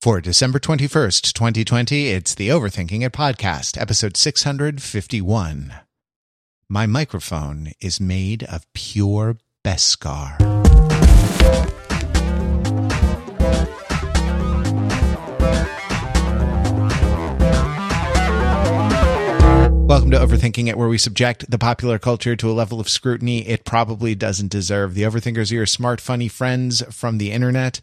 For 0.00 0.20
December 0.20 0.60
21st, 0.60 1.32
2020, 1.32 2.06
it's 2.06 2.32
the 2.32 2.50
Overthinking 2.50 3.04
It 3.04 3.10
podcast, 3.12 3.76
episode 3.76 4.16
651. 4.16 5.74
My 6.68 6.86
microphone 6.86 7.72
is 7.80 7.98
made 7.98 8.44
of 8.44 8.72
pure 8.74 9.38
Beskar. 9.64 10.38
Welcome 19.88 20.12
to 20.12 20.18
Overthinking 20.18 20.68
It, 20.68 20.78
where 20.78 20.86
we 20.86 20.98
subject 20.98 21.50
the 21.50 21.58
popular 21.58 21.98
culture 21.98 22.36
to 22.36 22.48
a 22.48 22.52
level 22.52 22.78
of 22.78 22.88
scrutiny 22.88 23.48
it 23.48 23.64
probably 23.64 24.14
doesn't 24.14 24.52
deserve. 24.52 24.94
The 24.94 25.02
Overthinkers 25.02 25.50
are 25.50 25.56
your 25.56 25.66
smart, 25.66 26.00
funny 26.00 26.28
friends 26.28 26.84
from 26.94 27.18
the 27.18 27.32
internet. 27.32 27.80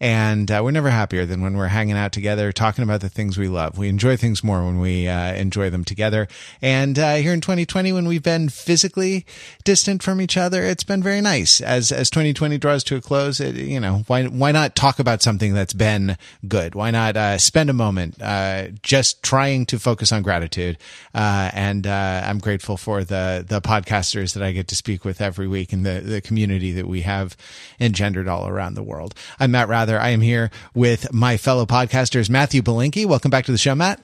And 0.00 0.48
uh, 0.50 0.60
we're 0.62 0.70
never 0.70 0.90
happier 0.90 1.26
than 1.26 1.42
when 1.42 1.56
we're 1.56 1.68
hanging 1.68 1.96
out 1.96 2.12
together, 2.12 2.52
talking 2.52 2.84
about 2.84 3.00
the 3.00 3.08
things 3.08 3.36
we 3.36 3.48
love. 3.48 3.78
We 3.78 3.88
enjoy 3.88 4.16
things 4.16 4.44
more 4.44 4.64
when 4.64 4.78
we 4.78 5.08
uh, 5.08 5.34
enjoy 5.34 5.70
them 5.70 5.84
together. 5.84 6.28
And 6.62 6.96
uh, 6.98 7.16
here 7.16 7.32
in 7.32 7.40
2020, 7.40 7.92
when 7.92 8.06
we've 8.06 8.22
been 8.22 8.48
physically 8.48 9.26
distant 9.64 10.02
from 10.02 10.20
each 10.20 10.36
other, 10.36 10.62
it's 10.62 10.84
been 10.84 11.02
very 11.02 11.20
nice. 11.20 11.60
As 11.60 11.90
as 11.90 12.10
2020 12.10 12.58
draws 12.58 12.84
to 12.84 12.96
a 12.96 13.00
close, 13.00 13.40
it, 13.40 13.56
you 13.56 13.80
know, 13.80 14.04
why 14.06 14.24
why 14.26 14.52
not 14.52 14.76
talk 14.76 15.00
about 15.00 15.20
something 15.20 15.52
that's 15.52 15.72
been 15.72 16.16
good? 16.46 16.76
Why 16.76 16.92
not 16.92 17.16
uh, 17.16 17.38
spend 17.38 17.68
a 17.68 17.74
moment 17.74 18.22
uh, 18.22 18.68
just 18.82 19.22
trying 19.24 19.66
to 19.66 19.80
focus 19.80 20.12
on 20.12 20.22
gratitude? 20.22 20.78
Uh, 21.12 21.50
and 21.52 21.86
I'm 21.88 22.38
grateful 22.38 22.76
for 22.76 23.02
the 23.02 23.44
the 23.46 23.60
podcasters 23.60 24.34
that 24.34 24.44
I 24.44 24.52
get 24.52 24.68
to 24.68 24.76
speak 24.76 25.04
with 25.04 25.20
every 25.20 25.48
week 25.48 25.72
and 25.72 25.84
the 25.84 26.00
the 26.00 26.20
community 26.20 26.70
that 26.72 26.86
we 26.86 27.00
have 27.02 27.36
engendered 27.80 28.28
all 28.28 28.46
around 28.46 28.74
the 28.74 28.82
world. 28.84 29.14
I'm 29.40 29.50
Matt 29.50 29.68
Wrather. 29.68 29.87
I 29.96 30.08
am 30.08 30.20
here 30.20 30.50
with 30.74 31.12
my 31.12 31.36
fellow 31.36 31.66
podcasters, 31.66 32.28
Matthew 32.28 32.62
Belinkie. 32.62 33.06
Welcome 33.06 33.30
back 33.30 33.44
to 33.44 33.52
the 33.52 33.58
show, 33.58 33.76
Matt. 33.76 34.02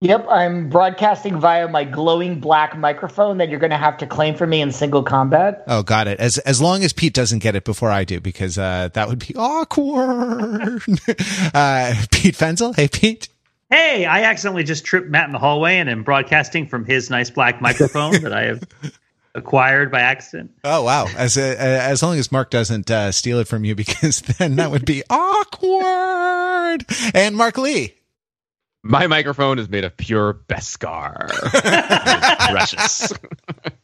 Yep, 0.00 0.26
I'm 0.30 0.68
broadcasting 0.68 1.40
via 1.40 1.66
my 1.66 1.82
glowing 1.82 2.38
black 2.38 2.76
microphone 2.78 3.38
that 3.38 3.48
you're 3.48 3.58
going 3.58 3.70
to 3.70 3.76
have 3.78 3.96
to 3.98 4.06
claim 4.06 4.36
for 4.36 4.46
me 4.46 4.60
in 4.60 4.70
single 4.70 5.02
combat. 5.02 5.64
Oh, 5.66 5.82
got 5.82 6.06
it. 6.06 6.20
As 6.20 6.38
as 6.38 6.60
long 6.60 6.84
as 6.84 6.92
Pete 6.92 7.14
doesn't 7.14 7.40
get 7.40 7.56
it 7.56 7.64
before 7.64 7.90
I 7.90 8.04
do, 8.04 8.20
because 8.20 8.58
uh, 8.58 8.90
that 8.92 9.08
would 9.08 9.18
be 9.18 9.34
awkward. 9.34 10.82
uh, 11.54 11.94
Pete 12.12 12.36
Fenzel, 12.36 12.76
hey 12.76 12.86
Pete. 12.86 13.28
Hey, 13.70 14.06
I 14.06 14.22
accidentally 14.22 14.62
just 14.62 14.84
tripped 14.84 15.08
Matt 15.08 15.26
in 15.26 15.32
the 15.32 15.38
hallway 15.38 15.78
and 15.78 15.90
am 15.90 16.04
broadcasting 16.04 16.68
from 16.68 16.84
his 16.84 17.10
nice 17.10 17.30
black 17.30 17.60
microphone 17.60 18.22
that 18.22 18.32
I 18.32 18.44
have 18.44 18.62
acquired 19.38 19.90
by 19.90 20.00
accident. 20.00 20.50
Oh 20.64 20.82
wow! 20.82 21.06
As 21.16 21.36
a, 21.36 21.58
as 21.58 22.02
long 22.02 22.18
as 22.18 22.30
Mark 22.30 22.50
doesn't 22.50 22.90
uh, 22.90 23.12
steal 23.12 23.38
it 23.38 23.48
from 23.48 23.64
you, 23.64 23.74
because 23.76 24.20
then 24.20 24.56
that 24.56 24.70
would 24.70 24.84
be 24.84 25.02
awkward. 25.08 26.84
And 27.14 27.36
Mark 27.36 27.56
Lee. 27.56 27.94
My 28.84 29.06
microphone 29.06 29.58
is 29.58 29.68
made 29.68 29.84
of 29.84 29.96
pure 29.96 30.34
Beskar. 30.34 31.28
precious. 32.50 33.12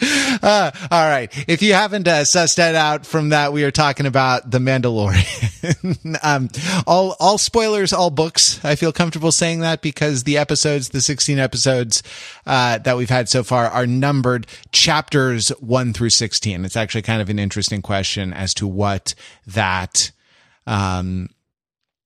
Uh, 0.42 0.70
all 0.90 1.06
right. 1.06 1.30
If 1.48 1.60
you 1.60 1.74
haven't 1.74 2.08
uh, 2.08 2.22
sussed 2.22 2.56
that 2.56 2.74
out 2.74 3.04
from 3.04 3.28
that, 3.28 3.52
we 3.52 3.62
are 3.64 3.70
talking 3.70 4.06
about 4.06 4.50
The 4.50 4.58
Mandalorian. 4.58 6.18
um, 6.24 6.48
all, 6.86 7.14
all 7.20 7.36
spoilers, 7.36 7.92
all 7.92 8.08
books. 8.08 8.64
I 8.64 8.74
feel 8.74 8.90
comfortable 8.90 9.32
saying 9.32 9.60
that 9.60 9.82
because 9.82 10.24
the 10.24 10.38
episodes, 10.38 10.90
the 10.90 11.02
16 11.02 11.38
episodes, 11.38 12.02
uh, 12.46 12.78
that 12.78 12.96
we've 12.96 13.10
had 13.10 13.28
so 13.28 13.42
far 13.42 13.66
are 13.66 13.86
numbered 13.86 14.46
chapters 14.72 15.50
one 15.60 15.92
through 15.92 16.10
16. 16.10 16.64
It's 16.64 16.76
actually 16.76 17.02
kind 17.02 17.20
of 17.20 17.28
an 17.28 17.38
interesting 17.38 17.82
question 17.82 18.32
as 18.32 18.54
to 18.54 18.66
what 18.66 19.14
that, 19.46 20.10
um, 20.66 21.28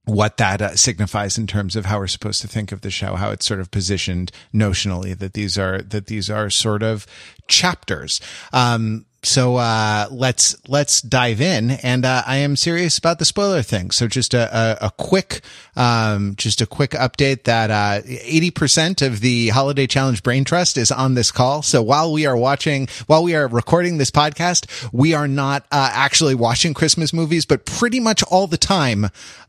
what 0.05 0.37
that 0.37 0.61
uh, 0.61 0.77
signifies 0.77 1.39
in 1.39 1.47
terms 1.47 1.77
of 1.77 1.87
how 1.87 1.99
we're 1.99 2.07
supposed 2.07 2.43
to 2.43 2.49
think 2.49 2.73
of 2.73 2.83
the 2.83 2.91
show, 2.91 3.15
how 3.15 3.31
it's 3.31 3.47
sort 3.47 3.61
of 3.61 3.71
positioned 3.71 4.31
notionally 4.53 5.17
that 5.19 5.33
these 5.33 5.57
are 5.57 5.81
that 5.83 6.07
these 6.07 6.29
are 6.29 6.51
sort 6.51 6.83
of 6.83 7.07
chapters. 7.49 8.21
Um, 8.53 9.07
so 9.25 9.57
uh, 9.57 10.07
let's 10.11 10.57
let's 10.69 11.01
dive 11.01 11.41
in, 11.41 11.71
and 11.71 12.05
uh, 12.05 12.23
I 12.27 12.37
am 12.37 12.57
serious 12.57 12.99
about 12.99 13.19
the 13.19 13.25
spoiler 13.25 13.63
thing. 13.63 13.91
So 13.91 14.07
just 14.07 14.35
a, 14.35 14.79
a, 14.83 14.87
a 14.87 14.91
quick 14.91 15.41
um, 15.77 16.35
just 16.37 16.61
a 16.61 16.67
quick 16.67 16.91
update 16.91 17.45
that 17.45 17.71
uh, 17.71 18.03
eighty 18.07 18.51
percent 18.51 19.03
of 19.03 19.21
the 19.21 19.49
holiday 19.49 19.87
challenge 19.87 20.23
brain 20.23 20.45
trust 20.45 20.77
is 20.77 20.91
on 20.91 21.15
this 21.15 21.31
call. 21.31 21.63
So 21.63 21.83
while 21.83 22.13
we 22.13 22.27
are 22.27 22.37
watching, 22.37 22.89
while 23.07 23.25
we 23.25 23.35
are 23.35 23.49
recording 23.49 23.99
this 23.99 24.11
podcast, 24.11 24.89
we 24.93 25.15
are 25.15 25.29
not 25.29 25.65
uh, 25.73 25.91
actually 25.93 26.35
watching 26.35 26.75
Christmas 26.75 27.13
movies, 27.13 27.47
but 27.47 27.65
pretty 27.65 28.01
much 28.01 28.23
all 28.25 28.47
the 28.47 28.59
time. 28.59 29.07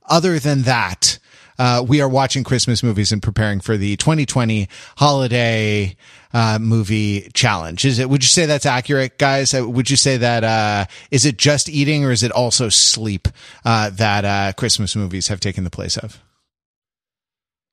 Other 0.07 0.38
than 0.38 0.63
that, 0.63 1.18
uh, 1.57 1.83
we 1.88 2.01
are 2.01 2.09
watching 2.09 2.43
Christmas 2.43 2.83
movies 2.83 3.11
and 3.11 3.21
preparing 3.21 3.59
for 3.59 3.77
the 3.77 3.95
2020 3.97 4.67
holiday 4.97 5.95
uh, 6.33 6.59
movie 6.59 7.29
challenge. 7.33 7.85
Is 7.85 7.99
it? 7.99 8.09
Would 8.09 8.23
you 8.23 8.27
say 8.27 8.45
that's 8.45 8.66
accurate, 8.66 9.17
guys? 9.17 9.53
Uh, 9.53 9.67
would 9.67 9.89
you 9.89 9.97
say 9.97 10.17
that 10.17 10.44
uh, 10.44 10.85
is 11.11 11.25
it 11.25 11.38
just 11.38 11.69
eating 11.69 12.03
or 12.03 12.11
is 12.11 12.23
it 12.23 12.31
also 12.31 12.69
sleep 12.69 13.27
uh, 13.63 13.89
that 13.91 14.25
uh, 14.25 14.53
Christmas 14.57 14.95
movies 14.95 15.29
have 15.29 15.39
taken 15.39 15.63
the 15.63 15.69
place 15.69 15.97
of? 15.97 16.21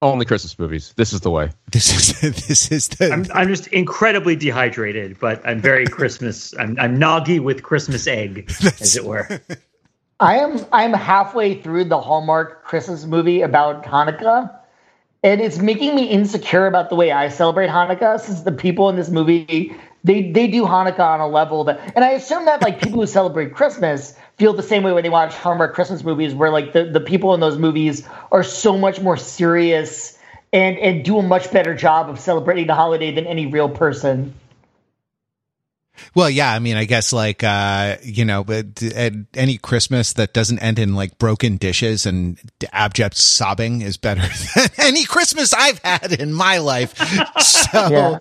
Only 0.01 0.27
Christmas 0.27 0.59
movies. 0.59 0.93
This 0.97 1.13
is 1.13 1.21
the 1.21 1.31
way. 1.31 1.51
This 1.71 2.21
is 2.21 2.21
this 2.21 2.73
is 2.73 2.89
the. 2.89 3.13
I'm, 3.13 3.27
I'm 3.33 3.49
just 3.49 3.69
incredibly 3.69 4.35
dehydrated, 4.35 5.19
but 5.21 5.41
I'm 5.47 5.61
very 5.61 5.87
Christmas. 5.99 6.53
I'm, 6.59 6.77
I'm 6.79 6.99
noggy 6.99 7.39
with 7.39 7.63
Christmas 7.63 8.07
egg, 8.09 8.47
as 8.81 8.97
it 8.97 9.05
were. 9.05 9.41
I 10.23 10.37
am 10.37 10.65
I'm 10.73 10.93
halfway 10.93 11.61
through 11.61 11.87
the 11.87 12.01
Hallmark 12.01 12.63
Christmas 12.63 13.05
movie 13.07 13.43
about 13.43 13.85
Hanukkah, 13.85 14.57
and 15.25 15.41
it's 15.41 15.59
making 15.59 15.97
me 15.97 16.05
insecure 16.05 16.69
about 16.69 16.91
the 16.91 16.95
way 16.95 17.11
I 17.11 17.29
celebrate 17.29 17.69
Hanukkah. 17.69 18.21
Since 18.21 18.43
the 18.43 18.53
people 18.53 18.89
in 18.89 18.95
this 18.95 19.11
movie 19.11 19.75
they 20.05 20.31
they 20.31 20.47
do 20.47 20.63
Hanukkah 20.63 21.01
on 21.01 21.19
a 21.19 21.27
level 21.27 21.65
that, 21.65 21.81
and 21.97 22.05
I 22.05 22.11
assume 22.11 22.45
that 22.45 22.63
like 22.63 22.81
people 22.81 23.01
who 23.01 23.07
celebrate 23.09 23.53
Christmas 23.53 24.17
feel 24.39 24.53
the 24.53 24.63
same 24.63 24.85
way 24.85 24.93
when 24.93 25.03
they 25.03 25.11
watch 25.11 25.35
Hallmark 25.35 25.75
Christmas 25.75 26.05
movies, 26.05 26.37
where 26.37 26.51
like 26.51 26.73
the 26.73 26.85
the 26.85 27.01
people 27.01 27.35
in 27.35 27.41
those 27.41 27.59
movies 27.59 28.07
are 28.31 28.45
so 28.45 28.79
much 28.79 29.01
more 29.01 29.17
serious 29.17 30.17
and 30.53 30.79
and 30.79 31.05
do 31.05 31.19
a 31.19 31.23
much 31.25 31.51
better 31.51 31.75
job 31.75 32.09
of 32.09 32.21
celebrating 32.21 32.69
the 32.69 32.77
holiday 32.77 33.13
than 33.13 33.27
any 33.27 33.47
real 33.47 33.69
person. 33.69 34.33
Well, 36.15 36.31
yeah, 36.31 36.53
I 36.53 36.59
mean, 36.59 36.77
I 36.77 36.85
guess 36.85 37.13
like 37.13 37.43
uh, 37.43 37.97
you 38.03 38.25
know, 38.25 38.45
but 38.45 38.83
at 38.83 39.13
any 39.35 39.59
Christmas 39.59 40.13
that 40.15 40.33
doesn't 40.33 40.59
end 40.59 40.79
in 40.79 40.95
like 40.95 41.19
broken 41.19 41.57
dishes 41.57 42.07
and 42.07 42.39
abject 42.73 43.17
sobbing 43.17 43.83
is 43.83 43.97
better 43.97 44.23
than 44.55 44.69
any 44.79 45.05
Christmas 45.05 45.53
I've 45.53 45.79
had 45.79 46.13
in 46.13 46.33
my 46.33 46.59
life. 46.59 46.97
So 47.43 47.69
yeah. 47.73 48.19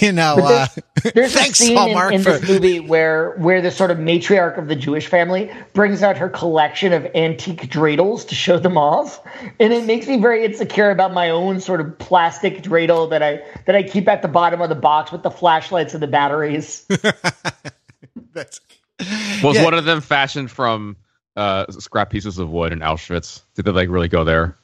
you 0.00 0.12
know, 0.12 0.36
there's, 0.36 0.50
uh, 0.50 1.10
there's 1.14 1.32
thanks, 1.34 1.60
a 1.60 1.64
scene 1.64 1.76
Hallmark, 1.76 2.12
in, 2.12 2.18
in 2.20 2.24
for- 2.24 2.38
this 2.38 2.48
movie 2.48 2.80
where 2.80 3.32
where 3.32 3.60
the 3.60 3.70
sort 3.70 3.90
of 3.90 3.98
matriarch 3.98 4.58
of 4.58 4.68
the 4.68 4.76
Jewish 4.76 5.06
family 5.06 5.50
brings 5.72 6.02
out 6.02 6.16
her 6.18 6.28
collection 6.28 6.92
of 6.92 7.06
antique 7.14 7.68
dreidels 7.70 8.28
to 8.28 8.34
show 8.34 8.58
them 8.58 8.76
off, 8.76 9.20
and 9.60 9.72
it 9.72 9.84
makes 9.84 10.06
me 10.06 10.18
very 10.20 10.44
insecure 10.44 10.90
about 10.90 11.12
my 11.12 11.30
own 11.30 11.60
sort 11.60 11.80
of 11.80 11.98
plastic 11.98 12.62
dreidel 12.62 13.10
that 13.10 13.22
I 13.22 13.42
that 13.66 13.74
I 13.74 13.82
keep 13.82 14.08
at 14.08 14.22
the 14.22 14.28
bottom 14.28 14.60
of 14.60 14.68
the 14.68 14.74
box 14.74 15.12
with 15.12 15.22
the 15.22 15.30
flashlights 15.30 15.94
and 15.94 16.02
the 16.02 16.06
batteries. 16.06 16.86
That's 18.32 18.60
was 19.42 19.56
yeah. 19.56 19.64
one 19.64 19.74
of 19.74 19.84
them 19.84 20.00
fashioned 20.00 20.50
from 20.50 20.96
uh, 21.36 21.70
scrap 21.72 22.10
pieces 22.10 22.38
of 22.38 22.50
wood 22.50 22.72
in 22.72 22.80
Auschwitz? 22.80 23.42
Did 23.54 23.64
they 23.64 23.72
like 23.72 23.88
really 23.88 24.08
go 24.08 24.24
there? 24.24 24.56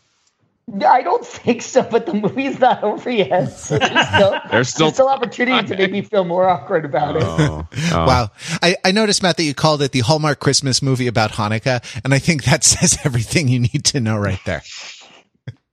I 0.86 1.02
don't 1.02 1.26
think 1.26 1.62
so, 1.62 1.82
but 1.82 2.06
the 2.06 2.14
movie's 2.14 2.60
not 2.60 2.84
over 2.84 3.10
yet. 3.10 3.50
So 3.60 3.78
there's 3.78 4.08
still, 4.08 4.40
there's 4.50 4.68
still, 4.68 4.86
there's 4.86 4.94
still 4.94 5.08
opportunity 5.08 5.66
to 5.68 5.76
make 5.76 5.90
me 5.90 6.02
feel 6.02 6.24
more 6.24 6.48
awkward 6.48 6.84
about 6.84 7.16
it. 7.16 7.22
Oh, 7.24 7.66
oh. 7.92 8.06
Wow. 8.06 8.30
I, 8.62 8.76
I 8.84 8.92
noticed, 8.92 9.22
Matt, 9.22 9.36
that 9.38 9.42
you 9.42 9.54
called 9.54 9.82
it 9.82 9.92
the 9.92 10.00
Hallmark 10.00 10.38
Christmas 10.38 10.80
movie 10.80 11.08
about 11.08 11.32
Hanukkah, 11.32 11.82
and 12.04 12.14
I 12.14 12.18
think 12.18 12.44
that 12.44 12.62
says 12.64 12.98
everything 13.04 13.48
you 13.48 13.58
need 13.58 13.84
to 13.86 14.00
know 14.00 14.16
right 14.16 14.40
there. 14.46 14.62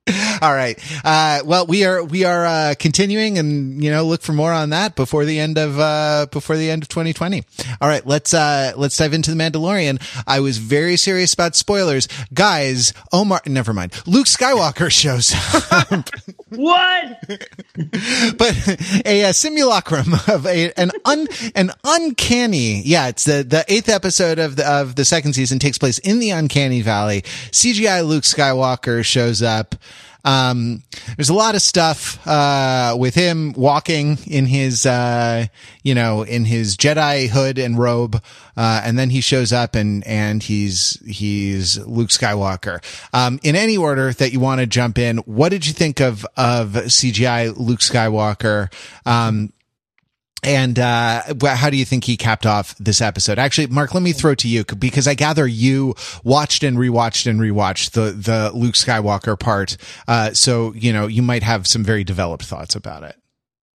All 0.42 0.54
right. 0.54 0.78
Uh, 1.04 1.40
well, 1.44 1.66
we 1.66 1.84
are 1.84 2.02
we 2.02 2.24
are 2.24 2.46
uh, 2.46 2.74
continuing, 2.78 3.38
and 3.38 3.82
you 3.82 3.90
know, 3.90 4.04
look 4.04 4.22
for 4.22 4.32
more 4.32 4.52
on 4.52 4.70
that 4.70 4.96
before 4.96 5.24
the 5.24 5.38
end 5.38 5.58
of 5.58 5.78
uh, 5.78 6.26
before 6.30 6.56
the 6.56 6.70
end 6.70 6.82
of 6.82 6.88
2020. 6.88 7.44
All 7.80 7.88
right, 7.88 8.06
let's 8.06 8.32
uh, 8.32 8.72
let's 8.76 8.96
dive 8.96 9.12
into 9.12 9.30
the 9.30 9.36
Mandalorian. 9.36 10.00
I 10.26 10.40
was 10.40 10.58
very 10.58 10.96
serious 10.96 11.34
about 11.34 11.56
spoilers, 11.56 12.08
guys. 12.32 12.92
Omar, 13.12 13.42
never 13.46 13.74
mind. 13.74 13.92
Luke 14.06 14.26
Skywalker 14.26 14.90
shows 14.98 15.34
up. 15.72 16.08
what? 16.48 17.18
but 18.38 19.04
a, 19.06 19.24
a, 19.24 19.32
simulacrum 19.32 20.14
of 20.26 20.46
a 20.46 20.72
an 20.72 20.90
un 21.04 21.28
an 21.54 21.70
uncanny. 21.84 22.82
Yeah, 22.82 23.08
it's 23.08 23.24
the 23.24 23.42
the 23.42 23.64
eighth 23.68 23.88
episode 23.88 24.38
of 24.38 24.56
the 24.56 24.66
of 24.66 24.94
the 24.94 25.04
second 25.04 25.34
season 25.34 25.58
takes 25.58 25.78
place 25.78 25.98
in 25.98 26.18
the 26.18 26.30
uncanny 26.30 26.82
valley. 26.82 27.22
CGI 27.50 28.06
Luke 28.06 28.24
Skywalker 28.24 29.04
shows 29.04 29.42
up 29.42 29.74
Um, 30.28 30.82
there's 31.16 31.30
a 31.30 31.34
lot 31.34 31.54
of 31.54 31.62
stuff 31.62 32.26
uh, 32.26 32.94
with 32.98 33.14
him 33.14 33.54
walking 33.54 34.18
in 34.26 34.44
his, 34.44 34.84
uh, 34.84 35.46
you 35.82 35.94
know, 35.94 36.22
in 36.22 36.44
his 36.44 36.76
Jedi 36.76 37.28
hood 37.28 37.58
and 37.58 37.78
robe, 37.78 38.22
uh, 38.54 38.82
and 38.84 38.98
then 38.98 39.08
he 39.08 39.22
shows 39.22 39.54
up 39.54 39.74
and 39.74 40.06
and 40.06 40.42
he's 40.42 41.00
he's 41.06 41.78
Luke 41.86 42.10
Skywalker. 42.10 42.84
Um, 43.14 43.40
in 43.42 43.56
any 43.56 43.78
order 43.78 44.12
that 44.12 44.30
you 44.32 44.38
want 44.38 44.60
to 44.60 44.66
jump 44.66 44.98
in, 44.98 45.16
what 45.18 45.48
did 45.48 45.66
you 45.66 45.72
think 45.72 45.98
of 45.98 46.26
of 46.36 46.72
CGI 46.72 47.56
Luke 47.56 47.80
Skywalker? 47.80 48.70
Um, 49.06 49.54
and 50.42 50.78
uh, 50.78 51.22
how 51.44 51.68
do 51.68 51.76
you 51.76 51.84
think 51.84 52.04
he 52.04 52.16
capped 52.16 52.46
off 52.46 52.76
this 52.78 53.00
episode? 53.00 53.38
Actually, 53.38 53.66
Mark, 53.68 53.92
let 53.92 54.02
me 54.02 54.12
throw 54.12 54.34
to 54.36 54.48
you 54.48 54.64
because 54.64 55.08
I 55.08 55.14
gather 55.14 55.46
you 55.46 55.94
watched 56.22 56.62
and 56.62 56.78
rewatched 56.78 57.28
and 57.28 57.40
rewatched 57.40 57.90
the 57.90 58.12
the 58.12 58.52
Luke 58.54 58.74
Skywalker 58.74 59.38
part. 59.38 59.76
Uh, 60.06 60.32
so 60.32 60.72
you 60.74 60.92
know 60.92 61.06
you 61.06 61.22
might 61.22 61.42
have 61.42 61.66
some 61.66 61.82
very 61.82 62.04
developed 62.04 62.44
thoughts 62.44 62.76
about 62.76 63.02
it. 63.02 63.16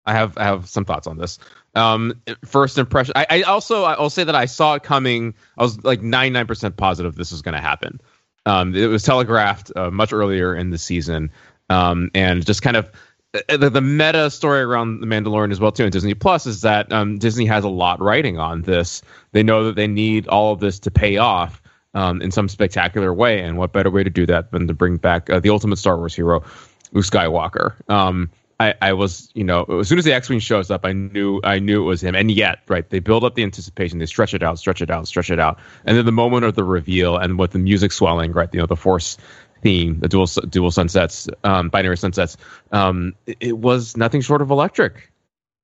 I 0.05 0.13
have 0.13 0.37
I 0.37 0.43
have 0.43 0.67
some 0.67 0.85
thoughts 0.85 1.07
on 1.07 1.17
this. 1.17 1.39
Um, 1.75 2.21
first 2.43 2.77
impression. 2.77 3.13
I, 3.15 3.25
I 3.29 3.41
also 3.43 3.83
I'll 3.83 4.09
say 4.09 4.23
that 4.23 4.35
I 4.35 4.45
saw 4.45 4.75
it 4.75 4.83
coming. 4.83 5.35
I 5.57 5.63
was 5.63 5.81
like 5.83 6.01
ninety 6.01 6.31
nine 6.31 6.47
percent 6.47 6.75
positive 6.75 7.15
this 7.15 7.31
was 7.31 7.41
going 7.41 7.55
to 7.55 7.61
happen. 7.61 8.01
Um, 8.45 8.75
it 8.75 8.87
was 8.87 9.03
telegraphed 9.03 9.71
uh, 9.75 9.91
much 9.91 10.11
earlier 10.11 10.55
in 10.55 10.71
the 10.71 10.77
season, 10.77 11.31
um, 11.69 12.11
and 12.13 12.45
just 12.45 12.61
kind 12.61 12.75
of 12.75 12.91
the, 13.31 13.69
the 13.69 13.81
meta 13.81 14.29
story 14.29 14.61
around 14.61 15.01
the 15.01 15.07
Mandalorian 15.07 15.51
as 15.51 15.59
well 15.59 15.71
too 15.71 15.85
in 15.85 15.91
Disney 15.91 16.13
Plus 16.13 16.45
is 16.45 16.61
that 16.61 16.91
um, 16.91 17.17
Disney 17.17 17.45
has 17.45 17.63
a 17.63 17.69
lot 17.69 18.01
writing 18.01 18.39
on 18.39 18.63
this. 18.63 19.01
They 19.31 19.43
know 19.43 19.65
that 19.65 19.75
they 19.75 19.87
need 19.87 20.27
all 20.27 20.53
of 20.53 20.59
this 20.59 20.79
to 20.79 20.91
pay 20.91 21.17
off 21.17 21.61
um, 21.93 22.21
in 22.21 22.31
some 22.31 22.47
spectacular 22.49 23.13
way, 23.13 23.41
and 23.41 23.57
what 23.57 23.73
better 23.73 23.91
way 23.91 24.03
to 24.03 24.09
do 24.09 24.25
that 24.27 24.51
than 24.51 24.67
to 24.67 24.73
bring 24.73 24.97
back 24.97 25.29
uh, 25.29 25.39
the 25.39 25.49
ultimate 25.49 25.77
Star 25.77 25.97
Wars 25.97 26.15
hero, 26.15 26.43
Luke 26.91 27.05
Skywalker. 27.05 27.73
Um, 27.89 28.29
I, 28.59 28.73
I, 28.81 28.93
was, 28.93 29.29
you 29.33 29.45
know, 29.45 29.63
as 29.63 29.87
soon 29.87 29.99
as 29.99 30.05
the 30.05 30.13
X-wing 30.13 30.39
shows 30.39 30.69
up, 30.69 30.85
I 30.85 30.91
knew, 30.91 31.39
I 31.45 31.59
knew 31.59 31.81
it 31.81 31.85
was 31.85 32.03
him. 32.03 32.13
And 32.13 32.29
yet, 32.29 32.59
right, 32.67 32.87
they 32.89 32.99
build 32.99 33.23
up 33.23 33.35
the 33.35 33.43
anticipation, 33.43 33.99
they 33.99 34.05
stretch 34.05 34.33
it 34.33 34.43
out, 34.43 34.59
stretch 34.59 34.81
it 34.81 34.91
out, 34.91 35.07
stretch 35.07 35.31
it 35.31 35.39
out, 35.39 35.59
and 35.85 35.97
then 35.97 36.05
the 36.05 36.11
moment 36.11 36.43
of 36.43 36.55
the 36.55 36.63
reveal, 36.63 37.15
and 37.15 37.39
with 37.39 37.51
the 37.51 37.59
music 37.59 37.93
swelling, 37.93 38.33
right, 38.33 38.49
you 38.53 38.59
know, 38.59 38.65
the 38.65 38.75
Force 38.75 39.17
theme, 39.61 39.99
the 39.99 40.07
dual 40.07 40.25
dual 40.25 40.71
sunsets, 40.71 41.27
um, 41.43 41.69
binary 41.69 41.97
sunsets, 41.97 42.37
um, 42.71 43.13
it, 43.25 43.37
it, 43.39 43.57
was 43.57 43.97
nothing 43.97 44.21
short 44.21 44.41
of 44.41 44.51
electric. 44.51 45.11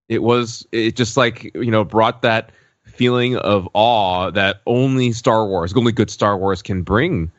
It 0.09 0.21
was 0.21 0.67
it 0.71 0.95
just 0.95 1.17
like 1.17 1.51
you 1.55 1.71
know 1.71 1.83
brought 1.83 2.21
that 2.21 2.51
feeling 2.83 3.35
of 3.35 3.67
awe 3.73 4.31
that 4.31 4.61
only 4.65 5.11
Star 5.11 5.45
Wars, 5.45 5.73
only 5.75 5.91
good 5.91 6.09
Star 6.09 6.37
Wars 6.37 6.61
can 6.61 6.83
bring 6.83 7.31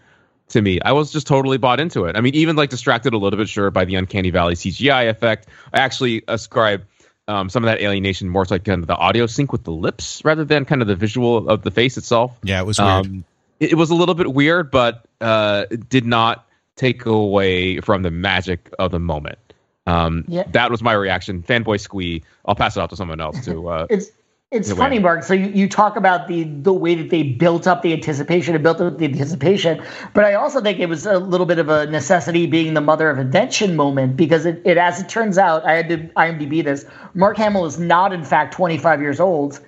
to 0.48 0.62
me. 0.62 0.80
I 0.80 0.92
was 0.92 1.12
just 1.12 1.26
totally 1.26 1.58
bought 1.58 1.80
into 1.80 2.04
it. 2.04 2.16
I 2.16 2.20
mean, 2.20 2.34
even 2.34 2.56
like 2.56 2.70
distracted 2.70 3.14
a 3.14 3.18
little 3.18 3.38
bit, 3.38 3.48
sure, 3.48 3.70
by 3.70 3.84
the 3.84 3.94
uncanny 3.94 4.30
valley 4.30 4.54
CGI 4.54 5.08
effect. 5.08 5.48
I 5.72 5.80
actually 5.80 6.22
ascribe 6.28 6.84
um, 7.28 7.48
some 7.48 7.64
of 7.64 7.68
that 7.68 7.80
alienation 7.80 8.28
more 8.28 8.44
to 8.44 8.54
like 8.54 8.64
kind 8.64 8.82
of 8.82 8.86
the 8.86 8.96
audio 8.96 9.26
sync 9.26 9.52
with 9.52 9.64
the 9.64 9.72
lips 9.72 10.24
rather 10.24 10.44
than 10.44 10.64
kind 10.64 10.82
of 10.82 10.88
the 10.88 10.96
visual 10.96 11.48
of 11.48 11.62
the 11.62 11.70
face 11.70 11.96
itself. 11.96 12.38
Yeah, 12.42 12.60
it 12.60 12.66
was 12.66 12.78
weird. 12.78 12.90
Um, 12.90 13.24
it, 13.58 13.72
it, 13.72 13.74
was 13.74 13.90
a 13.90 13.94
little 13.94 14.14
bit 14.14 14.32
weird, 14.32 14.70
but 14.70 15.04
uh, 15.20 15.66
did 15.88 16.06
not 16.06 16.45
take 16.76 17.04
away 17.06 17.80
from 17.80 18.02
the 18.02 18.10
magic 18.10 18.70
of 18.78 18.90
the 18.92 19.00
moment. 19.00 19.38
Um, 19.86 20.24
yeah. 20.28 20.44
That 20.50 20.70
was 20.70 20.82
my 20.82 20.92
reaction. 20.92 21.42
Fanboy 21.42 21.80
squee. 21.80 22.22
I'll 22.44 22.54
pass 22.54 22.76
it 22.76 22.80
off 22.80 22.90
to 22.90 22.96
someone 22.96 23.20
else 23.20 23.44
to. 23.44 23.68
Uh, 23.68 23.86
it's 23.90 24.10
it's 24.52 24.72
funny, 24.72 25.00
Mark. 25.00 25.24
So 25.24 25.34
you, 25.34 25.48
you 25.48 25.68
talk 25.68 25.96
about 25.96 26.28
the 26.28 26.44
the 26.44 26.72
way 26.72 26.94
that 26.94 27.10
they 27.10 27.24
built 27.24 27.66
up 27.66 27.82
the 27.82 27.92
anticipation 27.92 28.54
and 28.54 28.62
built 28.62 28.80
up 28.80 28.96
the 28.98 29.04
anticipation, 29.04 29.82
but 30.14 30.24
I 30.24 30.34
also 30.34 30.60
think 30.60 30.78
it 30.78 30.88
was 30.88 31.04
a 31.04 31.18
little 31.18 31.46
bit 31.46 31.58
of 31.58 31.68
a 31.68 31.86
necessity 31.86 32.46
being 32.46 32.74
the 32.74 32.80
mother 32.80 33.10
of 33.10 33.18
invention 33.18 33.74
moment 33.74 34.16
because 34.16 34.46
it, 34.46 34.62
it 34.64 34.76
as 34.76 35.00
it 35.00 35.08
turns 35.08 35.36
out, 35.36 35.64
I 35.64 35.72
had 35.72 35.88
to 35.88 35.98
IMDb 36.16 36.62
this. 36.62 36.86
Mark 37.14 37.36
Hamill 37.38 37.66
is 37.66 37.80
not 37.80 38.12
in 38.12 38.24
fact 38.24 38.54
25 38.54 39.00
years 39.00 39.18
old. 39.18 39.60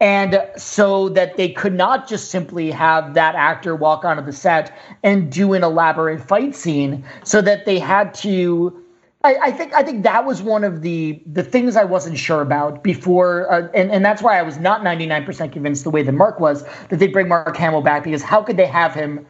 And 0.00 0.42
so 0.56 1.08
that 1.10 1.36
they 1.38 1.48
could 1.48 1.72
not 1.74 2.06
just 2.06 2.30
simply 2.30 2.70
have 2.70 3.14
that 3.14 3.34
actor 3.34 3.74
walk 3.74 4.04
onto 4.04 4.22
the 4.22 4.32
set 4.32 4.76
and 5.02 5.32
do 5.32 5.54
an 5.54 5.64
elaborate 5.64 6.20
fight 6.20 6.54
scene, 6.54 7.04
so 7.24 7.40
that 7.42 7.64
they 7.64 7.78
had 7.78 8.12
to. 8.14 8.82
I, 9.24 9.36
I 9.44 9.50
think 9.52 9.72
I 9.72 9.82
think 9.82 10.02
that 10.02 10.26
was 10.26 10.42
one 10.42 10.64
of 10.64 10.82
the 10.82 11.22
the 11.24 11.42
things 11.42 11.76
I 11.76 11.84
wasn't 11.84 12.18
sure 12.18 12.42
about 12.42 12.84
before, 12.84 13.50
uh, 13.50 13.68
and 13.72 13.90
and 13.90 14.04
that's 14.04 14.20
why 14.20 14.38
I 14.38 14.42
was 14.42 14.58
not 14.58 14.84
ninety 14.84 15.06
nine 15.06 15.24
percent 15.24 15.52
convinced 15.52 15.84
the 15.84 15.90
way 15.90 16.02
that 16.02 16.12
Mark 16.12 16.40
was 16.40 16.64
that 16.90 16.98
they'd 16.98 17.12
bring 17.12 17.28
Mark 17.28 17.56
Hamill 17.56 17.80
back 17.80 18.04
because 18.04 18.22
how 18.22 18.42
could 18.42 18.58
they 18.58 18.66
have 18.66 18.92
him 18.92 19.26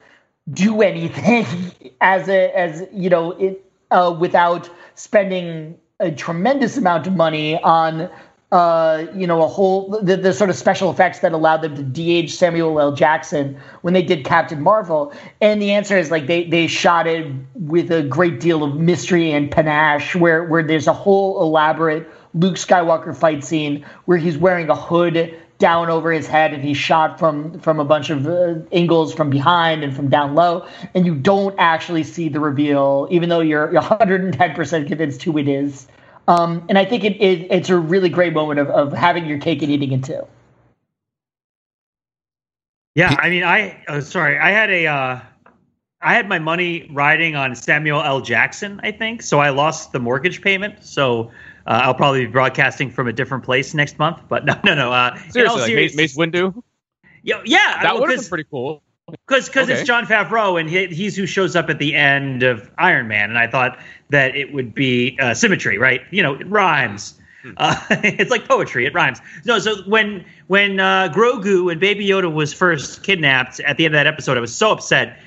do 0.52 0.82
anything 0.82 1.46
as 2.00 2.28
a 2.28 2.56
as 2.58 2.82
you 2.92 3.08
know 3.08 3.32
it 3.32 3.64
uh, 3.92 4.14
without 4.18 4.68
spending 4.96 5.78
a 6.00 6.10
tremendous 6.10 6.76
amount 6.76 7.06
of 7.06 7.14
money 7.14 7.60
on 7.62 8.10
uh, 8.52 9.06
you 9.14 9.26
know, 9.26 9.42
a 9.42 9.48
whole 9.48 9.98
the, 10.02 10.16
the, 10.16 10.32
sort 10.32 10.50
of 10.50 10.56
special 10.56 10.88
effects 10.90 11.18
that 11.18 11.32
allowed 11.32 11.62
them 11.62 11.74
to 11.74 11.82
de-age 11.82 12.32
Samuel 12.32 12.78
L. 12.78 12.92
Jackson 12.92 13.58
when 13.82 13.92
they 13.92 14.02
did 14.02 14.24
Captain 14.24 14.62
Marvel. 14.62 15.12
And 15.40 15.60
the 15.60 15.72
answer 15.72 15.98
is 15.98 16.12
like 16.12 16.28
they 16.28 16.44
they 16.44 16.68
shot 16.68 17.08
it 17.08 17.26
with 17.54 17.90
a 17.90 18.02
great 18.02 18.38
deal 18.38 18.62
of 18.62 18.76
mystery 18.76 19.32
and 19.32 19.50
panache, 19.50 20.14
where 20.14 20.44
where 20.44 20.62
there's 20.62 20.86
a 20.86 20.92
whole 20.92 21.42
elaborate 21.42 22.08
Luke 22.34 22.54
Skywalker 22.54 23.16
fight 23.16 23.42
scene 23.42 23.84
where 24.04 24.18
he's 24.18 24.38
wearing 24.38 24.70
a 24.70 24.76
hood 24.76 25.36
down 25.58 25.88
over 25.88 26.12
his 26.12 26.26
head 26.28 26.52
and 26.52 26.62
he's 26.62 26.76
shot 26.76 27.18
from 27.18 27.58
from 27.58 27.80
a 27.80 27.84
bunch 27.84 28.10
of 28.10 28.28
uh, 28.28 28.54
angles 28.70 29.12
from 29.12 29.28
behind 29.28 29.82
and 29.82 29.96
from 29.96 30.08
down 30.08 30.34
low 30.34 30.66
and 30.94 31.06
you 31.06 31.14
don't 31.14 31.54
actually 31.58 32.04
see 32.04 32.28
the 32.28 32.38
reveal 32.38 33.08
even 33.10 33.30
though 33.30 33.40
you're, 33.40 33.72
you're 33.72 33.80
110% 33.82 34.86
convinced 34.86 35.22
who 35.22 35.38
it 35.38 35.48
is 35.48 35.86
um, 36.28 36.64
and 36.68 36.78
I 36.78 36.84
think 36.84 37.04
it, 37.04 37.20
it, 37.20 37.46
it's 37.50 37.70
a 37.70 37.78
really 37.78 38.08
great 38.08 38.32
moment 38.32 38.60
of, 38.60 38.68
of 38.70 38.92
having 38.92 39.26
your 39.26 39.38
cake 39.38 39.62
and 39.62 39.70
eating 39.70 39.92
it 39.92 40.04
too. 40.04 40.26
Yeah, 42.94 43.14
I 43.18 43.28
mean, 43.28 43.44
I 43.44 43.84
uh, 43.88 44.00
sorry, 44.00 44.38
I 44.38 44.50
had 44.50 44.70
a 44.70 44.86
uh, 44.86 45.20
I 46.00 46.14
had 46.14 46.28
my 46.28 46.38
money 46.38 46.88
riding 46.92 47.36
on 47.36 47.54
Samuel 47.54 48.02
L. 48.02 48.20
Jackson, 48.20 48.80
I 48.82 48.90
think, 48.90 49.22
so 49.22 49.38
I 49.38 49.50
lost 49.50 49.92
the 49.92 49.98
mortgage 49.98 50.40
payment. 50.40 50.82
So 50.82 51.30
uh, 51.66 51.80
I'll 51.84 51.94
probably 51.94 52.24
be 52.24 52.32
broadcasting 52.32 52.90
from 52.90 53.06
a 53.06 53.12
different 53.12 53.44
place 53.44 53.74
next 53.74 53.98
month. 53.98 54.22
But 54.28 54.44
no, 54.46 54.58
no, 54.64 54.74
no. 54.74 54.92
Uh, 54.92 55.16
Seriously, 55.30 55.60
like 55.60 55.74
Mace, 55.74 55.96
Mace 55.96 56.16
Windu. 56.16 56.62
Yeah, 57.22 57.42
yeah, 57.44 57.82
that 57.82 57.98
would 57.98 58.08
have 58.08 58.20
been 58.20 58.28
pretty 58.28 58.48
cool 58.50 58.82
because 59.10 59.46
because 59.46 59.68
okay. 59.68 59.78
it's 59.78 59.86
Jon 59.86 60.04
Favreau 60.06 60.58
and 60.58 60.68
he, 60.68 60.86
he's 60.86 61.16
who 61.16 61.26
shows 61.26 61.54
up 61.54 61.70
at 61.70 61.78
the 61.78 61.94
end 61.94 62.42
of 62.42 62.68
Iron 62.78 63.06
Man, 63.08 63.30
and 63.30 63.38
I 63.38 63.46
thought 63.46 63.78
that 64.10 64.34
it 64.34 64.52
would 64.52 64.74
be 64.74 65.16
uh, 65.20 65.34
symmetry, 65.34 65.78
right? 65.78 66.02
You 66.10 66.22
know, 66.22 66.34
it 66.34 66.48
rhymes. 66.48 67.14
Hmm. 67.42 67.52
Uh, 67.56 67.80
it's 67.90 68.30
like 68.30 68.48
poetry; 68.48 68.84
it 68.86 68.94
rhymes. 68.94 69.20
No, 69.44 69.58
so 69.58 69.82
when 69.82 70.24
when 70.48 70.80
uh, 70.80 71.12
Grogu 71.14 71.70
and 71.70 71.80
Baby 71.80 72.06
Yoda 72.06 72.32
was 72.32 72.52
first 72.52 73.04
kidnapped 73.04 73.60
at 73.60 73.76
the 73.76 73.84
end 73.84 73.94
of 73.94 73.98
that 73.98 74.08
episode, 74.08 74.36
I 74.36 74.40
was 74.40 74.54
so 74.54 74.72
upset 74.72 75.20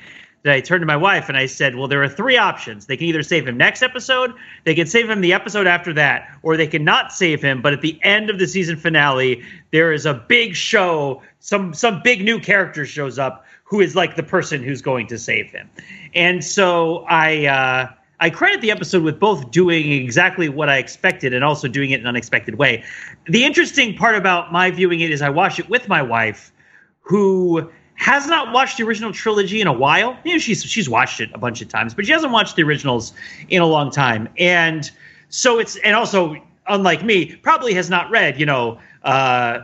that 0.44 0.54
I 0.54 0.62
turned 0.62 0.81
to 0.81 0.86
my 0.86 0.98
wife 0.98 1.30
and 1.30 1.38
I 1.38 1.46
said, 1.46 1.76
"Well, 1.76 1.88
there 1.88 2.04
are 2.04 2.10
three 2.10 2.38
options. 2.38 2.86
They 2.86 2.98
can 2.98 3.08
either 3.08 3.24
save 3.24 3.48
him 3.48 3.56
next 3.56 3.81
episode, 3.81 4.34
they 4.66 4.76
can 4.76 4.88
save 4.88 5.09
him 5.09 5.21
the 5.21 5.31
episode 5.31 5.68
after 5.68 5.94
that, 5.94 6.30
or 6.42 6.57
they 6.57 6.68
can 6.68 6.83
not 6.83 7.14
save 7.14 7.42
him. 7.42 7.62
But 7.62 7.71
at 7.71 7.81
the 7.81 7.98
end 8.04 8.30
of 8.30 8.40
the 8.40 8.48
season 8.48 8.76
finale, 8.76 9.42
there 9.71 9.94
is 9.94 10.06
a 10.06 10.14
big 10.14 10.54
show. 10.54 11.21
Some 11.40 11.74
some 11.74 12.02
big 12.04 12.26
new 12.26 12.42
character 12.42 12.86
shows 12.86 13.18
up." 13.18 13.45
Who 13.69 13.80
is 13.80 13.95
like 13.95 14.16
the 14.16 14.23
person 14.23 14.64
who's 14.64 14.81
going 14.81 15.07
to 15.07 15.18
save 15.18 15.52
him. 15.52 15.69
And 16.16 16.44
so 16.44 17.06
I 17.07 17.45
uh, 17.45 17.94
I 18.19 18.30
credit 18.30 18.61
the 18.61 18.71
episode 18.71 19.04
with 19.04 19.19
both 19.19 19.52
doing 19.52 19.92
exactly 19.92 20.49
what 20.49 20.69
I 20.69 20.78
expected 20.78 21.33
and 21.33 21.44
also 21.44 21.68
doing 21.68 21.92
it 21.92 21.95
in 21.95 22.02
an 22.02 22.07
unexpected 22.07 22.56
way. 22.56 22.83
The 23.28 23.45
interesting 23.45 23.95
part 23.95 24.16
about 24.16 24.52
my 24.52 24.71
viewing 24.71 24.99
it 24.99 25.11
is 25.11 25.21
I 25.21 25.30
watched 25.30 25.59
it 25.59 25.69
with 25.69 25.88
my 25.88 26.02
wife, 26.02 26.52
who 27.02 27.69
has 27.94 28.28
not 28.28 28.54
watched 28.54 28.78
the 28.78 28.83
original 28.83 29.14
trilogy 29.14 29.61
in 29.61 29.68
a 29.68 29.73
while. 29.73 30.18
You 30.23 30.33
know, 30.33 30.40
she's 30.40 30.64
she's 30.64 30.90
watched 30.90 31.19
it 31.21 31.30
a 31.33 31.38
bunch 31.38 31.61
of 31.61 31.68
times, 31.68 31.94
but 31.94 32.06
she 32.06 32.11
hasn't 32.11 32.31
watched 32.31 32.56
the 32.56 32.64
originals 32.64 33.14
in 33.49 33.61
a 33.61 33.68
long 33.68 33.92
time. 33.92 34.28
And 34.38 34.90
so 35.30 35.59
it's 35.59 35.76
and 35.78 35.95
also 35.95 36.35
unlike 36.68 37.04
me, 37.04 37.35
probably 37.35 37.73
has 37.76 37.90
not 37.90 38.09
read, 38.09 38.40
you 38.40 38.45
know, 38.45 38.80
uh, 39.04 39.59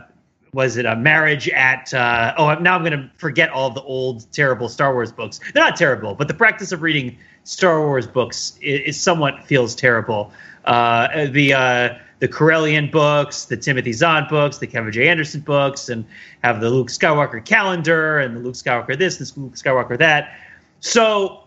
was 0.56 0.78
it 0.78 0.86
a 0.86 0.96
marriage 0.96 1.50
at 1.50 1.92
uh, 1.92 2.34
oh 2.38 2.54
now 2.54 2.74
i'm 2.74 2.82
going 2.82 2.90
to 2.90 3.10
forget 3.16 3.50
all 3.50 3.68
the 3.68 3.82
old 3.82 4.26
terrible 4.32 4.70
star 4.70 4.94
wars 4.94 5.12
books 5.12 5.38
they're 5.52 5.62
not 5.62 5.76
terrible 5.76 6.14
but 6.14 6.28
the 6.28 6.34
practice 6.34 6.72
of 6.72 6.80
reading 6.80 7.16
star 7.44 7.86
wars 7.86 8.06
books 8.06 8.58
is, 8.62 8.80
is 8.96 9.00
somewhat 9.00 9.44
feels 9.44 9.74
terrible 9.74 10.32
uh, 10.64 11.26
the 11.26 11.52
uh, 11.52 11.94
the 12.18 12.26
Corellian 12.26 12.90
books, 12.90 13.44
the 13.44 13.58
Timothy 13.58 13.92
Zahn 13.92 14.26
books, 14.28 14.56
the 14.56 14.66
Kevin 14.66 14.90
J. 14.90 15.06
Anderson 15.06 15.42
books, 15.42 15.90
and 15.90 16.04
have 16.42 16.60
the 16.60 16.70
Luke 16.70 16.88
Skywalker 16.88 17.44
calendar 17.44 18.18
and 18.18 18.34
the 18.34 18.40
Luke 18.40 18.54
Skywalker 18.54 18.98
this, 18.98 19.20
and 19.20 19.44
Luke 19.44 19.54
Skywalker 19.54 19.98
that. 19.98 20.34
So 20.80 21.44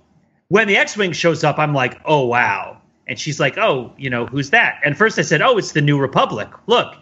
when 0.50 0.68
the 0.68 0.78
X-wing 0.78 1.12
shows 1.12 1.44
up, 1.44 1.58
I'm 1.58 1.74
like, 1.74 2.00
oh 2.06 2.26
wow, 2.26 2.80
and 3.08 3.20
she's 3.20 3.40
like, 3.40 3.58
oh, 3.58 3.92
you 3.98 4.10
know, 4.10 4.28
who's 4.28 4.52
that? 4.52 4.80
And 4.86 4.96
first 4.96 5.18
I 5.18 5.24
said, 5.24 5.42
oh, 5.42 5.58
it's 5.58 5.72
the 5.72 5.82
New 5.82 6.00
Republic. 6.00 6.48
Look, 6.68 6.96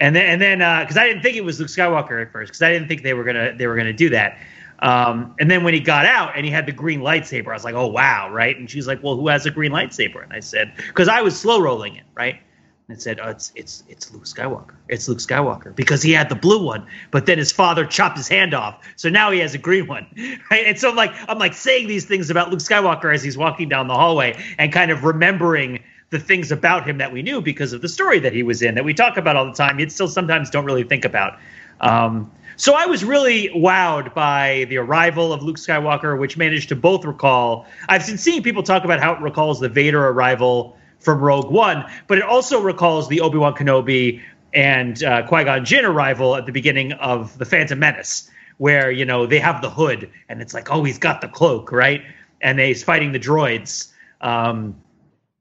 and 0.00 0.16
then 0.16 0.26
and 0.26 0.40
then 0.40 0.58
because 0.82 0.96
uh, 0.96 1.02
I 1.02 1.06
didn't 1.06 1.22
think 1.22 1.36
it 1.36 1.44
was 1.44 1.60
Luke 1.60 1.68
Skywalker 1.68 2.20
at 2.22 2.32
first 2.32 2.50
because 2.50 2.62
I 2.62 2.72
didn't 2.72 2.88
think 2.88 3.02
they 3.02 3.14
were 3.14 3.24
gonna 3.24 3.54
they 3.56 3.66
were 3.66 3.76
gonna 3.76 3.92
do 3.92 4.08
that. 4.10 4.38
Um, 4.80 5.34
and 5.38 5.50
then 5.50 5.62
when 5.62 5.74
he 5.74 5.80
got 5.80 6.06
out 6.06 6.32
and 6.36 6.46
he 6.46 6.50
had 6.50 6.64
the 6.64 6.72
green 6.72 7.00
lightsaber, 7.00 7.48
I 7.48 7.52
was 7.52 7.64
like, 7.64 7.74
oh 7.74 7.86
wow, 7.86 8.32
right? 8.32 8.56
And 8.56 8.68
she's 8.68 8.86
like, 8.86 9.02
well, 9.02 9.14
who 9.14 9.28
has 9.28 9.44
a 9.44 9.50
green 9.50 9.72
lightsaber? 9.72 10.22
And 10.22 10.32
I 10.32 10.40
said, 10.40 10.72
because 10.76 11.06
I 11.06 11.20
was 11.20 11.38
slow 11.38 11.60
rolling 11.60 11.96
it, 11.96 12.04
right? 12.14 12.40
And 12.88 13.00
said, 13.00 13.20
oh, 13.22 13.28
it's 13.28 13.52
it's 13.54 13.84
it's 13.88 14.10
Luke 14.10 14.24
Skywalker. 14.24 14.74
It's 14.88 15.06
Luke 15.06 15.18
Skywalker 15.18 15.76
because 15.76 16.02
he 16.02 16.12
had 16.12 16.28
the 16.28 16.34
blue 16.34 16.64
one, 16.64 16.86
but 17.10 17.26
then 17.26 17.36
his 17.36 17.52
father 17.52 17.84
chopped 17.84 18.16
his 18.16 18.26
hand 18.26 18.54
off, 18.54 18.82
so 18.96 19.10
now 19.10 19.30
he 19.30 19.38
has 19.40 19.54
a 19.54 19.58
green 19.58 19.86
one, 19.86 20.06
right? 20.50 20.66
And 20.66 20.78
so 20.78 20.88
I'm 20.88 20.96
like, 20.96 21.12
I'm 21.28 21.38
like 21.38 21.54
saying 21.54 21.86
these 21.86 22.06
things 22.06 22.30
about 22.30 22.50
Luke 22.50 22.60
Skywalker 22.60 23.14
as 23.14 23.22
he's 23.22 23.36
walking 23.36 23.68
down 23.68 23.86
the 23.86 23.94
hallway 23.94 24.42
and 24.58 24.72
kind 24.72 24.90
of 24.90 25.04
remembering 25.04 25.84
the 26.10 26.18
things 26.18 26.50
about 26.52 26.86
him 26.86 26.98
that 26.98 27.12
we 27.12 27.22
knew 27.22 27.40
because 27.40 27.72
of 27.72 27.82
the 27.82 27.88
story 27.88 28.18
that 28.18 28.32
he 28.32 28.42
was 28.42 28.62
in 28.62 28.74
that 28.74 28.84
we 28.84 28.92
talk 28.92 29.16
about 29.16 29.36
all 29.36 29.46
the 29.46 29.52
time. 29.52 29.78
Yet 29.78 29.92
still 29.92 30.08
sometimes 30.08 30.50
don't 30.50 30.64
really 30.64 30.84
think 30.84 31.04
about. 31.04 31.38
Um, 31.80 32.30
so 32.56 32.74
I 32.74 32.84
was 32.84 33.04
really 33.04 33.48
wowed 33.50 34.12
by 34.12 34.66
the 34.68 34.76
arrival 34.76 35.32
of 35.32 35.42
Luke 35.42 35.56
Skywalker, 35.56 36.18
which 36.18 36.36
managed 36.36 36.68
to 36.68 36.76
both 36.76 37.04
recall. 37.04 37.66
I've 37.88 38.06
been 38.06 38.18
seeing 38.18 38.42
people 38.42 38.62
talk 38.62 38.84
about 38.84 39.00
how 39.00 39.14
it 39.14 39.20
recalls 39.20 39.60
the 39.60 39.68
Vader 39.68 40.08
arrival 40.08 40.76
from 40.98 41.20
Rogue 41.20 41.50
One, 41.50 41.86
but 42.06 42.18
it 42.18 42.24
also 42.24 42.60
recalls 42.60 43.08
the 43.08 43.20
Obi 43.20 43.38
Wan 43.38 43.54
Kenobi 43.54 44.20
and 44.52 45.02
uh, 45.04 45.26
Qui 45.26 45.44
Gon 45.44 45.64
Jinn 45.64 45.86
arrival 45.86 46.36
at 46.36 46.44
the 46.44 46.52
beginning 46.52 46.92
of 46.94 47.38
the 47.38 47.46
Phantom 47.46 47.78
Menace, 47.78 48.28
where 48.58 48.90
you 48.90 49.04
know 49.04 49.24
they 49.24 49.38
have 49.38 49.62
the 49.62 49.70
hood 49.70 50.10
and 50.28 50.42
it's 50.42 50.52
like, 50.52 50.70
oh, 50.70 50.84
he's 50.84 50.98
got 50.98 51.22
the 51.22 51.28
cloak, 51.28 51.72
right? 51.72 52.02
And 52.42 52.58
he's 52.58 52.82
fighting 52.82 53.12
the 53.12 53.20
droids. 53.20 53.90
Um, 54.20 54.74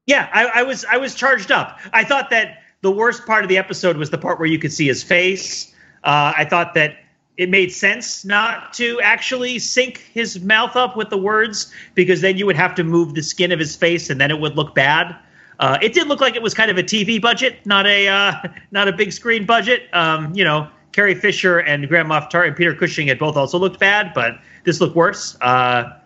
yeah, 0.09 0.27
I, 0.33 0.61
I 0.61 0.63
was 0.63 0.85
I 0.85 0.97
was 0.97 1.13
charged 1.13 1.51
up. 1.51 1.79
I 1.93 2.03
thought 2.03 2.31
that 2.31 2.63
the 2.81 2.89
worst 2.89 3.27
part 3.27 3.43
of 3.43 3.49
the 3.49 3.59
episode 3.59 3.95
was 3.95 4.09
the 4.09 4.17
part 4.17 4.39
where 4.39 4.47
you 4.47 4.57
could 4.57 4.73
see 4.73 4.87
his 4.87 5.03
face. 5.03 5.71
Uh, 6.03 6.33
I 6.35 6.45
thought 6.45 6.73
that 6.73 6.97
it 7.37 7.47
made 7.47 7.71
sense 7.71 8.25
not 8.25 8.73
to 8.73 8.99
actually 9.01 9.59
sync 9.59 9.99
his 9.99 10.39
mouth 10.39 10.75
up 10.75 10.97
with 10.97 11.11
the 11.11 11.17
words 11.17 11.71
because 11.93 12.21
then 12.21 12.37
you 12.37 12.47
would 12.47 12.55
have 12.55 12.73
to 12.75 12.83
move 12.83 13.13
the 13.13 13.21
skin 13.21 13.51
of 13.51 13.59
his 13.59 13.75
face 13.75 14.09
and 14.09 14.19
then 14.19 14.31
it 14.31 14.39
would 14.39 14.55
look 14.55 14.73
bad. 14.73 15.15
Uh, 15.59 15.77
it 15.79 15.93
did 15.93 16.07
look 16.07 16.21
like 16.21 16.35
it 16.35 16.41
was 16.41 16.55
kind 16.55 16.71
of 16.71 16.79
a 16.79 16.83
TV 16.83 17.21
budget, 17.21 17.63
not 17.67 17.85
a 17.85 18.07
uh, 18.07 18.33
not 18.71 18.87
a 18.87 18.91
big 18.91 19.13
screen 19.13 19.45
budget. 19.45 19.93
Um, 19.93 20.33
you 20.33 20.43
know, 20.43 20.67
Carrie 20.91 21.13
Fisher 21.13 21.59
and 21.59 21.87
Grand 21.87 22.09
Moff 22.09 22.33
and 22.33 22.55
Peter 22.55 22.73
Cushing 22.73 23.07
had 23.09 23.19
both 23.19 23.37
also 23.37 23.59
looked 23.59 23.79
bad, 23.79 24.13
but 24.15 24.39
this 24.63 24.81
looked 24.81 24.95
worse. 24.95 25.37
Uh, 25.41 25.99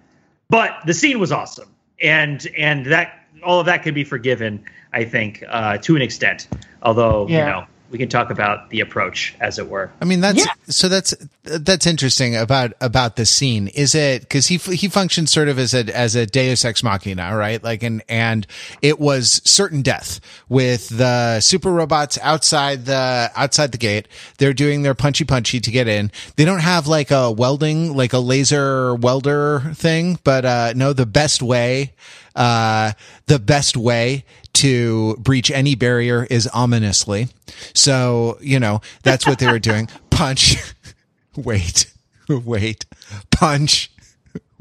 but 0.50 0.82
the 0.86 0.94
scene 0.94 1.22
was 1.22 1.32
awesome, 1.32 1.74
and 2.02 2.48
and 2.58 2.86
that 2.88 3.23
all 3.44 3.60
of 3.60 3.66
that 3.66 3.84
could 3.84 3.94
be 3.94 4.04
forgiven, 4.04 4.64
I 4.92 5.04
think, 5.04 5.44
uh, 5.48 5.78
to 5.78 5.96
an 5.96 6.02
extent. 6.02 6.48
Although 6.82 7.28
yeah. 7.28 7.38
you 7.38 7.52
know 7.52 7.68
we 7.94 8.00
can 8.00 8.10
talk 8.10 8.32
about 8.32 8.72
the 8.72 8.80
approach, 8.80 9.36
as 9.40 9.60
it 9.60 9.70
were. 9.70 9.92
I 10.02 10.06
mean, 10.06 10.20
that's 10.20 10.40
yeah. 10.40 10.52
so 10.66 10.90
that's 10.90 11.14
that's 11.44 11.86
interesting 11.86 12.36
about 12.36 12.74
about 12.82 13.18
the 13.18 13.26
scene. 13.26 13.68
Is 13.68 13.94
it 13.94 14.22
because 14.22 14.48
he 14.48 14.58
he 14.58 14.88
functions 14.88 15.32
sort 15.32 15.48
of 15.48 15.60
as 15.60 15.76
a 15.76 15.96
as 15.96 16.16
a 16.16 16.26
Deus 16.26 16.66
ex 16.66 16.84
machina, 16.84 17.38
right? 17.38 17.64
Like, 17.64 17.84
and 17.84 18.02
and 18.10 18.48
it 18.82 19.00
was 19.00 19.44
certain 19.46 19.84
death 19.84 20.20
with 20.50 20.90
the 20.90 21.40
super 21.40 21.72
robots 21.72 22.18
outside 22.24 22.86
the 22.86 23.32
outside 23.36 23.72
the 23.72 23.78
gate. 23.78 24.08
They're 24.40 24.54
doing 24.54 24.82
their 24.82 24.96
punchy 24.96 25.24
punchy 25.24 25.60
to 25.60 25.70
get 25.70 25.88
in. 25.88 26.12
They 26.36 26.46
don't 26.46 26.62
have 26.62 26.88
like 26.88 27.12
a 27.12 27.32
welding, 27.32 27.96
like 27.96 28.14
a 28.14 28.20
laser 28.20 28.96
welder 28.96 29.60
thing, 29.76 30.18
but 30.24 30.46
uh 30.46 30.74
no, 30.76 30.94
the 30.94 31.06
best 31.06 31.44
way 31.44 31.94
uh, 32.36 32.94
the 33.28 33.40
best 33.40 33.78
way 33.78 34.26
to 34.54 35.16
breach 35.18 35.52
any 35.52 35.76
barrier 35.76 36.26
is 36.30 36.48
ominously. 36.54 37.28
So, 37.74 38.38
you 38.42 38.60
know, 38.60 38.82
that's 39.04 39.26
what 39.26 39.40
they 39.40 39.48
were 39.48 39.60
doing. 39.60 39.90
Punch. 40.10 40.58
wait, 41.36 41.92
wait, 42.30 42.86
punch. 43.32 43.92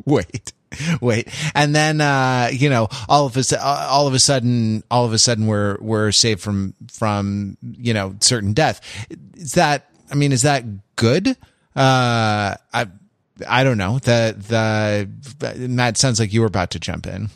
Wait, 0.05 0.53
wait. 1.01 1.29
And 1.55 1.75
then, 1.75 2.01
uh, 2.01 2.51
you 2.53 2.69
know, 2.69 2.89
all 3.09 3.27
of 3.27 3.37
a, 3.37 3.63
all 3.63 4.07
of 4.07 4.15
a 4.15 4.19
sudden, 4.19 4.83
all 4.91 5.05
of 5.05 5.13
a 5.13 5.19
sudden 5.19 5.47
we're, 5.47 5.79
we're 5.81 6.13
saved 6.13 6.41
from, 6.41 6.75
from, 6.91 7.57
you 7.63 7.95
know, 7.95 8.17
certain 8.21 8.53
death. 8.53 8.81
Is 9.37 9.53
that, 9.53 9.91
I 10.11 10.15
mean, 10.15 10.33
is 10.33 10.43
that 10.43 10.65
good? 10.97 11.29
Uh, 11.77 12.57
I, 12.75 12.87
I 13.49 13.65
don't 13.65 13.79
know. 13.79 13.99
The, 13.99 15.09
the, 15.39 15.69
Matt 15.69 15.97
sounds 15.97 16.19
like 16.21 16.33
you 16.33 16.41
were 16.41 16.47
about 16.47 16.71
to 16.71 16.81
jump 16.81 17.07
in. 17.07 17.31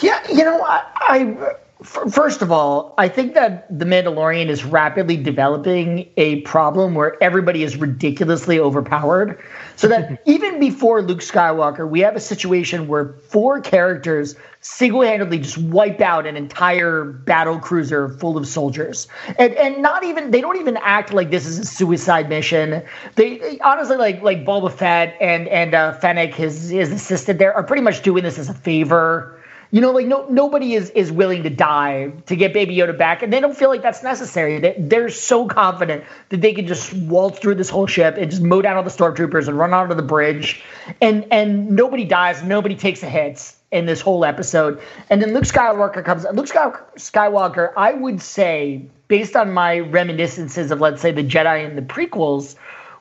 Yeah, 0.00 0.20
you 0.30 0.44
know, 0.44 0.62
I, 0.62 0.84
I 0.96 1.54
first 1.82 2.42
of 2.42 2.52
all, 2.52 2.94
I 2.98 3.08
think 3.08 3.34
that 3.34 3.66
The 3.78 3.84
Mandalorian 3.84 4.48
is 4.48 4.64
rapidly 4.64 5.16
developing 5.16 6.08
a 6.16 6.40
problem 6.42 6.94
where 6.94 7.22
everybody 7.22 7.62
is 7.62 7.76
ridiculously 7.76 8.58
overpowered. 8.58 9.42
So 9.76 9.88
that 9.88 10.20
even 10.26 10.60
before 10.60 11.02
Luke 11.02 11.20
Skywalker, 11.20 11.88
we 11.88 12.00
have 12.00 12.16
a 12.16 12.20
situation 12.20 12.86
where 12.86 13.14
four 13.28 13.60
characters 13.60 14.36
single 14.60 15.00
handedly 15.00 15.38
just 15.38 15.56
wipe 15.56 16.02
out 16.02 16.26
an 16.26 16.36
entire 16.36 17.04
battle 17.04 17.58
cruiser 17.58 18.10
full 18.10 18.36
of 18.36 18.46
soldiers. 18.46 19.08
And 19.38 19.54
and 19.54 19.80
not 19.80 20.04
even 20.04 20.30
they 20.30 20.42
don't 20.42 20.58
even 20.58 20.76
act 20.82 21.14
like 21.14 21.30
this 21.30 21.46
is 21.46 21.58
a 21.58 21.64
suicide 21.64 22.28
mission. 22.28 22.82
They 23.14 23.58
honestly 23.60 23.96
like 23.96 24.20
like 24.22 24.44
Boba 24.44 24.70
Fett 24.70 25.16
and 25.20 25.48
and 25.48 25.74
uh, 25.74 25.94
Fennec, 25.94 26.34
his 26.34 26.68
his 26.68 26.92
assistant 26.92 27.38
there, 27.38 27.54
are 27.54 27.62
pretty 27.62 27.82
much 27.82 28.02
doing 28.02 28.22
this 28.22 28.38
as 28.38 28.50
a 28.50 28.54
favor 28.54 29.39
you 29.72 29.80
know, 29.80 29.92
like 29.92 30.06
no 30.06 30.26
nobody 30.28 30.74
is 30.74 30.90
is 30.90 31.12
willing 31.12 31.44
to 31.44 31.50
die 31.50 32.12
to 32.26 32.34
get 32.34 32.52
Baby 32.52 32.76
Yoda 32.76 32.96
back, 32.96 33.22
and 33.22 33.32
they 33.32 33.40
don't 33.40 33.56
feel 33.56 33.68
like 33.68 33.82
that's 33.82 34.02
necessary. 34.02 34.58
They, 34.58 34.74
they're 34.78 35.08
so 35.10 35.46
confident 35.46 36.04
that 36.30 36.40
they 36.40 36.52
can 36.52 36.66
just 36.66 36.92
waltz 36.92 37.38
through 37.38 37.54
this 37.54 37.70
whole 37.70 37.86
ship 37.86 38.16
and 38.18 38.30
just 38.30 38.42
mow 38.42 38.62
down 38.62 38.76
all 38.76 38.82
the 38.82 38.90
stormtroopers 38.90 39.46
and 39.46 39.56
run 39.56 39.72
onto 39.72 39.94
the 39.94 40.02
bridge, 40.02 40.62
and 41.00 41.24
and 41.30 41.70
nobody 41.70 42.04
dies, 42.04 42.42
nobody 42.42 42.74
takes 42.74 43.00
the 43.00 43.08
hits 43.08 43.56
in 43.70 43.86
this 43.86 44.00
whole 44.00 44.24
episode. 44.24 44.80
And 45.08 45.22
then 45.22 45.32
Luke 45.32 45.44
Skywalker 45.44 46.04
comes. 46.04 46.24
Luke 46.32 46.48
Skywalker, 46.48 47.72
I 47.76 47.92
would 47.92 48.20
say, 48.20 48.84
based 49.06 49.36
on 49.36 49.52
my 49.52 49.78
reminiscences 49.78 50.72
of 50.72 50.80
let's 50.80 51.00
say 51.00 51.12
the 51.12 51.22
Jedi 51.22 51.64
and 51.64 51.78
the 51.78 51.82
prequels, 51.82 52.56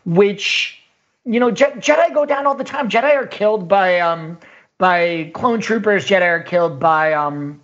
which 0.06 0.80
you 1.26 1.40
know, 1.40 1.52
Je- 1.52 1.66
Jedi 1.66 2.14
go 2.14 2.26
down 2.26 2.46
all 2.46 2.56
the 2.56 2.64
time. 2.64 2.90
Jedi 2.90 3.16
are 3.16 3.28
killed 3.28 3.68
by 3.68 4.00
um 4.00 4.38
by 4.80 5.30
clone 5.36 5.62
troopers. 5.62 6.08
Jedi 6.08 6.24
are 6.24 6.42
killed 6.42 6.80
by 6.80 7.14
um. 7.14 7.62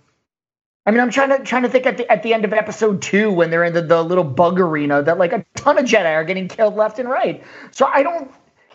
I 0.88 0.92
mean, 0.92 1.00
I'm 1.00 1.10
trying 1.10 1.30
to 1.30 1.42
trying 1.42 1.64
to 1.64 1.68
think 1.68 1.84
at 1.86 1.96
the 1.96 2.08
at 2.08 2.22
the 2.22 2.32
end 2.32 2.44
of 2.44 2.52
episode 2.52 3.02
two 3.02 3.32
when 3.32 3.50
they're 3.50 3.64
in 3.64 3.72
the, 3.72 3.82
the 3.82 4.00
little 4.04 4.22
bug 4.22 4.60
arena 4.60 5.02
that 5.02 5.18
like 5.18 5.32
a 5.32 5.44
ton 5.56 5.78
of 5.78 5.84
Jedi 5.84 6.14
are 6.14 6.24
getting 6.24 6.46
killed 6.46 6.76
left 6.76 7.00
and 7.00 7.08
right. 7.08 7.42
So 7.72 7.86
I 7.86 8.04
don't. 8.04 8.30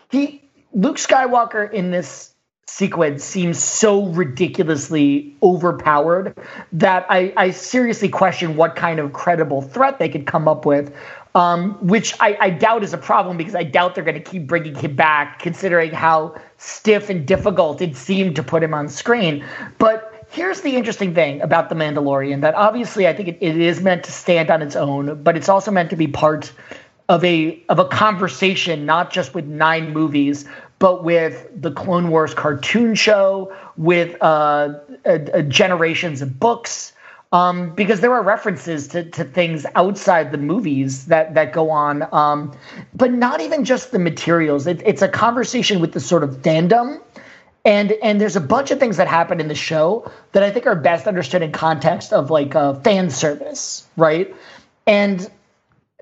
He 0.10 0.43
Luke 0.74 0.98
Skywalker 0.98 1.71
in 1.71 1.91
this 1.91 2.31
sequence 2.67 3.24
seems 3.24 3.62
so 3.62 4.05
ridiculously 4.05 5.36
overpowered 5.43 6.38
that 6.71 7.05
I, 7.10 7.33
I 7.36 7.51
seriously 7.51 8.07
question 8.07 8.55
what 8.55 8.77
kind 8.77 9.00
of 9.00 9.12
credible 9.12 9.62
threat 9.62 10.00
they 10.00 10.07
could 10.07 10.25
come 10.25 10.48
up 10.48 10.65
with 10.65 10.95
um, 11.36 11.74
which 11.86 12.14
I, 12.20 12.38
I, 12.40 12.50
doubt 12.50 12.84
is 12.84 12.94
a 12.94 12.98
problem 12.98 13.38
because 13.38 13.56
I 13.56 13.64
doubt 13.64 13.96
they're 13.96 14.04
going 14.04 14.22
to 14.22 14.30
keep 14.32 14.48
bringing 14.48 14.76
him 14.76 14.96
back, 14.96 15.40
considering 15.40 15.92
how 15.92 16.36
stiff 16.58 17.10
and 17.10 17.26
difficult 17.26 17.82
it 17.82 17.96
seemed 17.96 18.36
to 18.36 18.44
put 18.44 18.62
him 18.62 18.74
on 18.74 18.90
screen. 18.90 19.46
But 19.78 20.26
here's 20.30 20.62
the 20.62 20.76
interesting 20.76 21.14
thing 21.14 21.42
about 21.42 21.70
The 21.70 21.76
Mandalorian 21.76 22.42
that 22.42 22.56
obviously 22.56 23.08
I 23.08 23.14
think 23.14 23.30
it, 23.30 23.38
it 23.40 23.58
is 23.58 23.82
meant 23.82 24.04
to 24.06 24.12
stand 24.12 24.50
on 24.50 24.62
its 24.62 24.76
own, 24.76 25.24
but 25.24 25.38
it's 25.38 25.48
also 25.48 25.72
meant 25.72 25.90
to 25.92 25.96
be 25.96 26.08
part 26.08 26.52
of 27.08 27.24
a 27.24 27.62
of 27.70 27.80
a 27.80 27.86
conversation, 27.86 28.86
not 28.86 29.12
just 29.12 29.34
with 29.34 29.46
nine 29.46 29.94
movies, 29.94 30.46
but 30.80 31.04
with 31.04 31.48
the 31.56 31.72
Clone 31.72 32.10
Wars 32.10 32.34
cartoon 32.34 32.96
show, 32.96 33.54
with 33.78 34.16
uh, 34.22 34.74
generations 35.48 36.22
of 36.22 36.40
books 36.40 36.94
um, 37.32 37.74
because 37.76 38.02
there 38.02 38.14
are 38.14 38.24
references 38.24 38.90
to, 38.90 39.04
to 39.12 39.24
things 39.24 39.66
outside 39.76 40.32
the 40.32 40.38
movies 40.38 41.06
that 41.06 41.34
that 41.36 41.54
go 41.54 41.70
on, 41.70 42.08
um, 42.14 42.52
but 42.94 43.12
not 43.12 43.42
even 43.42 43.64
just 43.64 43.92
the 43.92 44.00
materials. 44.00 44.68
It, 44.68 44.82
it's 44.86 45.02
a 45.02 45.08
conversation 45.08 45.80
with 45.80 45.94
the 45.94 46.00
sort 46.00 46.24
of 46.24 46.42
fandom, 46.42 47.02
and 47.64 47.94
and 48.04 48.20
there's 48.20 48.36
a 48.36 48.42
bunch 48.42 48.72
of 48.72 48.80
things 48.80 48.98
that 48.98 49.08
happen 49.08 49.40
in 49.40 49.48
the 49.48 49.56
show 49.56 50.12
that 50.34 50.44
I 50.44 50.52
think 50.52 50.68
are 50.68 50.76
best 50.76 51.08
understood 51.08 51.42
in 51.42 51.52
context 51.52 52.12
of 52.12 52.30
like 52.30 52.54
uh, 52.54 52.74
fan 52.76 53.10
service, 53.10 53.88
right? 53.96 54.36
And 54.86 55.30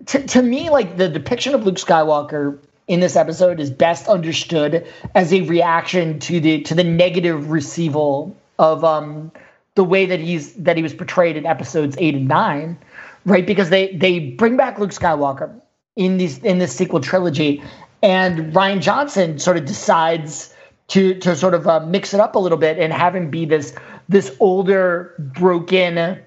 to 0.08 0.26
to 0.26 0.42
me, 0.42 0.72
like 0.72 0.98
the 0.98 1.10
depiction 1.10 1.54
of 1.54 1.64
Luke 1.64 1.76
Skywalker 1.76 2.58
in 2.88 3.02
this 3.02 3.16
episode 3.16 3.60
is 3.60 3.70
best 3.70 4.08
understood 4.08 4.88
as 5.14 5.32
a 5.32 5.42
reaction 5.42 6.20
to 6.22 6.40
the 6.40 6.62
to 6.62 6.74
the 6.74 6.84
negative 6.84 7.52
receival 7.52 8.36
of 8.58 8.84
um 8.84 9.32
the 9.80 9.84
way 9.86 10.06
that 10.06 10.20
he's 10.20 10.52
that 10.56 10.76
he 10.76 10.84
was 10.84 10.94
portrayed 10.94 11.38
in 11.38 11.46
episodes 11.46 11.96
eight 12.00 12.14
and 12.14 12.28
nine, 12.28 12.78
right? 13.24 13.48
Because 13.48 13.70
they 13.70 13.96
they 13.96 14.20
bring 14.20 14.58
back 14.58 14.78
Luke 14.78 14.90
Skywalker 14.90 15.50
in 15.96 16.18
these 16.18 16.40
in 16.40 16.58
this 16.58 16.76
sequel 16.76 17.00
trilogy, 17.00 17.64
and 18.04 18.52
Rian 18.54 18.82
Johnson 18.82 19.40
sort 19.40 19.56
of 19.56 19.64
decides 19.64 20.54
to 20.90 21.18
to 21.20 21.34
sort 21.34 21.54
of 21.54 21.66
uh, 21.66 21.80
mix 21.86 22.14
it 22.14 22.20
up 22.20 22.36
a 22.36 22.40
little 22.40 22.58
bit 22.58 22.78
and 22.78 22.92
have 22.92 23.16
him 23.16 23.30
be 23.30 23.46
this 23.46 23.74
this 24.10 24.36
older 24.42 25.16
broken 25.18 26.20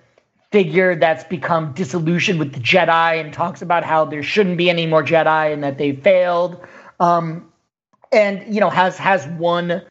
figure 0.50 0.96
that's 0.96 1.24
become 1.24 1.74
disillusioned 1.74 2.38
with 2.38 2.54
the 2.54 2.60
Jedi 2.60 3.20
and 3.20 3.34
talks 3.34 3.60
about 3.60 3.84
how 3.84 4.06
there 4.06 4.22
shouldn't 4.22 4.56
be 4.56 4.70
any 4.70 4.86
more 4.86 5.04
Jedi 5.04 5.52
and 5.52 5.62
that 5.62 5.76
they 5.76 5.92
failed. 5.92 6.58
Um, 7.00 7.52
and 8.12 8.54
you 8.54 8.60
know 8.60 8.70
has 8.70 8.96
has 8.96 9.26
one 9.26 9.82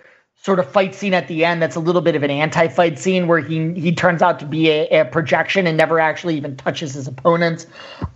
sort 0.44 0.60
of 0.60 0.70
fight 0.70 0.96
scene 0.96 1.14
at 1.14 1.28
the 1.28 1.46
end 1.46 1.62
that's 1.62 1.76
a 1.76 1.80
little 1.80 2.02
bit 2.02 2.16
of 2.16 2.24
an 2.24 2.32
anti-fight 2.32 2.98
scene 2.98 3.28
where 3.28 3.40
he 3.40 3.74
he 3.74 3.94
turns 3.94 4.22
out 4.22 4.40
to 4.40 4.46
be 4.46 4.70
a, 4.70 5.02
a 5.02 5.06
projection 5.06 5.68
and 5.68 5.78
never 5.78 6.00
actually 6.00 6.36
even 6.36 6.56
touches 6.58 6.94
his 6.94 7.08
opponents. 7.08 7.68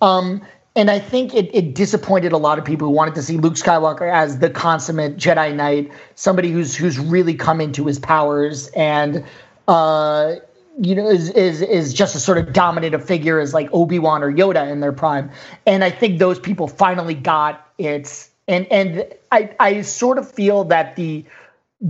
Um, 0.01 0.41
and 0.77 0.91
I 0.91 0.99
think 0.99 1.33
it, 1.33 1.49
it 1.53 1.73
disappointed 1.73 2.33
a 2.33 2.37
lot 2.37 2.59
of 2.59 2.65
people 2.65 2.87
who 2.87 2.93
wanted 2.93 3.15
to 3.15 3.21
see 3.21 3.37
Luke 3.37 3.53
Skywalker 3.53 4.11
as 4.11 4.39
the 4.39 4.49
consummate 4.49 5.15
Jedi 5.15 5.55
Knight, 5.55 5.91
somebody 6.15 6.51
who's 6.51 6.75
who's 6.75 6.99
really 6.99 7.35
come 7.35 7.61
into 7.61 7.85
his 7.85 7.99
powers 7.99 8.67
and 8.69 9.23
uh, 9.67 10.35
you 10.81 10.95
know 10.95 11.07
is 11.07 11.29
is 11.29 11.61
is 11.61 11.93
just 11.93 12.15
a 12.15 12.19
sort 12.19 12.39
of 12.39 12.51
dominant 12.51 13.01
figure 13.03 13.39
as 13.39 13.53
like 13.53 13.69
Obi 13.71 13.99
Wan 13.99 14.23
or 14.23 14.33
Yoda 14.33 14.69
in 14.69 14.79
their 14.79 14.91
prime. 14.91 15.29
And 15.65 15.83
I 15.83 15.91
think 15.91 16.19
those 16.19 16.39
people 16.39 16.67
finally 16.67 17.15
got 17.15 17.71
it. 17.77 18.29
And 18.47 18.67
and 18.71 19.05
I 19.31 19.55
I 19.59 19.81
sort 19.81 20.17
of 20.17 20.29
feel 20.29 20.65
that 20.65 20.95
the 20.95 21.23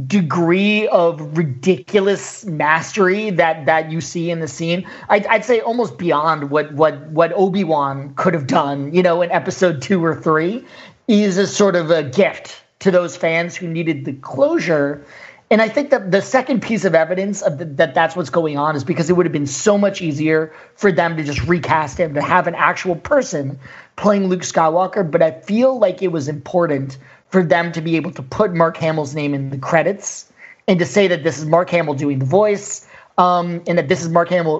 degree 0.07 0.87
of 0.87 1.37
ridiculous 1.37 2.43
mastery 2.45 3.29
that 3.29 3.67
that 3.67 3.91
you 3.91 4.01
see 4.01 4.31
in 4.31 4.39
the 4.39 4.47
scene 4.47 4.85
I'd, 5.09 5.27
I'd 5.27 5.45
say 5.45 5.61
almost 5.61 5.99
beyond 5.99 6.49
what 6.49 6.73
what 6.73 7.07
what 7.09 7.31
obi-wan 7.33 8.15
could 8.15 8.33
have 8.33 8.47
done 8.47 8.95
you 8.95 9.03
know 9.03 9.21
in 9.21 9.29
episode 9.29 9.83
two 9.83 10.03
or 10.03 10.15
three 10.15 10.65
is 11.07 11.37
a 11.37 11.45
sort 11.45 11.75
of 11.75 11.91
a 11.91 12.01
gift 12.01 12.63
to 12.79 12.89
those 12.89 13.15
fans 13.15 13.55
who 13.55 13.67
needed 13.67 14.05
the 14.05 14.13
closure. 14.13 15.05
And 15.51 15.61
i 15.61 15.69
think 15.69 15.91
that 15.91 16.09
the 16.09 16.21
second 16.21 16.63
piece 16.63 16.83
of 16.83 16.95
evidence 16.95 17.43
of 17.43 17.59
the, 17.59 17.65
that 17.65 17.93
that's 17.93 18.15
what's 18.15 18.31
going 18.31 18.57
on 18.57 18.75
is 18.75 18.83
because 18.83 19.11
it 19.11 19.13
would 19.13 19.27
have 19.27 19.33
been 19.33 19.45
so 19.45 19.77
much 19.77 20.01
easier 20.01 20.51
for 20.75 20.91
them 20.91 21.15
to 21.15 21.23
just 21.23 21.43
recast 21.43 21.99
him 21.99 22.15
to 22.15 22.21
have 22.21 22.47
an 22.47 22.55
actual 22.55 22.95
person 22.95 23.59
playing 23.95 24.27
luke 24.27 24.41
skywalker 24.41 25.09
but 25.09 25.21
i 25.21 25.31
feel 25.41 25.79
like 25.79 26.01
it 26.01 26.11
was 26.11 26.27
important 26.27 26.97
for 27.29 27.43
them 27.43 27.71
to 27.71 27.81
be 27.81 27.95
able 27.95 28.11
to 28.11 28.23
put 28.23 28.53
Mark 28.53 28.77
Hamill's 28.77 29.13
name 29.13 29.33
in 29.33 29.49
the 29.49 29.57
credits 29.57 30.31
and 30.67 30.79
to 30.79 30.85
say 30.85 31.07
that 31.07 31.23
this 31.23 31.37
is 31.37 31.45
Mark 31.45 31.69
Hamill 31.69 31.93
doing 31.93 32.19
the 32.19 32.25
voice 32.25 32.87
um, 33.17 33.61
and 33.67 33.77
that 33.77 33.87
this 33.89 34.01
is 34.01 34.09
Mark 34.09 34.29
Hamill 34.29 34.59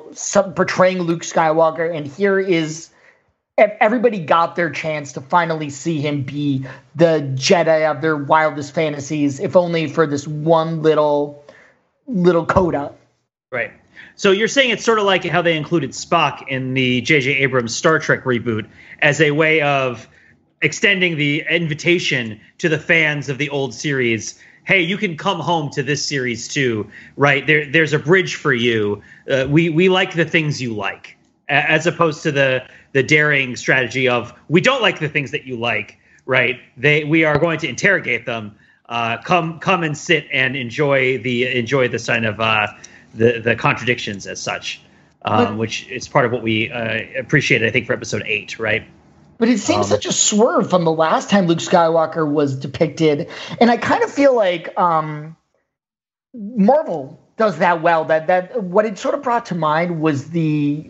portraying 0.56 1.02
Luke 1.02 1.22
Skywalker. 1.22 1.96
And 1.96 2.08
here 2.08 2.40
is 2.40 2.90
everybody 3.58 4.20
got 4.20 4.56
their 4.56 4.70
chance 4.70 5.14
to 5.14 5.22
finally 5.22 5.70
see 5.70 6.02
him 6.02 6.24
be 6.24 6.66
the 6.96 7.22
Jedi 7.36 7.90
of 7.90 8.02
their 8.02 8.18
wildest 8.18 8.74
fantasies, 8.74 9.40
if 9.40 9.56
only 9.56 9.88
for 9.88 10.06
this 10.06 10.28
one 10.28 10.82
little 10.82 11.44
little 12.08 12.46
coda. 12.46 12.94
Right. 13.52 13.72
So 14.16 14.32
you're 14.32 14.48
saying 14.48 14.70
it's 14.70 14.84
sort 14.84 15.00
of 15.00 15.06
like 15.06 15.26
how 15.26 15.42
they 15.42 15.58
included 15.58 15.92
Spock 15.92 16.48
in 16.48 16.74
the 16.74 17.02
J.J. 17.02 17.32
Abrams 17.38 17.76
Star 17.76 18.00
Trek 18.00 18.24
reboot 18.24 18.68
as 19.00 19.20
a 19.20 19.32
way 19.32 19.62
of 19.62 20.08
extending 20.62 21.18
the 21.18 21.44
invitation 21.50 22.40
to 22.60 22.70
the 22.70 22.80
fans 22.80 23.28
of 23.28 23.38
the 23.38 23.50
old 23.50 23.74
series. 23.74 24.40
Hey 24.64 24.82
you 24.82 24.98
can 24.98 25.18
come 25.18 25.40
home 25.40 25.70
to 25.72 25.84
this 25.84 26.04
series 26.04 26.48
too 26.48 26.90
right? 27.18 27.46
There 27.46 27.70
there's 27.70 27.94
a 27.94 28.00
bridge 28.00 28.36
for 28.36 28.54
you. 28.54 29.02
Uh, 29.30 29.48
we 29.50 29.70
we 29.70 29.90
like 29.90 30.14
the 30.14 30.26
things 30.26 30.62
you 30.62 30.74
like 30.74 31.18
as 31.50 31.86
opposed 31.86 32.24
to 32.24 32.32
the 32.32 32.66
the 32.94 33.04
daring 33.04 33.56
strategy 33.56 34.08
of 34.08 34.34
we 34.48 34.62
don't 34.62 34.82
like 34.82 35.00
the 35.00 35.10
things 35.10 35.32
that 35.32 35.46
you 35.46 35.58
like 35.58 36.00
right? 36.26 36.60
They 36.78 37.04
we 37.04 37.24
are 37.24 37.38
going 37.38 37.60
to 37.60 37.68
interrogate 37.68 38.26
them. 38.26 38.56
Uh, 38.88 39.18
come 39.24 39.60
come 39.60 39.84
and 39.84 39.98
sit 39.98 40.28
and 40.32 40.56
enjoy 40.56 41.18
the 41.20 41.58
enjoy 41.58 41.88
the 41.88 42.00
sign 42.00 42.24
of 42.24 42.40
uh, 42.40 42.68
the 43.16 43.40
the 43.40 43.56
contradictions 43.56 44.28
as 44.28 44.42
such 44.42 44.82
um, 45.24 45.58
which 45.58 45.88
is 45.88 46.08
part 46.08 46.26
of 46.26 46.32
what 46.32 46.44
we 46.44 46.72
uh, 46.72 47.00
appreciated 47.18 47.68
i 47.68 47.72
think 47.72 47.88
for 47.88 47.94
episode 47.94 48.24
8 48.26 48.60
right 48.60 48.86
but 49.38 49.50
it 49.50 49.60
seems 49.60 49.86
um, 49.86 49.90
such 49.92 50.06
a 50.06 50.12
swerve 50.12 50.70
from 50.70 50.86
the 50.86 50.92
last 50.92 51.30
time 51.30 51.48
Luke 51.48 51.60
Skywalker 51.60 52.30
was 52.30 52.56
depicted, 52.56 53.30
and 53.60 53.70
I 53.70 53.78
kind 53.78 54.04
of 54.04 54.12
feel 54.12 54.34
like 54.34 54.78
um, 54.80 55.36
Marvel 56.34 57.20
does 57.38 57.58
that 57.58 57.82
well. 57.82 58.06
That 58.06 58.28
that 58.28 58.64
what 58.64 58.86
it 58.86 58.98
sort 58.98 59.14
of 59.14 59.24
brought 59.24 59.48
to 59.48 59.56
mind 59.56 60.00
was 60.00 60.30
the 60.30 60.90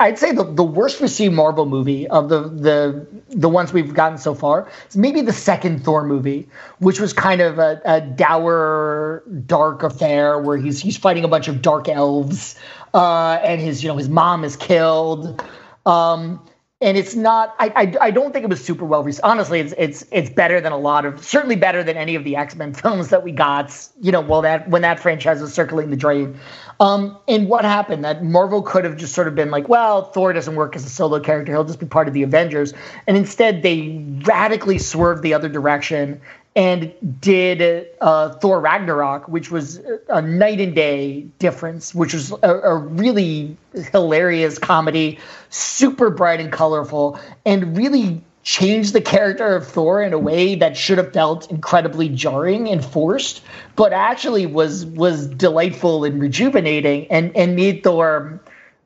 I'd 0.00 0.18
say 0.18 0.32
the, 0.32 0.44
the 0.44 0.64
worst 0.64 1.00
received 1.00 1.34
Marvel 1.34 1.66
movie 1.66 2.08
of 2.08 2.30
the 2.30 2.40
the 2.48 3.06
the 3.28 3.50
ones 3.50 3.70
we've 3.70 3.92
gotten 3.92 4.16
so 4.16 4.34
far 4.34 4.66
is 4.88 4.96
maybe 4.96 5.20
the 5.20 5.32
second 5.32 5.84
Thor 5.84 6.04
movie, 6.04 6.48
which 6.78 7.00
was 7.00 7.12
kind 7.12 7.42
of 7.42 7.58
a, 7.58 7.80
a 7.84 8.00
dour, 8.00 9.22
dark 9.44 9.82
affair 9.82 10.38
where 10.38 10.56
he's 10.56 10.80
he's 10.80 10.96
fighting 10.96 11.22
a 11.22 11.28
bunch 11.28 11.48
of 11.48 11.60
dark 11.60 11.86
elves, 11.86 12.58
uh, 12.94 13.40
and 13.44 13.60
his 13.60 13.82
you 13.82 13.88
know 13.88 13.96
his 13.96 14.08
mom 14.08 14.42
is 14.42 14.56
killed. 14.56 15.44
Um, 15.84 16.42
and 16.80 16.96
it's 16.96 17.14
not 17.14 17.54
I, 17.58 17.72
I, 17.74 18.06
I 18.06 18.10
don't 18.10 18.32
think 18.32 18.44
it 18.44 18.48
was 18.48 18.64
super 18.64 18.84
well 18.84 19.02
received 19.02 19.24
honestly 19.24 19.60
it's 19.60 19.74
it's 19.76 20.04
it's 20.12 20.30
better 20.30 20.60
than 20.60 20.72
a 20.72 20.78
lot 20.78 21.04
of 21.04 21.24
certainly 21.24 21.56
better 21.56 21.82
than 21.82 21.96
any 21.96 22.14
of 22.14 22.24
the 22.24 22.36
x-men 22.36 22.72
films 22.74 23.08
that 23.08 23.24
we 23.24 23.32
got 23.32 23.74
you 24.00 24.12
know 24.12 24.20
well 24.20 24.42
that 24.42 24.68
when 24.68 24.82
that 24.82 25.00
franchise 25.00 25.40
was 25.40 25.52
circling 25.52 25.90
the 25.90 25.96
drain 25.96 26.38
um 26.80 27.16
and 27.26 27.48
what 27.48 27.64
happened? 27.64 28.04
That 28.04 28.24
marvel 28.24 28.62
could 28.62 28.84
have 28.84 28.96
just 28.96 29.14
sort 29.14 29.28
of 29.28 29.34
been 29.34 29.50
like 29.50 29.68
well 29.68 30.04
thor 30.04 30.32
doesn't 30.32 30.54
work 30.54 30.76
as 30.76 30.84
a 30.84 30.90
solo 30.90 31.20
character. 31.20 31.52
He'll 31.52 31.64
just 31.64 31.80
be 31.80 31.86
part 31.86 32.08
of 32.08 32.14
the 32.14 32.22
avengers. 32.22 32.72
And 33.06 33.16
instead 33.16 33.62
they 33.62 34.04
radically 34.24 34.78
swerved 34.78 35.22
the 35.22 35.34
other 35.34 35.48
direction 35.48 36.20
and 36.58 36.92
did 37.20 37.86
uh, 38.00 38.30
Thor 38.30 38.60
Ragnarok, 38.60 39.28
which 39.28 39.48
was 39.48 39.80
a 40.08 40.20
night 40.20 40.60
and 40.60 40.74
day 40.74 41.22
difference, 41.38 41.94
which 41.94 42.12
was 42.12 42.32
a, 42.42 42.52
a, 42.52 42.76
really 42.76 43.56
hilarious 43.92 44.58
comedy, 44.58 45.20
super 45.50 46.10
bright 46.10 46.40
and 46.40 46.50
colorful, 46.50 47.16
and 47.46 47.76
really 47.76 48.20
changed 48.48 48.94
the 48.94 49.00
character 49.02 49.56
of 49.56 49.66
Thor 49.66 50.02
in 50.02 50.14
a 50.14 50.18
way 50.18 50.54
that 50.54 50.74
should 50.74 50.96
have 50.96 51.12
felt 51.12 51.50
incredibly 51.50 52.08
jarring 52.08 52.66
and 52.70 52.82
forced, 52.82 53.42
but 53.76 53.92
actually 53.92 54.46
was 54.46 54.86
was 54.86 55.26
delightful 55.26 56.04
and 56.04 56.18
rejuvenating, 56.18 57.06
and 57.10 57.36
and 57.36 57.54
made 57.56 57.84
Thor 57.84 58.40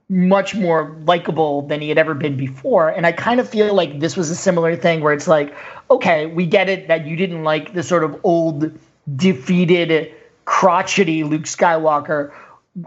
much 0.09 0.57
more 0.57 0.96
likable 1.05 1.62
than 1.68 1.81
he 1.81 1.88
had 1.88 1.96
ever 1.96 2.12
been 2.12 2.37
before. 2.37 2.88
And 2.88 3.07
I 3.07 3.12
kind 3.12 3.38
of 3.38 3.48
feel 3.48 3.72
like 3.72 4.01
this 4.01 4.16
was 4.16 4.31
a 4.31 4.35
similar 4.35 4.75
thing 4.75 5.01
where 5.01 5.12
it's 5.12 5.29
like, 5.29 5.55
okay, 5.92 6.27
we 6.27 6.44
get 6.44 6.68
it 6.68 6.88
that 6.88 7.07
you 7.07 7.14
didn't 7.14 7.44
like 7.44 7.72
the 7.72 7.85
sort 7.85 8.03
of 8.03 8.18
old, 8.25 8.77
defeated, 9.14 10.12
crotchety 10.44 11.22
Luke 11.22 11.42
Skywalker. 11.44 12.33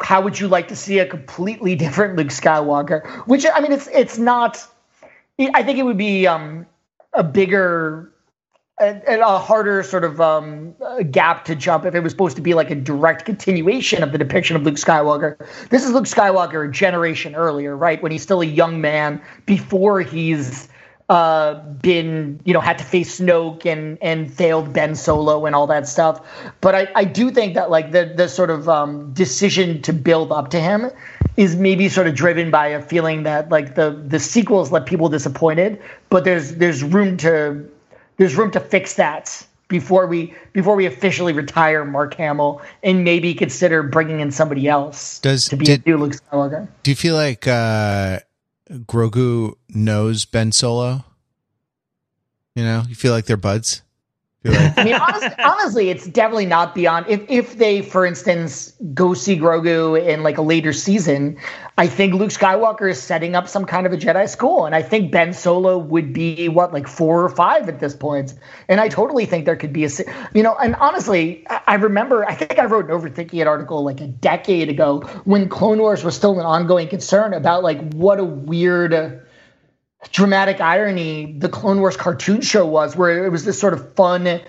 How 0.01 0.19
would 0.19 0.37
you 0.37 0.49
like 0.49 0.67
to 0.67 0.75
see 0.75 0.99
a 0.99 1.05
completely 1.05 1.75
different 1.85 2.17
Luke 2.17 2.27
Skywalker? 2.27 3.07
Which 3.27 3.45
I 3.45 3.61
mean, 3.61 3.71
it's 3.71 3.87
it's 3.93 4.17
not. 4.17 4.67
I 5.39 5.63
think 5.63 5.79
it 5.79 5.83
would 5.83 5.97
be 5.97 6.27
um, 6.27 6.65
a 7.13 7.23
bigger 7.23 8.11
and, 8.79 9.01
a 9.07 9.37
harder 9.37 9.83
sort 9.83 10.03
of 10.03 10.19
um, 10.19 10.75
gap 11.11 11.45
to 11.45 11.55
jump 11.55 11.85
if 11.85 11.95
it 11.95 12.01
was 12.01 12.11
supposed 12.11 12.35
to 12.35 12.41
be 12.41 12.53
like 12.53 12.71
a 12.71 12.75
direct 12.75 13.25
continuation 13.25 14.03
of 14.03 14.11
the 14.11 14.17
depiction 14.17 14.55
of 14.55 14.63
Luke 14.63 14.75
Skywalker. 14.75 15.37
This 15.69 15.83
is 15.83 15.91
Luke 15.91 16.05
Skywalker 16.05 16.67
a 16.67 16.71
generation 16.71 17.35
earlier, 17.35 17.75
right? 17.75 18.01
When 18.01 18.11
he's 18.11 18.23
still 18.23 18.41
a 18.41 18.45
young 18.45 18.81
man 18.81 19.21
before 19.45 20.01
he's 20.01 20.67
uh, 21.07 21.55
been, 21.55 22.39
you 22.45 22.53
know, 22.53 22.59
had 22.59 22.77
to 22.79 22.83
face 22.83 23.19
Snoke 23.19 23.65
and 23.65 23.97
and 24.01 24.33
failed 24.33 24.73
Ben 24.73 24.95
Solo 24.95 25.45
and 25.45 25.55
all 25.55 25.67
that 25.67 25.87
stuff. 25.87 26.19
But 26.61 26.75
I, 26.75 26.87
I 26.95 27.03
do 27.03 27.29
think 27.29 27.53
that 27.53 27.69
like 27.69 27.91
the 27.91 28.11
the 28.15 28.27
sort 28.27 28.49
of 28.49 28.67
um, 28.67 29.13
decision 29.13 29.81
to 29.83 29.93
build 29.93 30.31
up 30.31 30.49
to 30.49 30.59
him 30.59 30.89
is 31.37 31.55
maybe 31.55 31.89
sort 31.89 32.07
of 32.07 32.15
driven 32.15 32.51
by 32.51 32.67
a 32.67 32.81
feeling 32.81 33.23
that 33.23 33.49
like 33.49 33.75
the 33.75 33.91
the 33.91 34.19
sequels 34.19 34.71
left 34.71 34.87
people 34.87 35.09
disappointed, 35.09 35.81
but 36.09 36.23
there's 36.23 36.55
there's 36.55 36.83
room 36.83 37.17
to 37.17 37.65
there's 38.17 38.35
room 38.35 38.51
to 38.51 38.59
fix 38.59 38.95
that 38.95 39.45
before 39.67 40.07
we 40.07 40.33
before 40.53 40.75
we 40.75 40.85
officially 40.85 41.33
retire 41.33 41.83
Mark 41.85 42.13
Hamill 42.15 42.61
and 42.83 43.03
maybe 43.03 43.33
consider 43.33 43.83
bringing 43.83 44.19
in 44.19 44.31
somebody 44.31 44.67
else 44.67 45.19
Does, 45.19 45.45
to 45.45 45.57
be 45.57 45.65
did, 45.65 45.85
Luke 45.85 46.13
Skywalker. 46.13 46.67
Do 46.83 46.91
you 46.91 46.95
feel 46.95 47.15
like 47.15 47.47
uh, 47.47 48.19
Grogu 48.71 49.55
knows 49.69 50.25
Ben 50.25 50.51
Solo? 50.51 51.03
You 52.55 52.63
know, 52.63 52.83
you 52.87 52.95
feel 52.95 53.11
like 53.11 53.25
they're 53.25 53.37
buds. 53.37 53.81
I 54.45 54.83
mean, 54.83 54.93
honestly, 54.95 55.43
honestly, 55.43 55.89
it's 55.89 56.07
definitely 56.07 56.45
not 56.45 56.75
beyond. 56.75 57.05
If 57.09 57.23
if 57.29 57.57
they, 57.57 57.81
for 57.81 58.05
instance, 58.05 58.73
go 58.93 59.13
see 59.13 59.37
Grogu 59.37 60.01
in 60.01 60.23
like 60.23 60.37
a 60.37 60.41
later 60.41 60.73
season, 60.73 61.37
I 61.77 61.87
think 61.87 62.13
Luke 62.13 62.29
Skywalker 62.29 62.89
is 62.89 63.01
setting 63.01 63.35
up 63.35 63.47
some 63.47 63.65
kind 63.65 63.85
of 63.85 63.93
a 63.93 63.97
Jedi 63.97 64.29
school, 64.29 64.65
and 64.65 64.75
I 64.75 64.81
think 64.81 65.11
Ben 65.11 65.33
Solo 65.33 65.77
would 65.77 66.13
be 66.13 66.47
what 66.47 66.73
like 66.73 66.87
four 66.87 67.23
or 67.23 67.29
five 67.29 67.67
at 67.67 67.79
this 67.79 67.95
point. 67.95 68.33
And 68.69 68.79
I 68.79 68.87
totally 68.87 69.25
think 69.25 69.45
there 69.45 69.55
could 69.55 69.73
be 69.73 69.85
a, 69.85 69.89
you 70.33 70.43
know, 70.43 70.55
and 70.55 70.75
honestly, 70.75 71.45
I 71.49 71.75
remember 71.75 72.25
I 72.25 72.35
think 72.35 72.59
I 72.59 72.65
wrote 72.65 72.85
an 72.85 72.91
overthinking 72.91 73.41
it 73.41 73.47
article 73.47 73.83
like 73.83 73.99
a 73.99 74.07
decade 74.07 74.69
ago 74.69 75.01
when 75.25 75.49
Clone 75.49 75.79
Wars 75.79 76.03
was 76.03 76.15
still 76.15 76.39
an 76.39 76.45
ongoing 76.45 76.87
concern 76.87 77.33
about 77.33 77.63
like 77.63 77.93
what 77.93 78.19
a 78.19 78.23
weird 78.23 79.24
dramatic 80.11 80.61
irony 80.61 81.33
the 81.37 81.49
Clone 81.49 81.79
Wars 81.79 81.97
cartoon 81.97 82.41
show 82.41 82.65
was, 82.65 82.95
where 82.95 83.25
it 83.25 83.29
was 83.29 83.45
this 83.45 83.59
sort 83.59 83.73
of 83.73 83.93
fun, 83.95 84.41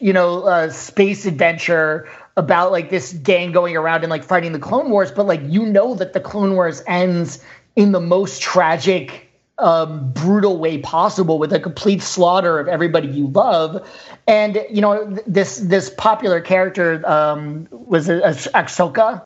you 0.00 0.12
know, 0.12 0.42
uh, 0.42 0.70
space 0.70 1.26
adventure 1.26 2.08
about 2.36 2.72
like 2.72 2.90
this 2.90 3.12
gang 3.12 3.52
going 3.52 3.76
around 3.76 4.02
and 4.02 4.10
like 4.10 4.24
fighting 4.24 4.52
the 4.52 4.58
Clone 4.58 4.90
Wars, 4.90 5.12
but 5.12 5.26
like 5.26 5.40
you 5.44 5.66
know 5.66 5.94
that 5.94 6.12
the 6.12 6.20
Clone 6.20 6.54
Wars 6.54 6.82
ends 6.86 7.44
in 7.76 7.92
the 7.92 8.00
most 8.00 8.42
tragic 8.42 9.28
um, 9.58 10.12
brutal 10.12 10.58
way 10.58 10.78
possible 10.78 11.38
with 11.38 11.52
a 11.52 11.60
complete 11.60 12.02
slaughter 12.02 12.58
of 12.58 12.68
everybody 12.68 13.08
you 13.08 13.28
love. 13.28 13.88
And 14.26 14.64
you 14.70 14.80
know 14.80 15.16
this 15.26 15.58
this 15.58 15.90
popular 15.96 16.40
character 16.40 17.02
um, 17.08 17.68
was 17.70 18.08
Ahsoka. 18.08 19.22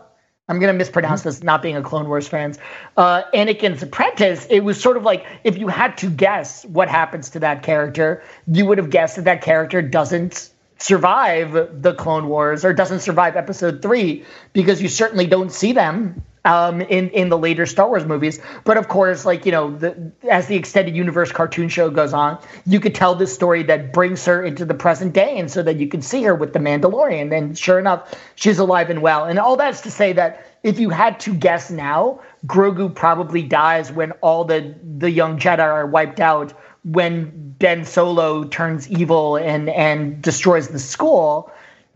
I'm 0.49 0.61
gonna 0.61 0.73
mispronounce 0.73 1.23
this, 1.23 1.43
not 1.43 1.61
being 1.61 1.77
a 1.77 1.83
Clone 1.83 2.07
Wars 2.07 2.29
fans. 2.29 2.59
Uh, 2.97 3.23
Anakin's 3.35 3.83
apprentice. 3.83 4.47
It 4.49 4.61
was 4.61 4.81
sort 4.81 4.97
of 4.97 5.03
like 5.03 5.27
if 5.43 5.59
you 5.59 5.69
had 5.69 5.99
to 5.99 6.11
guess 6.11 6.65
what 6.65 6.89
happens 6.89 7.31
to 7.31 7.41
that 7.41 7.63
character, 7.63 8.23
you 8.47 8.65
would 8.67 8.79
have 8.79 8.91
guessed 8.91 9.17
that 9.17 9.25
that 9.25 9.43
character 9.43 9.83
doesn't 9.83 10.51
survive 10.79 11.83
the 11.83 11.95
Clone 11.95 12.29
Wars 12.29 12.65
or 12.65 12.73
doesn't 12.73 13.01
survive 13.01 13.37
Episode 13.37 13.83
Three 13.83 14.25
because 14.53 14.81
you 14.81 14.89
certainly 14.89 15.27
don't 15.27 15.51
see 15.51 15.73
them 15.73 16.23
um, 16.47 16.81
in 16.81 17.11
in 17.11 17.29
the 17.29 17.37
later 17.37 17.67
Star 17.67 17.89
Wars 17.89 18.07
movies. 18.07 18.41
But 18.65 18.79
of 18.79 18.89
course, 18.89 19.27
like 19.27 19.45
you 19.45 19.53
know, 19.53 19.77
the, 19.77 20.13
as 20.31 20.47
the 20.47 20.55
extended 20.55 20.97
universe 20.97 21.33
cartoon 21.33 21.69
show 21.69 21.91
goes 21.91 22.13
on, 22.15 22.39
you 22.65 22.81
could 22.81 22.95
tell 22.95 23.15
this 23.15 23.35
story 23.35 23.65
that 23.65 23.93
brings 23.93 24.25
her 24.25 24.43
into 24.43 24.65
the 24.65 24.75
present 24.75 25.13
day, 25.13 25.39
and 25.39 25.51
so 25.51 25.63
that 25.63 25.77
you 25.77 25.89
can 25.89 26.01
see 26.01 26.23
her 26.23 26.35
with 26.35 26.53
the 26.53 26.61
Mandalorian. 26.61 27.37
And 27.37 27.59
sure 27.59 27.79
enough, 27.79 28.15
she's 28.37 28.59
alive 28.59 28.89
and 28.89 29.03
well. 29.03 29.25
And 29.25 29.39
all 29.39 29.57
that's 29.57 29.83
to 29.83 29.91
say 29.91 30.13
that 30.15 30.47
if 30.63 30.79
you 30.79 30.89
had 30.91 31.21
to 31.21 31.35
guess 31.35 31.71
now, 31.71 32.21
Grogu 32.47 32.95
probably 32.95 33.43
dies 33.43 33.91
when 33.91 34.13
all 34.23 34.45
the 34.45 34.75
the 34.99 35.11
young 35.11 35.39
Jedi 35.39 35.59
are 35.59 35.87
wiped 35.87 36.21
out. 36.21 36.55
When 36.85 37.55
Ben 37.59 37.85
Solo 37.85 38.45
turns 38.45 38.89
evil 38.89 39.35
and 39.37 39.69
and 39.69 40.23
destroys 40.23 40.69
the 40.69 40.79
school 40.79 41.51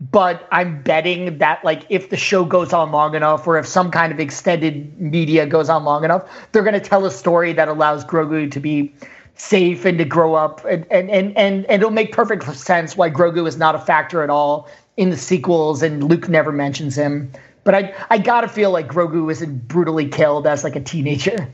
but 0.09 0.47
I'm 0.51 0.81
betting 0.81 1.37
that 1.37 1.63
like 1.63 1.85
if 1.89 2.09
the 2.09 2.17
show 2.17 2.43
goes 2.43 2.73
on 2.73 2.91
long 2.91 3.13
enough 3.13 3.45
or 3.45 3.59
if 3.59 3.67
some 3.67 3.91
kind 3.91 4.11
of 4.11 4.19
extended 4.19 4.99
media 4.99 5.45
goes 5.45 5.69
on 5.69 5.83
long 5.83 6.03
enough, 6.03 6.27
they're 6.51 6.63
going 6.63 6.73
to 6.73 6.79
tell 6.79 7.05
a 7.05 7.11
story 7.11 7.53
that 7.53 7.67
allows 7.67 8.03
Grogu 8.03 8.49
to 8.51 8.59
be 8.59 8.93
safe 9.35 9.85
and 9.85 9.99
to 9.99 10.05
grow 10.05 10.33
up 10.33 10.65
and 10.65 10.87
and 10.89 11.11
and 11.11 11.37
and, 11.37 11.65
and 11.65 11.81
it'll 11.81 11.91
make 11.91 12.11
perfect 12.11 12.43
sense 12.55 12.97
why 12.97 13.11
Grogu 13.11 13.47
is 13.47 13.57
not 13.57 13.75
a 13.75 13.79
factor 13.79 14.23
at 14.23 14.31
all 14.31 14.67
in 14.97 15.11
the 15.11 15.17
sequels 15.17 15.83
and 15.83 16.03
Luke 16.03 16.27
never 16.27 16.51
mentions 16.51 16.95
him. 16.95 17.31
But 17.63 17.75
I 17.75 17.93
I 18.09 18.17
got 18.17 18.41
to 18.41 18.47
feel 18.47 18.71
like 18.71 18.87
Grogu 18.87 19.31
isn't 19.31 19.67
brutally 19.67 20.07
killed 20.07 20.47
as 20.47 20.63
like 20.63 20.75
a 20.75 20.81
teenager. 20.81 21.47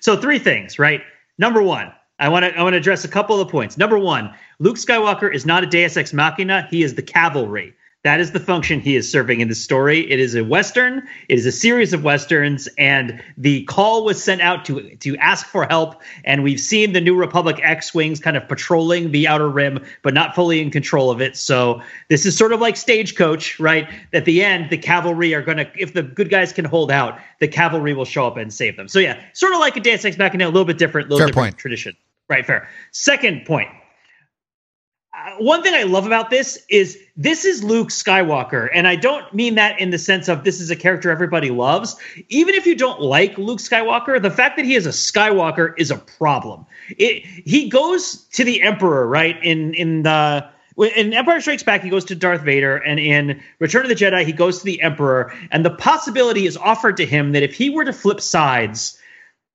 So 0.00 0.20
three 0.20 0.38
things, 0.38 0.78
right? 0.78 1.00
Number 1.38 1.62
1, 1.62 1.90
I 2.20 2.28
want 2.28 2.44
to 2.44 2.56
I 2.56 2.62
want 2.62 2.74
to 2.74 2.78
address 2.78 3.04
a 3.04 3.08
couple 3.08 3.40
of 3.40 3.48
points. 3.48 3.76
Number 3.76 3.98
1, 3.98 4.32
Luke 4.60 4.76
Skywalker 4.76 5.34
is 5.34 5.46
not 5.46 5.64
a 5.64 5.66
Deus 5.66 5.96
Ex 5.96 6.12
Machina, 6.12 6.68
he 6.70 6.84
is 6.84 6.94
the 6.94 7.02
cavalry. 7.02 7.74
That 8.08 8.20
is 8.20 8.30
the 8.30 8.40
function 8.40 8.80
he 8.80 8.96
is 8.96 9.12
serving 9.12 9.40
in 9.40 9.48
the 9.48 9.54
story. 9.54 10.10
It 10.10 10.18
is 10.18 10.34
a 10.34 10.42
western. 10.42 11.06
It 11.28 11.38
is 11.38 11.44
a 11.44 11.52
series 11.52 11.92
of 11.92 12.04
westerns, 12.04 12.66
and 12.78 13.22
the 13.36 13.64
call 13.64 14.02
was 14.02 14.24
sent 14.24 14.40
out 14.40 14.64
to 14.64 14.96
to 14.96 15.14
ask 15.18 15.44
for 15.46 15.66
help. 15.66 16.00
And 16.24 16.42
we've 16.42 16.58
seen 16.58 16.94
the 16.94 17.02
New 17.02 17.14
Republic 17.14 17.60
X-wings 17.62 18.18
kind 18.18 18.38
of 18.38 18.48
patrolling 18.48 19.10
the 19.10 19.28
outer 19.28 19.50
rim, 19.50 19.84
but 20.00 20.14
not 20.14 20.34
fully 20.34 20.62
in 20.62 20.70
control 20.70 21.10
of 21.10 21.20
it. 21.20 21.36
So 21.36 21.82
this 22.08 22.24
is 22.24 22.34
sort 22.34 22.54
of 22.54 22.62
like 22.62 22.78
Stagecoach, 22.78 23.60
right? 23.60 23.86
At 24.14 24.24
the 24.24 24.42
end, 24.42 24.70
the 24.70 24.78
cavalry 24.78 25.34
are 25.34 25.42
going 25.42 25.58
to, 25.58 25.70
if 25.76 25.92
the 25.92 26.02
good 26.02 26.30
guys 26.30 26.50
can 26.50 26.64
hold 26.64 26.90
out, 26.90 27.18
the 27.40 27.48
cavalry 27.48 27.92
will 27.92 28.06
show 28.06 28.26
up 28.26 28.38
and 28.38 28.50
save 28.50 28.78
them. 28.78 28.88
So 28.88 29.00
yeah, 29.00 29.22
sort 29.34 29.52
of 29.52 29.60
like 29.60 29.76
a 29.76 29.80
Deus 29.80 30.02
Ex 30.06 30.16
Machina, 30.16 30.46
a 30.46 30.46
little 30.46 30.64
bit 30.64 30.78
different, 30.78 31.10
little 31.10 31.18
fair 31.18 31.26
different 31.26 31.56
point. 31.56 31.58
tradition. 31.58 31.94
Right, 32.30 32.46
fair. 32.46 32.70
Second 32.90 33.44
point 33.44 33.68
one 35.38 35.62
thing 35.62 35.74
I 35.74 35.84
love 35.84 36.06
about 36.06 36.30
this 36.30 36.64
is 36.68 36.98
this 37.16 37.44
is 37.44 37.62
Luke 37.62 37.88
Skywalker, 37.88 38.68
and 38.72 38.86
I 38.86 38.96
don't 38.96 39.32
mean 39.34 39.54
that 39.56 39.80
in 39.80 39.90
the 39.90 39.98
sense 39.98 40.28
of 40.28 40.44
this 40.44 40.60
is 40.60 40.70
a 40.70 40.76
character 40.76 41.10
everybody 41.10 41.50
loves. 41.50 41.96
Even 42.28 42.54
if 42.54 42.66
you 42.66 42.74
don't 42.74 43.00
like 43.00 43.36
Luke 43.38 43.58
Skywalker, 43.58 44.20
the 44.20 44.30
fact 44.30 44.56
that 44.56 44.64
he 44.64 44.74
is 44.74 44.86
a 44.86 44.90
Skywalker 44.90 45.74
is 45.76 45.90
a 45.90 45.96
problem. 45.96 46.66
It, 46.90 47.24
he 47.24 47.68
goes 47.68 48.24
to 48.32 48.44
the 48.44 48.62
Emperor, 48.62 49.06
right? 49.06 49.36
In 49.42 49.74
in 49.74 50.02
the 50.02 50.48
in 50.76 51.12
Empire 51.12 51.40
Strikes 51.40 51.64
Back, 51.64 51.82
he 51.82 51.90
goes 51.90 52.04
to 52.06 52.14
Darth 52.14 52.42
Vader, 52.42 52.76
and 52.76 53.00
in 53.00 53.42
Return 53.58 53.82
of 53.82 53.88
the 53.88 53.96
Jedi, 53.96 54.24
he 54.24 54.32
goes 54.32 54.60
to 54.60 54.64
the 54.64 54.80
Emperor, 54.80 55.32
and 55.50 55.64
the 55.64 55.70
possibility 55.70 56.46
is 56.46 56.56
offered 56.56 56.96
to 56.98 57.06
him 57.06 57.32
that 57.32 57.42
if 57.42 57.54
he 57.54 57.68
were 57.68 57.84
to 57.84 57.92
flip 57.92 58.20
sides 58.20 58.98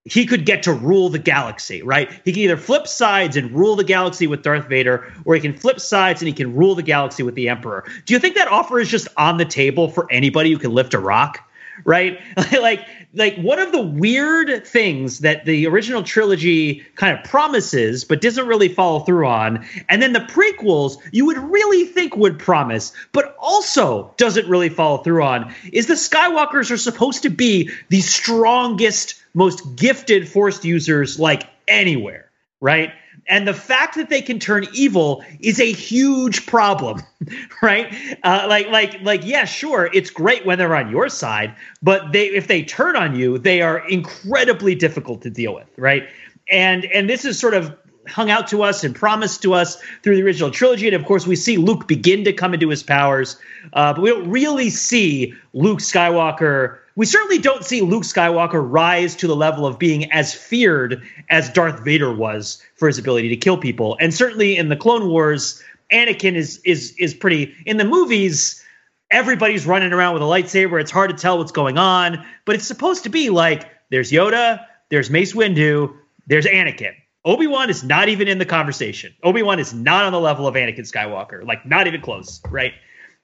he 0.05 0.25
could 0.25 0.45
get 0.45 0.63
to 0.63 0.73
rule 0.73 1.09
the 1.09 1.19
galaxy, 1.19 1.81
right? 1.81 2.11
He 2.25 2.33
can 2.33 2.41
either 2.41 2.57
flip 2.57 2.87
sides 2.87 3.37
and 3.37 3.51
rule 3.51 3.75
the 3.75 3.85
galaxy 3.85 4.27
with 4.27 4.41
Darth 4.41 4.67
Vader, 4.67 5.13
or 5.23 5.35
he 5.35 5.41
can 5.41 5.55
flip 5.55 5.79
sides 5.79 6.21
and 6.21 6.27
he 6.27 6.33
can 6.33 6.55
rule 6.55 6.75
the 6.75 6.83
galaxy 6.83 7.23
with 7.23 7.35
the 7.35 7.49
Emperor. 7.49 7.85
Do 8.05 8.13
you 8.13 8.19
think 8.19 8.35
that 8.35 8.49
offer 8.49 8.79
is 8.79 8.89
just 8.89 9.07
on 9.15 9.37
the 9.37 9.45
table 9.45 9.89
for 9.89 10.11
anybody 10.11 10.51
who 10.51 10.59
can 10.59 10.73
lift 10.73 10.93
a 10.93 10.99
rock? 10.99 11.49
Right? 11.85 12.19
like 12.51 12.85
like 13.15 13.37
one 13.37 13.59
of 13.59 13.71
the 13.71 13.81
weird 13.81 14.65
things 14.67 15.19
that 15.19 15.45
the 15.45 15.67
original 15.67 16.03
trilogy 16.03 16.83
kind 16.95 17.17
of 17.17 17.23
promises 17.23 18.05
but 18.05 18.21
doesn't 18.21 18.47
really 18.47 18.69
follow 18.69 18.99
through 18.99 19.27
on, 19.27 19.65
and 19.89 20.01
then 20.01 20.13
the 20.13 20.19
prequels 20.19 20.97
you 21.11 21.25
would 21.25 21.37
really 21.37 21.85
think 21.85 22.15
would 22.15 22.37
promise, 22.37 22.91
but 23.11 23.35
also 23.39 24.13
doesn't 24.17 24.47
really 24.47 24.69
follow 24.69 24.97
through 24.97 25.23
on, 25.23 25.53
is 25.71 25.87
the 25.87 25.93
Skywalkers 25.93 26.69
are 26.71 26.77
supposed 26.77 27.23
to 27.23 27.29
be 27.29 27.71
the 27.89 28.01
strongest 28.01 29.22
most 29.33 29.75
gifted 29.75 30.27
forced 30.27 30.63
users 30.63 31.19
like 31.19 31.47
anywhere, 31.67 32.29
right? 32.59 32.91
And 33.27 33.47
the 33.47 33.53
fact 33.53 33.95
that 33.95 34.09
they 34.09 34.21
can 34.21 34.39
turn 34.39 34.67
evil 34.73 35.23
is 35.39 35.59
a 35.59 35.71
huge 35.71 36.45
problem, 36.45 37.01
right? 37.61 37.93
Uh, 38.23 38.45
like, 38.49 38.67
like, 38.67 39.01
like, 39.01 39.25
yeah, 39.25 39.45
sure, 39.45 39.89
it's 39.93 40.09
great 40.09 40.45
when 40.45 40.57
they're 40.57 40.75
on 40.75 40.89
your 40.89 41.07
side, 41.09 41.55
but 41.81 42.11
they, 42.11 42.27
if 42.27 42.47
they 42.47 42.63
turn 42.63 42.95
on 42.95 43.15
you, 43.15 43.37
they 43.37 43.61
are 43.61 43.87
incredibly 43.87 44.75
difficult 44.75 45.21
to 45.21 45.29
deal 45.29 45.55
with, 45.55 45.67
right? 45.77 46.07
And 46.49 46.83
and 46.85 47.09
this 47.09 47.23
is 47.23 47.39
sort 47.39 47.53
of 47.53 47.73
hung 48.07 48.29
out 48.29 48.47
to 48.49 48.63
us 48.63 48.83
and 48.83 48.93
promised 48.93 49.41
to 49.43 49.53
us 49.53 49.81
through 50.01 50.17
the 50.17 50.23
original 50.23 50.51
trilogy. 50.51 50.87
And 50.87 50.95
of 50.95 51.05
course, 51.05 51.25
we 51.25 51.37
see 51.37 51.55
Luke 51.55 51.87
begin 51.87 52.25
to 52.25 52.33
come 52.33 52.53
into 52.53 52.67
his 52.67 52.83
powers, 52.83 53.37
uh, 53.71 53.93
but 53.93 54.01
we 54.01 54.09
don't 54.09 54.29
really 54.29 54.69
see 54.69 55.33
Luke 55.53 55.79
Skywalker 55.79 56.79
we 56.95 57.05
certainly 57.05 57.39
don't 57.39 57.65
see 57.65 57.81
Luke 57.81 58.03
Skywalker 58.03 58.63
rise 58.63 59.15
to 59.15 59.27
the 59.27 59.35
level 59.35 59.65
of 59.65 59.79
being 59.79 60.11
as 60.11 60.33
feared 60.33 61.01
as 61.29 61.49
Darth 61.49 61.83
Vader 61.83 62.13
was 62.13 62.61
for 62.75 62.87
his 62.87 62.97
ability 62.97 63.29
to 63.29 63.35
kill 63.35 63.57
people. 63.57 63.97
And 63.99 64.13
certainly 64.13 64.57
in 64.57 64.69
the 64.69 64.75
Clone 64.75 65.07
Wars, 65.09 65.63
Anakin 65.91 66.35
is 66.35 66.59
is 66.59 66.93
is 66.97 67.13
pretty 67.13 67.53
in 67.65 67.77
the 67.77 67.85
movies. 67.85 68.63
Everybody's 69.11 69.65
running 69.65 69.93
around 69.93 70.13
with 70.13 70.23
a 70.23 70.25
lightsaber. 70.25 70.81
It's 70.81 70.91
hard 70.91 71.11
to 71.11 71.15
tell 71.15 71.37
what's 71.37 71.51
going 71.51 71.77
on, 71.77 72.25
but 72.45 72.55
it's 72.55 72.65
supposed 72.65 73.03
to 73.03 73.09
be 73.09 73.29
like 73.29 73.69
there's 73.89 74.11
Yoda, 74.11 74.65
there's 74.89 75.09
Mace 75.09 75.33
Windu, 75.33 75.95
there's 76.25 76.45
Anakin. 76.45 76.93
Obi 77.25 77.47
Wan 77.47 77.69
is 77.69 77.83
not 77.83 78.09
even 78.09 78.27
in 78.27 78.37
the 78.37 78.45
conversation. 78.45 79.13
Obi 79.23 79.43
Wan 79.43 79.59
is 79.59 79.73
not 79.73 80.03
on 80.03 80.11
the 80.11 80.19
level 80.19 80.47
of 80.47 80.55
Anakin 80.55 80.79
Skywalker, 80.79 81.45
like 81.45 81.65
not 81.65 81.87
even 81.87 82.01
close, 82.01 82.41
right? 82.49 82.73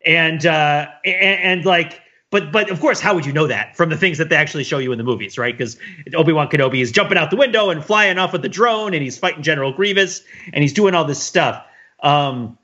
And 0.05 0.45
uh, 0.45 0.88
and, 1.03 1.41
and 1.41 1.65
like 1.65 2.01
but 2.31 2.51
but 2.51 2.69
of 2.69 2.79
course, 2.79 2.99
how 2.99 3.15
would 3.15 3.25
you 3.25 3.33
know 3.33 3.47
that 3.47 3.75
from 3.75 3.89
the 3.89 3.97
things 3.97 4.17
that 4.19 4.29
they 4.29 4.35
actually 4.35 4.63
show 4.63 4.77
you 4.77 4.91
in 4.91 4.97
the 4.97 5.03
movies, 5.03 5.37
right? 5.37 5.57
Because 5.57 5.77
Obi 6.13 6.31
Wan 6.31 6.47
Kenobi 6.47 6.81
is 6.81 6.91
jumping 6.91 7.17
out 7.17 7.31
the 7.31 7.37
window 7.37 7.69
and 7.69 7.83
flying 7.83 8.17
off 8.17 8.33
with 8.33 8.43
the 8.43 8.49
drone, 8.49 8.93
and 8.93 9.01
he's 9.01 9.17
fighting 9.17 9.41
General 9.41 9.71
Grievous, 9.71 10.21
and 10.53 10.61
he's 10.61 10.73
doing 10.73 10.93
all 10.93 11.05
this 11.05 11.21
stuff. 11.21 11.65
Um, 12.01 12.57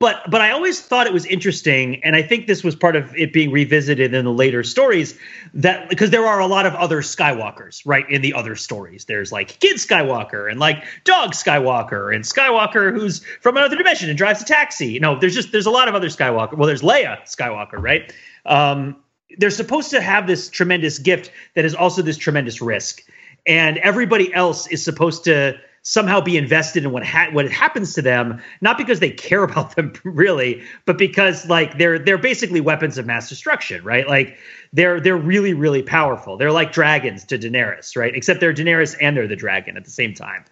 but 0.00 0.28
but 0.28 0.40
I 0.40 0.50
always 0.50 0.80
thought 0.80 1.06
it 1.06 1.12
was 1.12 1.24
interesting, 1.26 2.02
and 2.02 2.16
I 2.16 2.22
think 2.22 2.48
this 2.48 2.64
was 2.64 2.74
part 2.74 2.96
of 2.96 3.14
it 3.16 3.32
being 3.32 3.52
revisited 3.52 4.12
in 4.12 4.24
the 4.24 4.32
later 4.32 4.64
stories 4.64 5.16
that 5.54 5.88
because 5.88 6.10
there 6.10 6.26
are 6.26 6.40
a 6.40 6.46
lot 6.46 6.66
of 6.66 6.74
other 6.74 7.00
Skywalkers, 7.00 7.82
right? 7.86 8.08
In 8.10 8.20
the 8.20 8.34
other 8.34 8.56
stories, 8.56 9.04
there's 9.04 9.30
like 9.30 9.60
Kid 9.60 9.76
Skywalker 9.76 10.50
and 10.50 10.58
like 10.58 10.84
Dog 11.04 11.34
Skywalker 11.34 12.12
and 12.12 12.24
Skywalker 12.24 12.92
who's 12.92 13.24
from 13.40 13.56
another 13.56 13.76
dimension 13.76 14.08
and 14.08 14.18
drives 14.18 14.42
a 14.42 14.44
taxi. 14.44 14.98
No, 14.98 15.16
there's 15.16 15.34
just 15.34 15.52
there's 15.52 15.66
a 15.66 15.70
lot 15.70 15.86
of 15.86 15.94
other 15.94 16.08
Skywalker. 16.08 16.54
Well, 16.54 16.66
there's 16.66 16.82
Leia 16.82 17.22
Skywalker, 17.22 17.80
right? 17.80 18.12
Um, 18.44 18.96
they're 19.38 19.50
supposed 19.50 19.90
to 19.90 20.00
have 20.00 20.26
this 20.26 20.48
tremendous 20.48 20.98
gift 20.98 21.30
that 21.54 21.64
is 21.64 21.74
also 21.74 22.02
this 22.02 22.16
tremendous 22.16 22.60
risk, 22.60 23.02
and 23.46 23.78
everybody 23.78 24.32
else 24.32 24.66
is 24.68 24.84
supposed 24.84 25.24
to 25.24 25.58
somehow 25.82 26.18
be 26.18 26.38
invested 26.38 26.82
in 26.84 26.90
what 26.90 27.04
ha- 27.04 27.28
what 27.32 27.50
happens 27.50 27.92
to 27.94 28.02
them, 28.02 28.42
not 28.62 28.78
because 28.78 29.00
they 29.00 29.10
care 29.10 29.44
about 29.50 29.76
them 29.76 29.92
really, 30.02 30.62
but 30.86 30.98
because 30.98 31.48
like 31.48 31.78
they're 31.78 31.98
they're 31.98 32.18
basically 32.18 32.60
weapons 32.60 32.98
of 32.98 33.06
mass 33.06 33.28
destruction, 33.28 33.84
right? 33.84 34.08
Like 34.08 34.36
they're 34.72 35.00
they're 35.00 35.16
really 35.16 35.54
really 35.54 35.82
powerful. 35.82 36.36
They're 36.36 36.52
like 36.52 36.72
dragons 36.72 37.24
to 37.24 37.38
Daenerys, 37.38 37.96
right? 37.96 38.14
Except 38.14 38.40
they're 38.40 38.54
Daenerys 38.54 38.96
and 39.00 39.16
they're 39.16 39.28
the 39.28 39.36
dragon 39.36 39.76
at 39.76 39.84
the 39.84 39.90
same 39.90 40.14
time. 40.14 40.44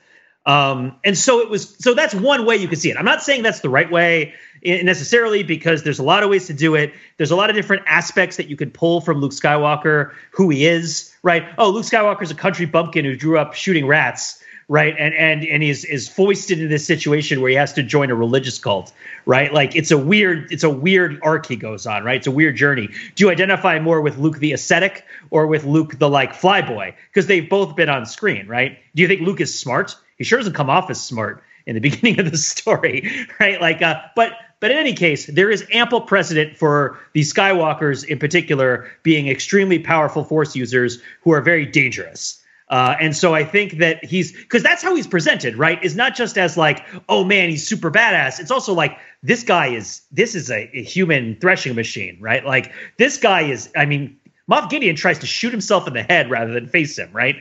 Um, 0.45 0.97
and 1.05 1.17
so 1.17 1.41
it 1.41 1.49
was. 1.49 1.77
So 1.79 1.95
that's 1.95 2.15
one 2.15 2.45
way 2.45 2.57
you 2.57 2.69
can 2.69 2.77
see 2.77 2.91
it. 2.91 2.97
I'm 2.97 3.05
not 3.05 3.23
saying 3.23 3.43
that's 3.43 3.61
the 3.61 3.69
right 3.69 3.91
way 3.91 4.35
necessarily 4.65 5.43
because 5.43 5.83
there's 5.83 5.99
a 5.99 6.03
lot 6.03 6.23
of 6.23 6.31
ways 6.31 6.47
to 6.47 6.53
do 6.53 6.75
it. 6.75 6.93
There's 7.17 7.31
a 7.31 7.37
lot 7.37 7.51
of 7.51 7.57
different 7.57 7.83
aspects 7.87 8.37
that 8.37 8.49
you 8.49 8.57
can 8.57 8.71
pull 8.71 9.01
from 9.01 9.21
Luke 9.21 9.33
Skywalker, 9.33 10.13
who 10.31 10.49
he 10.51 10.67
is, 10.67 11.15
right? 11.23 11.45
Oh, 11.59 11.71
Luke 11.71 11.85
Skywalker's 11.85 12.31
a 12.31 12.35
country 12.35 12.67
bumpkin 12.67 13.05
who 13.05 13.17
grew 13.17 13.39
up 13.39 13.55
shooting 13.55 13.87
rats, 13.87 14.43
right? 14.69 14.95
And 14.99 15.15
and 15.15 15.45
and 15.45 15.63
is 15.63 15.85
is 15.85 16.09
foisted 16.09 16.59
into 16.59 16.69
this 16.69 16.87
situation 16.87 17.41
where 17.41 17.51
he 17.51 17.57
has 17.57 17.73
to 17.75 17.83
join 17.83 18.11
a 18.11 18.15
religious 18.15 18.59
cult, 18.59 18.93
right? 19.27 19.53
Like 19.53 19.75
it's 19.75 19.91
a 19.91 19.99
weird 19.99 20.51
it's 20.53 20.65
a 20.65 20.71
weird 20.71 21.19
arc 21.23 21.47
he 21.47 21.57
goes 21.57 21.87
on, 21.87 22.05
right? 22.05 22.17
It's 22.17 22.27
a 22.27 22.33
weird 22.33 22.57
journey. 22.57 22.89
Do 23.15 23.25
you 23.25 23.31
identify 23.31 23.79
more 23.81 24.01
with 24.01 24.19
Luke 24.19 24.39
the 24.39 24.53
ascetic 24.53 25.05
or 25.31 25.47
with 25.47 25.65
Luke 25.65 25.99
the 25.99 26.09
like 26.09 26.35
flyboy? 26.35 26.95
Because 27.09 27.27
they've 27.27 27.49
both 27.49 27.77
been 27.77 27.89
on 27.89 28.07
screen, 28.07 28.47
right? 28.47 28.79
Do 28.95 29.03
you 29.03 29.09
think 29.09 29.23
Luke 29.23 29.41
is 29.41 29.59
smart? 29.59 29.97
He 30.17 30.25
sure 30.25 30.39
doesn't 30.39 30.55
come 30.55 30.71
off 30.71 30.89
as 30.89 31.01
smart 31.01 31.43
in 31.67 31.75
the 31.75 31.81
beginning 31.89 32.21
of 32.21 32.31
the 32.31 32.39
story, 32.39 33.11
right? 33.41 33.61
Like, 33.61 33.83
uh, 33.83 34.01
but 34.17 34.33
but 34.63 34.71
in 34.71 34.77
any 34.77 34.93
case, 34.93 35.27
there 35.27 35.51
is 35.51 35.67
ample 35.73 36.01
precedent 36.01 36.57
for 36.57 36.97
the 37.15 37.23
Skywalkers 37.23 38.05
in 38.05 38.21
particular 38.21 38.89
being 39.03 39.27
extremely 39.27 39.81
powerful 39.81 40.23
Force 40.23 40.55
users 40.55 41.03
who 41.23 41.33
are 41.33 41.41
very 41.41 41.67
dangerous. 41.67 42.41
Uh, 42.69 42.95
and 43.01 43.17
so 43.17 43.35
I 43.35 43.43
think 43.43 43.79
that 43.79 44.05
he's 44.05 44.31
because 44.31 44.63
that's 44.63 44.81
how 44.81 44.95
he's 44.95 45.09
presented, 45.09 45.57
right? 45.57 45.83
Is 45.83 45.97
not 45.97 46.15
just 46.15 46.39
as 46.39 46.57
like, 46.57 46.87
oh 47.09 47.25
man, 47.25 47.51
he's 47.51 47.67
super 47.67 47.91
badass. 47.91 48.39
It's 48.39 48.53
also 48.53 48.73
like 48.73 48.97
this 49.25 49.43
guy 49.43 49.67
is 49.67 50.03
this 50.13 50.37
is 50.37 50.49
a, 50.49 50.71
a 50.73 50.83
human 50.85 51.37
threshing 51.41 51.75
machine, 51.75 52.17
right? 52.21 52.47
Like 52.47 52.71
this 52.99 53.17
guy 53.17 53.41
is. 53.41 53.69
I 53.75 53.85
mean, 53.85 54.17
Moff 54.49 54.71
Gideon 54.71 54.95
tries 54.95 55.19
to 55.19 55.27
shoot 55.27 55.51
himself 55.51 55.89
in 55.89 55.93
the 55.95 56.05
head 56.05 56.31
rather 56.31 56.53
than 56.53 56.69
face 56.69 56.97
him, 56.97 57.11
right? 57.13 57.35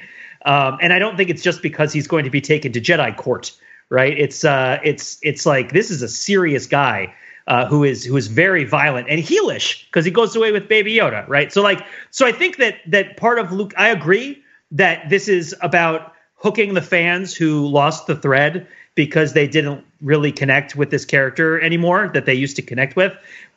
Um, 0.45 0.79
and 0.81 0.91
I 0.91 0.97
don't 0.97 1.17
think 1.17 1.29
it's 1.29 1.43
just 1.43 1.61
because 1.61 1.93
he's 1.93 2.07
going 2.07 2.23
to 2.23 2.31
be 2.31 2.41
taken 2.41 2.71
to 2.71 2.81
Jedi 2.81 3.15
court, 3.15 3.51
right? 3.91 4.17
It's 4.17 4.43
uh, 4.43 4.79
it's 4.83 5.19
it's 5.21 5.45
like 5.45 5.73
this 5.73 5.91
is 5.91 6.01
a 6.01 6.07
serious 6.07 6.65
guy 6.65 7.13
uh, 7.45 7.67
who 7.67 7.83
is 7.83 8.03
who 8.03 8.17
is 8.17 8.25
very 8.25 8.63
violent 8.63 9.07
and 9.09 9.21
heelish 9.21 9.85
because 9.85 10.05
he 10.05 10.11
goes 10.11 10.35
away 10.35 10.51
with 10.51 10.67
Baby 10.67 10.95
Yoda, 10.95 11.27
right? 11.27 11.53
So 11.53 11.61
like, 11.61 11.85
so 12.09 12.25
I 12.25 12.31
think 12.31 12.57
that 12.57 12.77
that 12.87 13.17
part 13.17 13.37
of 13.37 13.51
Luke, 13.51 13.73
I 13.77 13.89
agree 13.89 14.41
that 14.71 15.09
this 15.09 15.27
is 15.27 15.53
about 15.61 16.13
hooking 16.35 16.73
the 16.73 16.81
fans 16.81 17.35
who 17.35 17.67
lost 17.67 18.07
the 18.07 18.15
thread 18.15 18.65
because 18.95 19.33
they 19.33 19.47
didn't 19.47 19.85
really 20.01 20.31
connect 20.31 20.75
with 20.75 20.89
this 20.89 21.05
character 21.05 21.59
anymore 21.61 22.09
that 22.13 22.25
they 22.25 22.33
used 22.33 22.55
to 22.55 22.61
connect 22.61 22.95
with 22.95 23.13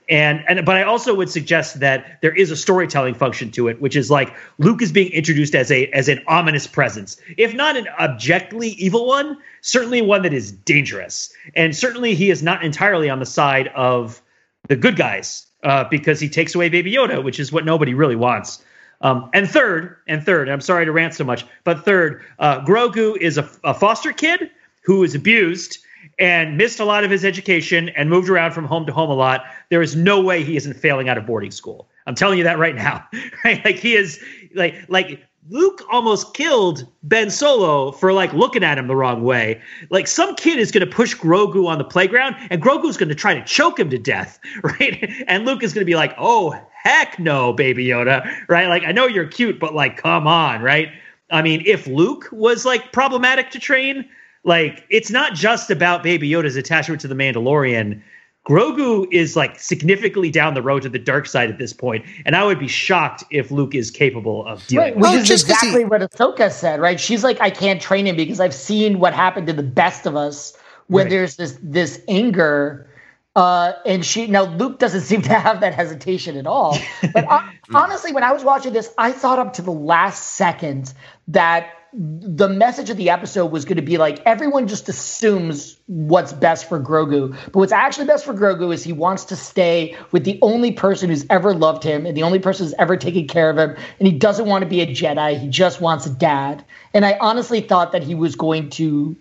and 0.09 0.45
and 0.49 0.65
but 0.67 0.77
I 0.77 0.83
also 0.83 1.15
would 1.15 1.31
suggest 1.31 1.81
that 1.81 2.21
there 2.21 2.35
is 2.35 2.51
a 2.51 2.57
storytelling 2.57 3.15
function 3.15 3.51
to 3.53 3.69
it, 3.69 3.81
which 3.81 3.97
is 3.97 4.11
like 4.11 4.35
Luke 4.59 4.83
is 4.83 4.93
being 4.93 5.11
introduced 5.13 5.55
as 5.55 5.71
a 5.71 5.87
as 5.89 6.09
an 6.09 6.23
ominous 6.27 6.67
presence, 6.67 7.17
if 7.37 7.55
not 7.55 7.77
an 7.77 7.89
objectively 7.99 8.71
evil 8.71 9.07
one, 9.07 9.39
certainly 9.63 10.03
one 10.03 10.23
that 10.23 10.35
is 10.35 10.53
dangerous, 10.53 11.33
and 11.55 11.75
certainly 11.75 12.15
he 12.15 12.31
is 12.31 12.43
not 12.43 12.65
entirely 12.65 13.09
on 13.09 13.19
the 13.19 13.27
side 13.27 13.69
of 13.69 14.21
the 14.69 14.77
good 14.77 14.97
guys 14.97 15.47
uh, 15.63 15.85
because 15.85 16.21
he 16.21 16.29
takes 16.29 16.55
away 16.55 16.69
Baby 16.69 16.93
Yoda, 16.93 17.23
which 17.23 17.41
is 17.41 17.51
what 17.51 17.65
nobody 17.65 17.95
really 17.95 18.17
wants. 18.17 18.63
Um, 19.01 19.29
and 19.35 19.49
third, 19.49 19.97
and 20.07 20.25
third, 20.25 20.49
I'm 20.49 20.61
sorry 20.61 20.85
to 20.85 20.93
rant 20.93 21.15
so 21.15 21.25
much, 21.25 21.45
but 21.65 21.85
third, 21.85 22.23
uh, 22.39 22.65
Grogu 22.65 23.17
is 23.17 23.37
a, 23.37 23.49
a 23.63 23.75
foster 23.75 24.13
kid 24.13 24.51
who 24.83 25.03
is 25.03 25.15
abused 25.15 25.79
and 26.19 26.57
missed 26.57 26.81
a 26.81 26.85
lot 26.85 27.05
of 27.05 27.11
his 27.11 27.25
education 27.25 27.89
and 27.91 28.11
moved 28.11 28.29
around 28.29 28.53
from 28.53 28.65
home 28.65 28.87
to 28.87 28.93
home 28.93 29.11
a 29.11 29.15
lot, 29.15 29.45
there 29.71 29.83
is 29.83 29.97
no 29.97 30.21
way 30.21 30.43
he 30.43 30.57
isn't 30.57 30.75
failing 30.75 31.09
out 31.09 31.19
of 31.19 31.27
boarding 31.27 31.51
school. 31.51 31.89
I'm 32.07 32.15
telling 32.15 32.39
you 32.39 32.45
that 32.45 32.59
right 32.59 32.75
now. 32.75 33.07
Right? 33.45 33.63
Like 33.65 33.77
he 33.77 33.95
is 33.95 34.23
like 34.55 34.75
like 34.89 35.23
Luke 35.51 35.83
almost 35.93 36.33
killed 36.33 36.87
Ben 37.03 37.29
Solo 37.29 37.93
for 37.93 38.15
like 38.15 38.33
looking 38.33 38.65
at 38.65 38.79
him 38.79 38.87
the 38.87 38.97
wrong 38.97 39.23
way. 39.23 39.61
Like 39.91 40.07
some 40.07 40.35
kid 40.35 40.59
is 40.59 40.71
going 40.71 40.89
to 40.89 40.91
push 40.91 41.15
Grogu 41.15 41.67
on 41.67 41.77
the 41.77 41.85
playground 41.85 42.37
and 42.49 42.63
Grogu's 42.63 42.97
going 42.97 43.11
to 43.11 43.15
try 43.15 43.35
to 43.35 43.45
choke 43.45 43.79
him 43.79 43.91
to 43.91 43.99
death, 43.99 44.39
right? 44.63 45.13
And 45.27 45.45
Luke 45.45 45.63
is 45.63 45.75
going 45.75 45.83
to 45.83 45.87
be 45.87 45.97
like, 45.97 46.15
"Oh, 46.17 46.59
heck 46.73 47.19
no, 47.19 47.53
baby 47.53 47.87
Yoda." 47.87 48.25
Right? 48.49 48.69
Like 48.69 48.85
I 48.85 48.93
know 48.93 49.07
you're 49.07 49.27
cute, 49.27 49.61
but 49.61 49.75
like 49.75 49.99
come 49.99 50.27
on, 50.27 50.63
right? 50.63 50.89
I 51.31 51.43
mean, 51.43 51.63
if 51.67 51.87
Luke 51.87 52.29
was 52.33 52.65
like 52.65 52.93
problematic 52.93 53.51
to 53.51 53.59
train, 53.59 54.09
like 54.45 54.85
it's 54.91 55.11
not 55.11 55.35
just 55.35 55.71
about 55.71 56.03
Baby 56.03 56.29
Yoda's 56.29 56.57
attachment 56.57 57.01
to 57.01 57.09
the 57.09 57.15
Mandalorian. 57.15 58.03
Grogu 58.47 59.11
is 59.11 59.37
like 59.37 59.59
significantly 59.59 60.31
down 60.31 60.53
the 60.53 60.61
road 60.61 60.83
to 60.83 60.91
the 60.91 60.99
dark 60.99 61.27
side 61.27 61.51
at 61.51 61.57
this 61.57 61.73
point, 61.73 62.05
and 62.27 62.37
I 62.37 62.45
would 62.45 62.59
be 62.59 62.69
shocked 62.69 63.25
if 63.31 63.51
Luke 63.51 63.75
is 63.75 63.91
capable 63.91 64.47
of 64.47 64.67
dealing. 64.67 64.85
Right, 64.85 64.97
which 64.97 65.03
well, 65.03 65.15
is 65.15 65.31
exactly 65.31 65.81
he... 65.81 65.85
what 65.87 66.03
Ahsoka 66.03 66.53
said, 66.53 66.79
right? 66.79 67.01
She's 67.01 67.25
like, 67.25 67.41
I 67.41 67.49
can't 67.49 67.81
train 67.81 68.07
him 68.07 68.17
because 68.17 68.41
I've 68.41 68.55
seen 68.55 68.99
what 68.99 69.15
happened 69.15 69.47
to 69.47 69.55
the 69.55 69.63
best 69.63 70.05
of 70.05 70.15
us 70.15 70.55
when 70.89 71.05
right. 71.05 71.11
there's 71.11 71.37
this 71.37 71.59
this 71.63 72.03
anger. 72.07 72.91
Uh, 73.37 73.73
and 73.85 74.05
she 74.05 74.27
now 74.27 74.45
Luke 74.45 74.79
doesn't 74.79 75.01
seem 75.13 75.23
to 75.23 75.35
have 75.35 75.61
that 75.63 75.73
hesitation 75.73 76.37
at 76.37 76.47
all. 76.47 76.77
But 77.15 77.25
uh, 77.29 77.41
honestly, 77.73 78.13
when 78.13 78.25
I 78.25 78.33
was 78.33 78.45
watching 78.45 78.75
this, 78.75 78.93
I 78.99 79.13
thought 79.13 79.39
up 79.39 79.55
to 79.55 79.63
the 79.63 79.73
last 79.73 80.35
second 80.35 80.93
that 81.29 81.71
the 81.97 82.49
message 82.49 82.91
of 82.91 82.97
the 82.97 83.11
episode 83.11 83.53
was 83.53 83.65
going 83.65 83.77
to 83.77 83.83
be 83.83 83.99
like 83.99 84.21
everyone 84.27 84.67
just 84.67 84.89
assumes 84.89 85.77
what's 85.87 86.33
best 86.33 86.69
for 86.69 86.81
Grogu, 86.81 87.31
but 87.45 87.55
what's 87.55 87.73
actually 87.73 88.07
best 88.07 88.25
for 88.25 88.35
Grogu 88.35 88.75
is 88.75 88.83
he 88.83 88.93
wants 88.93 89.27
to 89.27 89.37
stay 89.37 89.97
with 90.11 90.25
the 90.25 90.39
only 90.43 90.73
person 90.73 91.09
who's 91.09 91.25
ever 91.31 91.55
loved 91.55 91.85
him 91.85 92.05
and 92.05 92.17
the 92.17 92.25
only 92.25 92.41
person 92.41 92.67
who's 92.67 92.75
ever 92.81 92.97
taken 92.97 93.29
care 93.29 93.49
of 93.49 93.59
him, 93.59 93.77
and 93.99 94.09
he 94.09 94.13
doesn't 94.13 94.47
want 94.47 94.63
to 94.63 94.69
be 94.69 94.81
a 94.81 94.87
Jedi. 94.87 95.39
He 95.39 95.47
just 95.47 95.81
wants 95.81 96.05
a 96.07 96.11
dad. 96.11 96.65
And 96.93 97.05
I 97.05 97.17
honestly 97.21 97.61
thought 97.61 97.93
that 97.93 98.03
he 98.03 98.17
was 98.17 98.35
going 98.35 98.71
to 98.71 99.15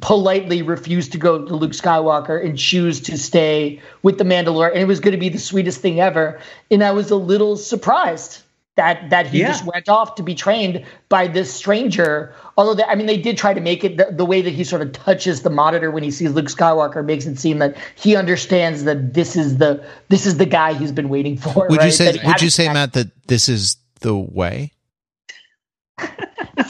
politely 0.00 0.62
refuse 0.62 1.08
to 1.08 1.18
go 1.18 1.44
to 1.44 1.56
Luke 1.56 1.72
Skywalker 1.72 2.44
and 2.44 2.56
choose 2.56 3.00
to 3.02 3.18
stay 3.18 3.80
with 4.02 4.18
the 4.18 4.24
Mandalore, 4.24 4.70
and 4.70 4.78
it 4.78 4.86
was 4.86 5.00
going 5.00 5.12
to 5.12 5.18
be 5.18 5.30
the 5.30 5.38
sweetest 5.38 5.80
thing 5.80 6.00
ever. 6.00 6.38
And 6.70 6.84
I 6.84 6.92
was 6.92 7.10
a 7.10 7.16
little 7.16 7.56
surprised 7.56 8.42
that 8.76 9.10
that 9.10 9.26
he 9.26 9.40
yeah. 9.40 9.48
just 9.48 9.64
went 9.64 9.88
off 9.88 10.16
to 10.16 10.22
be 10.22 10.34
trained 10.34 10.84
by 11.08 11.28
this 11.28 11.52
stranger. 11.52 12.34
Although, 12.56 12.74
they, 12.74 12.84
I 12.84 12.94
mean, 12.94 13.06
they 13.06 13.16
did 13.16 13.38
try 13.38 13.54
to 13.54 13.60
make 13.60 13.84
it 13.84 13.96
the, 13.96 14.08
the, 14.10 14.24
way 14.24 14.42
that 14.42 14.50
he 14.50 14.64
sort 14.64 14.82
of 14.82 14.92
touches 14.92 15.42
the 15.42 15.50
monitor 15.50 15.90
when 15.90 16.02
he 16.02 16.10
sees 16.10 16.32
Luke 16.32 16.46
Skywalker 16.46 17.04
makes 17.04 17.26
it 17.26 17.38
seem 17.38 17.58
that 17.58 17.76
he 17.94 18.16
understands 18.16 18.84
that 18.84 19.14
this 19.14 19.36
is 19.36 19.58
the 19.58 19.84
this 20.08 20.26
is 20.26 20.38
the 20.38 20.46
guy 20.46 20.72
he's 20.74 20.92
been 20.92 21.08
waiting 21.08 21.36
for. 21.36 21.68
Would 21.68 21.78
right? 21.78 21.86
you 21.86 21.92
say? 21.92 22.18
Would 22.24 22.42
you 22.42 22.50
say, 22.50 22.66
Matt, 22.72 22.94
that 22.94 23.10
this 23.26 23.48
is 23.48 23.76
the 24.00 24.16
way? 24.16 24.72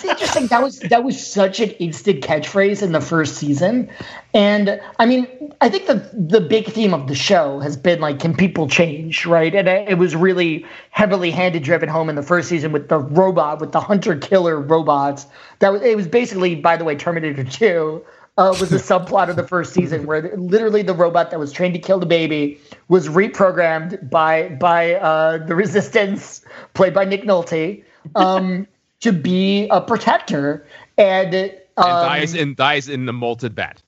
it's 0.04 0.22
interesting. 0.22 0.46
That 0.48 0.62
was 0.62 0.78
that 0.80 1.04
was 1.04 1.24
such 1.24 1.60
an 1.60 1.70
instant 1.70 2.20
catchphrase 2.20 2.82
in 2.82 2.92
the 2.92 3.00
first 3.00 3.36
season, 3.36 3.90
and 4.32 4.80
I 4.98 5.06
mean, 5.06 5.26
I 5.60 5.68
think 5.68 5.86
the 5.86 6.08
the 6.12 6.40
big 6.40 6.66
theme 6.66 6.94
of 6.94 7.08
the 7.08 7.14
show 7.14 7.60
has 7.60 7.76
been 7.76 8.00
like, 8.00 8.20
can 8.20 8.34
people 8.34 8.68
change, 8.68 9.26
right? 9.26 9.54
And 9.54 9.68
it 9.68 9.98
was 9.98 10.14
really 10.14 10.66
heavily 10.90 11.30
handed 11.30 11.62
driven 11.62 11.88
home 11.88 12.08
in 12.08 12.16
the 12.16 12.22
first 12.22 12.48
season 12.48 12.72
with 12.72 12.88
the 12.88 12.98
robot, 12.98 13.60
with 13.60 13.72
the 13.72 13.80
hunter 13.80 14.16
killer 14.16 14.60
robots. 14.60 15.26
That 15.60 15.72
was 15.72 15.82
it 15.82 15.96
was 15.96 16.06
basically, 16.06 16.54
by 16.54 16.76
the 16.76 16.84
way, 16.84 16.96
Terminator 16.96 17.44
Two. 17.44 18.04
Uh, 18.36 18.52
was 18.58 18.68
the 18.68 18.76
subplot 18.90 19.30
of 19.30 19.36
the 19.36 19.46
first 19.46 19.72
season 19.72 20.06
where 20.06 20.36
literally 20.36 20.82
the 20.82 20.92
robot 20.92 21.30
that 21.30 21.38
was 21.38 21.52
trained 21.52 21.72
to 21.72 21.78
kill 21.78 22.00
the 22.00 22.06
baby 22.06 22.58
was 22.88 23.08
reprogrammed 23.08 24.10
by 24.10 24.48
by 24.48 24.94
uh, 24.94 25.38
the 25.46 25.54
resistance 25.54 26.44
played 26.72 26.92
by 26.92 27.04
Nick 27.04 27.22
Nolte 27.22 27.84
um, 28.16 28.66
to 29.04 29.12
be 29.12 29.68
a 29.68 29.82
protector 29.82 30.66
and, 30.96 31.34
um, 31.76 31.84
and 31.84 32.08
dies 32.08 32.34
and 32.34 32.56
dies 32.56 32.88
in 32.88 33.04
the 33.04 33.12
molted 33.12 33.54
bat. 33.54 33.82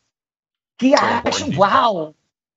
Yeah, 0.82 1.22
actually, 1.24 1.56
wow. 1.56 2.14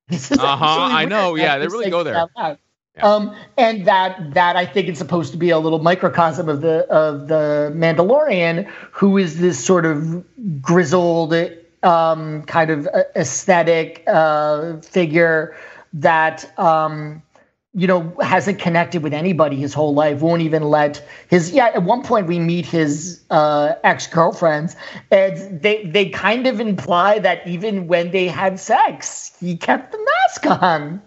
This 0.09 0.29
is 0.29 0.39
uh 0.39 0.57
huh. 0.57 0.89
I 0.91 1.05
know. 1.05 1.35
Yeah, 1.35 1.57
they 1.57 1.67
really 1.67 1.89
go 1.89 2.03
there. 2.03 2.27
Yeah. 2.35 2.55
Um, 3.01 3.33
and 3.57 3.85
that 3.85 4.33
that 4.33 4.57
I 4.57 4.65
think 4.65 4.89
it's 4.89 4.99
supposed 4.99 5.31
to 5.31 5.37
be 5.37 5.51
a 5.51 5.59
little 5.59 5.79
microcosm 5.79 6.49
of 6.49 6.59
the 6.59 6.85
of 6.87 7.29
the 7.29 7.71
Mandalorian, 7.73 8.67
who 8.91 9.17
is 9.17 9.39
this 9.39 9.63
sort 9.63 9.85
of 9.85 10.25
grizzled, 10.61 11.33
um, 11.83 12.43
kind 12.43 12.71
of 12.71 12.89
aesthetic 13.15 14.03
uh, 14.05 14.81
figure 14.81 15.55
that 15.93 16.51
um, 16.59 17.21
you 17.73 17.85
know, 17.85 18.15
hasn't 18.21 18.59
connected 18.59 19.03
with 19.03 19.13
anybody 19.13 19.55
his 19.55 19.73
whole 19.73 19.93
life, 19.93 20.21
won't 20.21 20.41
even 20.41 20.63
let 20.63 21.07
his 21.29 21.51
yeah, 21.51 21.67
at 21.67 21.83
one 21.83 22.03
point 22.03 22.27
we 22.27 22.39
meet 22.39 22.65
his 22.65 23.23
uh, 23.29 23.73
ex-girlfriends 23.83 24.75
and 25.11 25.61
they 25.61 25.85
they 25.85 26.09
kind 26.09 26.47
of 26.47 26.59
imply 26.59 27.19
that 27.19 27.45
even 27.47 27.87
when 27.87 28.11
they 28.11 28.27
had 28.27 28.59
sex, 28.59 29.35
he 29.39 29.55
kept 29.55 29.91
the 29.91 29.99
mask 29.99 30.61
on. 30.63 31.01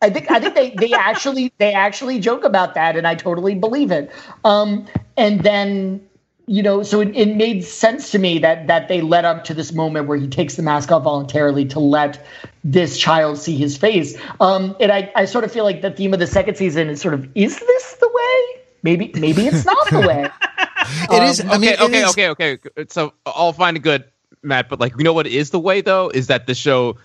I 0.00 0.10
think 0.10 0.30
I 0.30 0.40
think 0.40 0.54
they 0.54 0.70
they 0.70 0.92
actually 0.92 1.52
they 1.58 1.72
actually 1.72 2.18
joke 2.18 2.44
about 2.44 2.74
that 2.74 2.96
and 2.96 3.06
I 3.06 3.14
totally 3.14 3.54
believe 3.54 3.90
it. 3.90 4.10
Um 4.44 4.86
and 5.16 5.42
then 5.42 6.06
you 6.46 6.62
know, 6.62 6.82
so 6.84 7.00
it, 7.00 7.14
it 7.16 7.36
made 7.36 7.64
sense 7.64 8.12
to 8.12 8.18
me 8.18 8.38
that 8.38 8.68
that 8.68 8.88
they 8.88 9.00
led 9.00 9.24
up 9.24 9.44
to 9.44 9.54
this 9.54 9.72
moment 9.72 10.06
where 10.06 10.16
he 10.16 10.28
takes 10.28 10.54
the 10.54 10.62
mask 10.62 10.92
off 10.92 11.02
voluntarily 11.02 11.64
to 11.66 11.80
let 11.80 12.24
this 12.62 12.98
child 12.98 13.38
see 13.38 13.56
his 13.56 13.76
face. 13.76 14.16
Um, 14.40 14.76
and 14.78 14.92
I, 14.92 15.10
I 15.16 15.24
sort 15.24 15.44
of 15.44 15.52
feel 15.52 15.64
like 15.64 15.82
the 15.82 15.90
theme 15.90 16.12
of 16.12 16.20
the 16.20 16.26
second 16.26 16.56
season 16.56 16.88
is 16.88 17.00
sort 17.00 17.14
of, 17.14 17.28
is 17.34 17.58
this 17.58 17.94
the 17.94 18.08
way? 18.08 18.62
Maybe, 18.82 19.10
maybe 19.14 19.46
it's 19.46 19.64
not 19.64 19.90
the 19.90 20.00
way. 20.00 20.30
it 21.10 21.10
um, 21.10 21.22
is. 21.24 21.40
I 21.40 21.58
mean, 21.58 21.74
okay, 21.74 21.84
okay, 21.84 22.02
is... 22.02 22.30
okay, 22.30 22.52
okay. 22.52 22.86
So 22.88 23.12
I'll 23.24 23.52
find 23.52 23.76
a 23.76 23.80
good, 23.80 24.04
Matt. 24.42 24.68
But 24.68 24.78
like, 24.78 24.94
you 24.96 25.02
know 25.02 25.12
what 25.12 25.26
is 25.26 25.50
the 25.50 25.58
way 25.58 25.80
though? 25.80 26.10
Is 26.10 26.28
that 26.28 26.46
the 26.46 26.54
show 26.54 26.96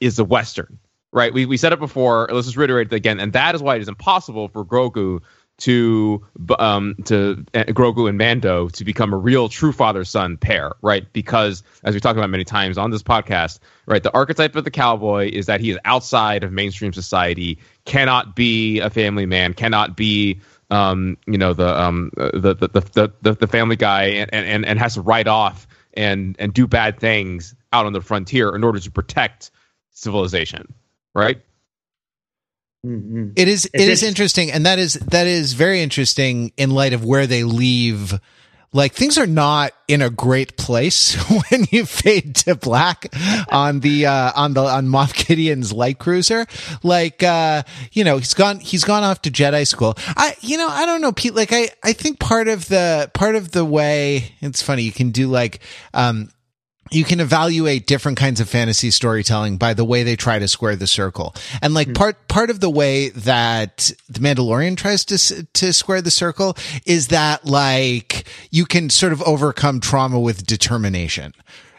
is 0.00 0.18
a 0.18 0.24
western, 0.24 0.78
right? 1.12 1.34
We 1.34 1.44
we 1.44 1.58
said 1.58 1.74
it 1.74 1.78
before. 1.78 2.28
Let's 2.32 2.46
just 2.46 2.56
reiterate 2.56 2.86
it 2.86 2.94
again, 2.94 3.20
and 3.20 3.34
that 3.34 3.54
is 3.54 3.62
why 3.62 3.76
it 3.76 3.82
is 3.82 3.88
impossible 3.88 4.48
for 4.48 4.64
Grogu 4.64 5.20
to 5.62 6.20
um, 6.58 6.96
to 7.04 7.44
uh, 7.54 7.64
Grogu 7.68 8.08
and 8.08 8.18
Mando 8.18 8.68
to 8.70 8.84
become 8.84 9.12
a 9.12 9.16
real 9.16 9.48
true 9.48 9.72
father 9.72 10.04
son 10.04 10.36
pair, 10.36 10.72
right? 10.82 11.10
Because 11.12 11.62
as 11.84 11.94
we 11.94 12.00
talked 12.00 12.18
about 12.18 12.30
many 12.30 12.44
times 12.44 12.78
on 12.78 12.90
this 12.90 13.02
podcast, 13.02 13.60
right, 13.86 14.02
the 14.02 14.12
archetype 14.12 14.56
of 14.56 14.64
the 14.64 14.72
cowboy 14.72 15.30
is 15.32 15.46
that 15.46 15.60
he 15.60 15.70
is 15.70 15.78
outside 15.84 16.42
of 16.42 16.50
mainstream 16.50 16.92
society, 16.92 17.58
cannot 17.84 18.34
be 18.34 18.80
a 18.80 18.90
family 18.90 19.24
man, 19.24 19.54
cannot 19.54 19.96
be 19.96 20.40
um, 20.70 21.16
you 21.26 21.38
know 21.38 21.52
the 21.52 21.80
um 21.80 22.10
the 22.16 22.54
the 22.54 22.68
the 22.68 23.12
the, 23.22 23.34
the 23.34 23.46
family 23.46 23.76
guy, 23.76 24.04
and, 24.04 24.32
and 24.32 24.66
and 24.66 24.78
has 24.80 24.94
to 24.94 25.00
write 25.00 25.28
off 25.28 25.68
and 25.94 26.34
and 26.40 26.52
do 26.52 26.66
bad 26.66 26.98
things 26.98 27.54
out 27.72 27.86
on 27.86 27.92
the 27.92 28.00
frontier 28.00 28.56
in 28.56 28.64
order 28.64 28.80
to 28.80 28.90
protect 28.90 29.52
civilization, 29.90 30.74
right? 31.14 31.40
Mm-hmm. 32.84 33.30
It 33.36 33.46
is 33.46 33.70
it 33.72 33.88
is 33.88 34.02
interesting, 34.02 34.50
and 34.50 34.66
that 34.66 34.80
is 34.80 34.94
that 34.94 35.28
is 35.28 35.52
very 35.52 35.82
interesting 35.82 36.52
in 36.56 36.70
light 36.70 36.92
of 36.92 37.04
where 37.04 37.28
they 37.28 37.44
leave. 37.44 38.18
Like 38.74 38.94
things 38.94 39.18
are 39.18 39.26
not 39.26 39.72
in 39.86 40.00
a 40.02 40.10
great 40.10 40.56
place 40.56 41.14
when 41.50 41.66
you 41.70 41.86
fade 41.86 42.36
to 42.36 42.56
black 42.56 43.14
on 43.50 43.80
the 43.80 44.06
uh, 44.06 44.32
on 44.34 44.54
the 44.54 44.62
on 44.62 44.88
Moff 44.88 45.14
Gideon's 45.14 45.72
light 45.72 46.00
cruiser. 46.00 46.46
Like 46.82 47.22
uh, 47.22 47.62
you 47.92 48.02
know 48.02 48.18
he's 48.18 48.34
gone 48.34 48.58
he's 48.58 48.82
gone 48.82 49.04
off 49.04 49.22
to 49.22 49.30
Jedi 49.30 49.64
school. 49.64 49.94
I 50.16 50.34
you 50.40 50.56
know 50.56 50.68
I 50.68 50.84
don't 50.84 51.02
know 51.02 51.12
Pete. 51.12 51.36
Like 51.36 51.52
I 51.52 51.68
I 51.84 51.92
think 51.92 52.18
part 52.18 52.48
of 52.48 52.66
the 52.66 53.10
part 53.14 53.36
of 53.36 53.52
the 53.52 53.64
way 53.64 54.32
it's 54.40 54.60
funny 54.60 54.82
you 54.82 54.92
can 54.92 55.10
do 55.10 55.28
like 55.28 55.60
um 55.94 56.30
you 56.92 57.04
can 57.04 57.20
evaluate 57.20 57.86
different 57.86 58.18
kinds 58.18 58.40
of 58.40 58.48
fantasy 58.48 58.90
storytelling 58.90 59.56
by 59.56 59.74
the 59.74 59.84
way 59.84 60.02
they 60.02 60.16
try 60.16 60.38
to 60.38 60.48
square 60.48 60.76
the 60.76 60.86
circle. 60.86 61.34
And 61.60 61.74
like 61.74 61.88
mm-hmm. 61.88 61.94
part, 61.94 62.28
part 62.28 62.50
of 62.50 62.60
the 62.60 62.70
way 62.70 63.08
that 63.10 63.90
the 64.08 64.20
Mandalorian 64.20 64.76
tries 64.76 65.04
to, 65.06 65.44
to 65.44 65.72
square 65.72 66.02
the 66.02 66.10
circle 66.10 66.56
is 66.86 67.08
that 67.08 67.44
like 67.44 68.24
you 68.50 68.64
can 68.64 68.90
sort 68.90 69.12
of 69.12 69.22
overcome 69.22 69.80
trauma 69.80 70.20
with 70.20 70.46
determination. 70.46 71.34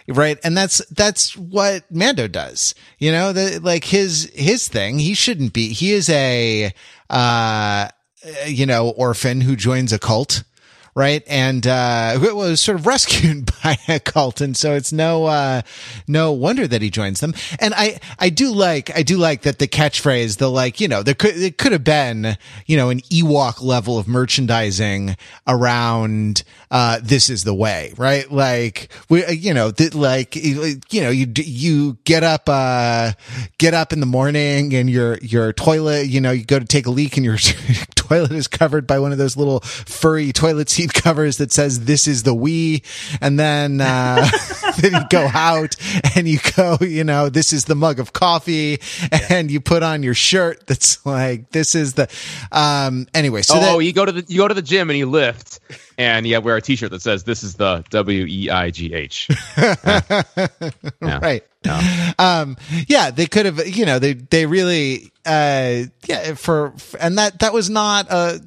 Right. 0.07 0.37
And 0.43 0.57
that's, 0.57 0.83
that's 0.87 1.37
what 1.37 1.89
Mando 1.89 2.27
does. 2.27 2.75
You 2.99 3.11
know, 3.11 3.31
the, 3.31 3.59
like 3.59 3.85
his, 3.85 4.29
his 4.33 4.67
thing, 4.67 4.99
he 4.99 5.13
shouldn't 5.13 5.53
be, 5.53 5.71
he 5.71 5.93
is 5.93 6.09
a, 6.09 6.73
uh, 7.09 7.87
you 8.45 8.65
know, 8.65 8.89
orphan 8.89 9.41
who 9.41 9.55
joins 9.55 9.93
a 9.93 9.99
cult 9.99 10.43
right? 10.95 11.23
And 11.27 11.65
uh, 11.65 12.19
it 12.21 12.35
was 12.35 12.61
sort 12.61 12.79
of 12.79 12.85
rescued 12.93 13.51
by 13.63 13.77
a 13.87 13.99
cult, 13.99 14.41
and 14.41 14.55
so 14.55 14.73
it's 14.73 14.91
no 14.91 15.25
uh, 15.25 15.61
no 16.07 16.31
wonder 16.31 16.67
that 16.67 16.81
he 16.81 16.89
joins 16.89 17.19
them. 17.19 17.33
And 17.59 17.73
I 17.73 17.99
I 18.19 18.29
do 18.29 18.51
like 18.51 18.95
I 18.95 19.03
do 19.03 19.17
like 19.17 19.43
that 19.43 19.59
the 19.59 19.67
catchphrase, 19.67 20.37
the 20.37 20.49
like 20.49 20.79
you 20.79 20.87
know 20.87 21.03
there 21.03 21.15
could 21.15 21.37
it 21.37 21.57
could 21.57 21.71
have 21.71 21.83
been 21.83 22.37
you 22.65 22.77
know 22.77 22.89
an 22.89 23.01
Ewok 23.01 23.61
level 23.61 23.97
of 23.97 24.07
merchandising 24.07 25.15
around 25.47 26.43
uh, 26.71 26.99
this 27.01 27.29
is 27.29 27.43
the 27.43 27.53
way, 27.53 27.93
right? 27.97 28.31
Like 28.31 28.91
we 29.09 29.27
you 29.31 29.53
know 29.53 29.71
th- 29.71 29.95
like 29.95 30.35
you 30.35 31.01
know 31.01 31.09
you 31.09 31.31
you 31.35 31.97
get 32.03 32.23
up 32.23 32.43
uh 32.47 33.11
get 33.57 33.73
up 33.73 33.93
in 33.93 33.99
the 33.99 34.05
morning 34.05 34.73
and 34.73 34.89
your 34.89 35.17
your 35.21 35.53
toilet 35.53 36.07
you 36.07 36.19
know 36.21 36.31
you 36.31 36.43
go 36.43 36.59
to 36.59 36.65
take 36.65 36.85
a 36.85 36.89
leak 36.89 37.17
and 37.17 37.25
your 37.25 37.37
toilet 37.95 38.31
is 38.31 38.47
covered 38.47 38.85
by 38.87 38.99
one 38.99 39.11
of 39.11 39.17
those 39.17 39.37
little 39.37 39.59
furry 39.61 40.31
toilet 40.31 40.69
seat 40.69 40.82
seat 40.83 40.93
covers 40.93 41.37
that 41.37 41.51
says 41.51 41.85
"This 41.85 42.07
is 42.07 42.23
the 42.23 42.33
Wii," 42.35 42.83
and 43.21 43.39
then 43.39 43.81
uh, 43.81 44.27
then 44.79 44.93
you 44.93 45.01
go 45.09 45.29
out 45.33 45.75
and 46.15 46.27
you 46.27 46.39
go, 46.55 46.77
you 46.81 47.03
know, 47.03 47.29
"This 47.29 47.53
is 47.53 47.65
the 47.65 47.75
mug 47.75 47.99
of 47.99 48.13
coffee," 48.13 48.79
and 49.29 49.49
you 49.49 49.61
put 49.61 49.83
on 49.83 50.03
your 50.03 50.13
shirt 50.13 50.67
that's 50.67 51.05
like, 51.05 51.51
"This 51.51 51.75
is 51.75 51.93
the." 51.93 52.09
Um. 52.51 53.07
Anyway, 53.13 53.41
so 53.41 53.55
oh, 53.57 53.59
that, 53.59 53.85
you 53.85 53.93
go 53.93 54.05
to 54.05 54.11
the 54.11 54.25
you 54.27 54.37
go 54.37 54.47
to 54.47 54.53
the 54.53 54.61
gym 54.61 54.89
and 54.89 54.99
you 54.99 55.09
lift, 55.09 55.59
and 55.97 56.27
you 56.27 56.39
wear 56.41 56.57
a 56.57 56.61
T-shirt 56.61 56.91
that 56.91 57.01
says 57.01 57.23
"This 57.23 57.43
is 57.43 57.55
the 57.55 57.83
W 57.89 58.25
E 58.27 58.49
I 58.49 58.69
G 58.69 58.93
H." 58.93 59.29
Right. 61.01 61.43
Um. 62.19 62.57
Yeah, 62.87 63.11
they 63.11 63.25
could 63.25 63.45
have. 63.45 63.65
You 63.65 63.85
know, 63.85 63.99
they 63.99 64.13
they 64.13 64.45
really. 64.45 65.11
Uh. 65.25 65.83
Yeah. 66.05 66.33
For 66.33 66.73
and 66.99 67.17
that 67.17 67.39
that 67.39 67.53
was 67.53 67.69
not 67.69 68.11
a 68.11 68.41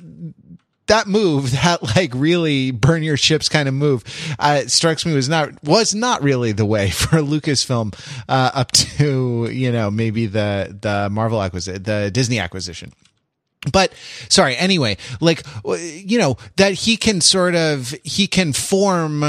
that 0.86 1.06
move, 1.06 1.50
that 1.62 1.82
like 1.96 2.12
really 2.14 2.70
burn 2.70 3.02
your 3.02 3.16
ships 3.16 3.48
kind 3.48 3.68
of 3.68 3.74
move, 3.74 4.04
uh, 4.38 4.62
strikes 4.66 5.04
me 5.06 5.14
was 5.14 5.28
not 5.28 5.62
was 5.62 5.94
not 5.94 6.22
really 6.22 6.52
the 6.52 6.66
way 6.66 6.90
for 6.90 7.18
a 7.18 7.22
Lucasfilm 7.22 7.94
uh, 8.28 8.50
up 8.54 8.72
to 8.72 9.48
you 9.50 9.72
know 9.72 9.90
maybe 9.90 10.26
the 10.26 10.76
the 10.80 11.08
Marvel 11.10 11.42
acquisition, 11.42 11.82
the 11.82 12.10
Disney 12.10 12.38
acquisition. 12.38 12.92
But 13.72 13.92
sorry, 14.28 14.56
anyway, 14.56 14.96
like 15.20 15.42
you 15.64 16.18
know 16.18 16.36
that 16.56 16.74
he 16.74 16.96
can 16.96 17.20
sort 17.20 17.54
of 17.54 17.94
he 18.04 18.26
can 18.26 18.52
form 18.52 19.24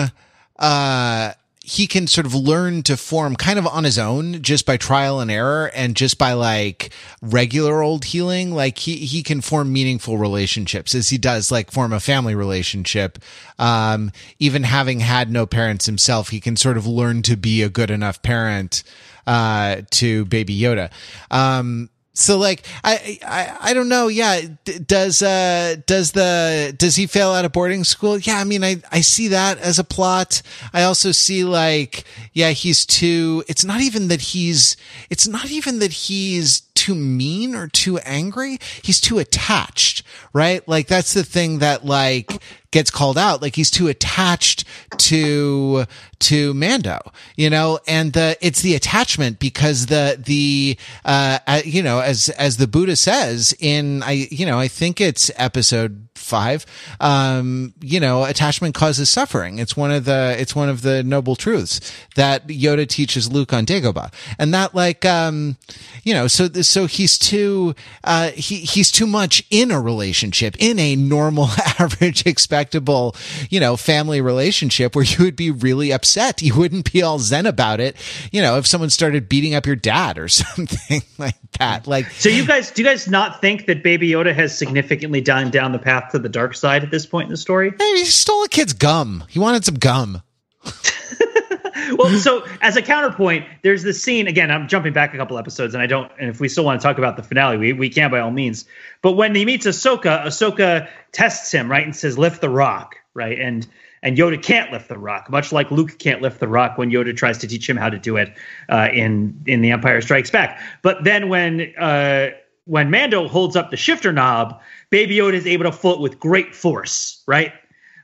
uh 0.60 1.34
he 1.70 1.86
can 1.86 2.08
sort 2.08 2.26
of 2.26 2.34
learn 2.34 2.82
to 2.82 2.96
form 2.96 3.36
kind 3.36 3.60
of 3.60 3.68
on 3.68 3.84
his 3.84 4.00
own 4.00 4.42
just 4.42 4.66
by 4.66 4.78
trial 4.78 5.20
and 5.20 5.30
error 5.30 5.70
and 5.76 5.98
just 5.98 6.18
by 6.18 6.32
like 6.32 6.94
regular 7.22 7.82
old 7.82 8.06
healing. 8.06 8.52
Like 8.56 8.78
he 8.78 8.96
he 8.96 9.22
can 9.22 9.42
form 9.42 9.74
meaningful 9.74 10.18
relationships 10.18 10.96
as 10.96 11.10
he 11.10 11.18
does 11.18 11.52
like 11.52 11.70
form 11.70 11.92
a 11.92 12.00
family 12.00 12.36
relationship. 12.36 13.20
Um 13.60 14.14
even 14.40 14.64
having 14.64 15.02
had 15.02 15.30
no 15.30 15.46
parents 15.46 15.86
himself 15.88 16.30
he 16.30 16.40
can 16.40 16.56
sort 16.56 16.78
of 16.78 16.88
learn 16.88 17.22
to 17.24 17.36
be 17.36 17.62
a 17.62 17.70
good 17.70 17.92
enough 17.92 18.22
parent 18.22 18.84
uh 19.28 19.82
to 19.92 20.24
baby 20.24 20.58
yoda. 20.58 20.90
Um 21.30 21.90
so 22.18 22.38
like 22.38 22.66
I, 22.84 23.20
I 23.26 23.58
I 23.70 23.74
don't 23.74 23.90
know. 23.90 24.08
Yeah, 24.08 24.42
does 24.86 25.22
uh 25.22 25.76
does 25.86 26.14
the 26.14 26.74
does 26.78 26.96
he 26.96 27.06
fail 27.06 27.32
out 27.32 27.46
of 27.46 27.52
boarding 27.52 27.84
school? 27.84 28.18
Yeah, 28.18 28.40
I 28.40 28.44
mean 28.44 28.64
I 28.64 28.82
I 28.92 29.02
see 29.02 29.28
that 29.30 29.60
as 29.60 29.78
a 29.78 29.84
plot. 29.84 30.42
I 30.74 30.84
also 30.84 31.12
see 31.12 31.44
like 31.44 32.06
yeah 32.34 32.52
he's 32.52 32.86
too. 32.86 33.44
It's 33.48 33.64
not 33.64 33.82
even 33.82 34.08
that 34.08 34.22
he's. 34.22 34.76
It's 35.10 35.28
not 35.28 35.52
even 35.52 35.80
that 35.80 35.94
he's 35.94 36.64
too 36.88 36.96
mean 36.96 37.54
or 37.54 37.68
too 37.68 37.98
angry. 37.98 38.60
He's 38.82 39.02
too 39.02 39.20
attached, 39.20 40.04
right? 40.32 40.66
Like 40.70 40.88
that's 40.88 41.14
the 41.14 41.26
thing 41.26 41.60
that 41.60 41.84
like 41.84 42.42
gets 42.72 42.90
called 42.90 43.18
out. 43.18 43.42
Like 43.42 43.58
he's 43.58 43.70
too 43.70 43.90
attached 43.90 44.64
to, 44.98 45.84
to 46.20 46.54
Mando, 46.54 47.00
you 47.36 47.50
know, 47.50 47.80
and 47.90 48.14
the, 48.14 48.38
it's 48.40 48.62
the 48.62 48.74
attachment 48.76 49.38
because 49.38 49.88
the, 49.88 50.18
the, 50.18 50.78
uh, 51.04 51.40
uh, 51.46 51.62
you 51.66 51.84
know, 51.84 52.00
as, 52.00 52.30
as 52.30 52.56
the 52.56 52.68
Buddha 52.68 52.96
says 52.96 53.54
in, 53.60 54.02
I, 54.02 54.28
you 54.32 54.46
know, 54.46 54.58
I 54.58 54.70
think 54.70 55.02
it's 55.02 55.30
episode 55.36 56.07
five, 56.28 56.66
um, 57.00 57.74
you 57.82 58.00
know, 58.00 58.24
attachment 58.26 58.76
causes 58.76 59.10
suffering. 59.10 59.60
It's 59.60 59.76
one 59.76 59.92
of 59.92 60.06
the, 60.06 60.36
it's 60.38 60.56
one 60.56 60.70
of 60.70 60.82
the 60.82 61.04
noble 61.04 61.36
truths 61.36 61.80
that 62.16 62.48
Yoda 62.48 62.88
teaches 62.88 63.32
Luke 63.32 63.54
on 63.54 63.66
Dagobah. 63.66 64.14
And 64.38 64.54
that 64.54 64.76
like, 64.76 65.06
um, 65.06 65.58
you 66.04 66.14
know, 66.14 66.28
so, 66.28 66.48
so 66.48 66.86
he's 66.86 67.18
too, 67.18 67.74
uh, 68.04 68.32
he, 68.32 68.58
he's 68.58 68.92
too 68.92 69.08
much 69.08 69.44
in 69.50 69.72
a 69.72 69.80
relationship, 69.80 70.56
in 70.60 70.78
a 70.80 70.96
normal, 70.96 71.46
average, 71.80 72.26
expectable, 72.26 73.16
you 73.50 73.60
know, 73.60 73.78
family 73.78 74.22
relationship 74.22 74.96
where 74.96 75.06
you 75.06 75.24
would 75.24 75.36
be 75.36 75.52
really 75.52 75.92
upset. 75.92 76.42
You 76.42 76.56
wouldn't 76.56 76.92
be 76.92 77.02
all 77.02 77.20
zen 77.20 77.46
about 77.46 77.80
it. 77.80 77.96
You 78.32 78.42
know, 78.42 78.58
if 78.58 78.68
someone 78.68 78.90
started 78.90 79.30
beating 79.30 79.56
up 79.56 79.66
your 79.66 79.76
dad 79.76 80.18
or 80.18 80.28
something 80.28 81.02
like 81.18 81.36
that. 81.60 81.88
Like, 81.88 82.10
so 82.12 82.30
you 82.30 82.46
guys, 82.46 82.72
do 82.72 82.82
you 82.82 82.88
guys 82.88 83.08
not 83.08 83.42
think 83.42 83.66
that 83.68 83.84
Baby 83.84 84.10
Yoda 84.10 84.34
has 84.34 84.58
significantly 84.58 85.22
done 85.22 85.50
down 85.50 85.72
the 85.72 85.80
path 85.80 86.12
to 86.18 86.24
the 86.24 86.30
dark 86.30 86.56
side 86.56 86.84
at 86.84 86.92
this 86.92 87.06
point 87.06 87.26
in 87.26 87.32
the 87.32 87.38
story? 87.38 87.74
Hey, 87.78 87.98
he 87.98 88.06
stole 88.06 88.44
a 88.44 88.50
kid's 88.50 88.74
gum. 88.74 89.24
He 89.30 89.40
wanted 89.40 89.66
some 89.66 89.76
gum. 89.76 90.22
well, 91.98 92.10
so 92.18 92.46
as 92.62 92.76
a 92.76 92.82
counterpoint, 92.82 93.46
there's 93.64 93.84
this 93.84 94.02
scene 94.02 94.28
again. 94.28 94.52
I'm 94.52 94.68
jumping 94.68 94.94
back 94.94 95.14
a 95.14 95.18
couple 95.18 95.38
episodes, 95.38 95.74
and 95.74 95.82
I 95.82 95.88
don't. 95.88 96.12
And 96.20 96.30
if 96.30 96.40
we 96.40 96.50
still 96.50 96.66
want 96.66 96.82
to 96.82 96.86
talk 96.86 96.98
about 96.98 97.16
the 97.16 97.24
finale, 97.24 97.58
we, 97.58 97.74
we 97.74 97.90
can 97.90 98.12
by 98.12 98.20
all 98.20 98.32
means. 98.32 98.66
But 99.02 99.14
when 99.14 99.34
he 99.36 99.46
meets 99.46 99.66
Ahsoka, 99.66 100.26
Ahsoka 100.26 100.90
tests 101.12 101.52
him 101.52 101.70
right 101.70 101.86
and 101.86 101.96
says, 101.96 102.18
"Lift 102.18 102.42
the 102.42 102.50
rock," 102.50 102.98
right? 103.14 103.40
And 103.40 103.68
and 104.04 104.18
Yoda 104.18 104.42
can't 104.42 104.72
lift 104.72 104.90
the 104.90 104.98
rock, 104.98 105.30
much 105.30 105.52
like 105.52 105.72
Luke 105.72 105.98
can't 106.00 106.22
lift 106.22 106.40
the 106.40 106.48
rock 106.48 106.78
when 106.78 106.92
Yoda 106.92 107.16
tries 107.16 107.40
to 107.40 107.48
teach 107.48 107.70
him 107.70 107.78
how 107.78 107.90
to 107.90 107.98
do 107.98 108.18
it 108.18 108.34
uh, 108.70 108.90
in 108.92 109.42
in 109.46 109.62
The 109.62 109.72
Empire 109.72 110.02
Strikes 110.02 110.32
Back. 110.32 110.62
But 110.82 111.04
then 111.04 111.30
when 111.30 111.74
uh, 111.78 112.30
when 112.68 112.92
Mando 112.92 113.28
holds 113.28 113.56
up 113.56 113.72
the 113.72 113.78
shifter 113.78 114.12
knob, 114.12 114.62
Baby 114.90 115.16
Yoda 115.16 115.34
is 115.34 115.48
able 115.48 115.64
to 115.64 115.72
float 115.72 116.00
with 116.00 116.20
great 116.20 116.54
force, 116.54 117.24
right? 117.26 117.54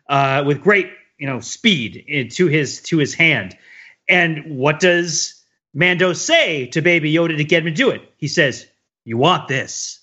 Uh, 0.09 0.43
with 0.45 0.61
great 0.61 0.89
you 1.17 1.27
know 1.27 1.39
speed 1.39 2.31
to 2.31 2.47
his 2.47 2.81
to 2.83 2.97
his 2.97 3.13
hand. 3.13 3.57
And 4.09 4.57
what 4.57 4.79
does 4.79 5.41
Mando 5.73 6.13
say 6.13 6.67
to 6.67 6.81
Baby 6.81 7.13
Yoda 7.13 7.37
to 7.37 7.43
get 7.43 7.59
him 7.59 7.65
to 7.65 7.71
do 7.71 7.89
it? 7.89 8.01
He 8.17 8.27
says, 8.27 8.65
"You 9.05 9.17
want 9.17 9.47
this." 9.47 9.99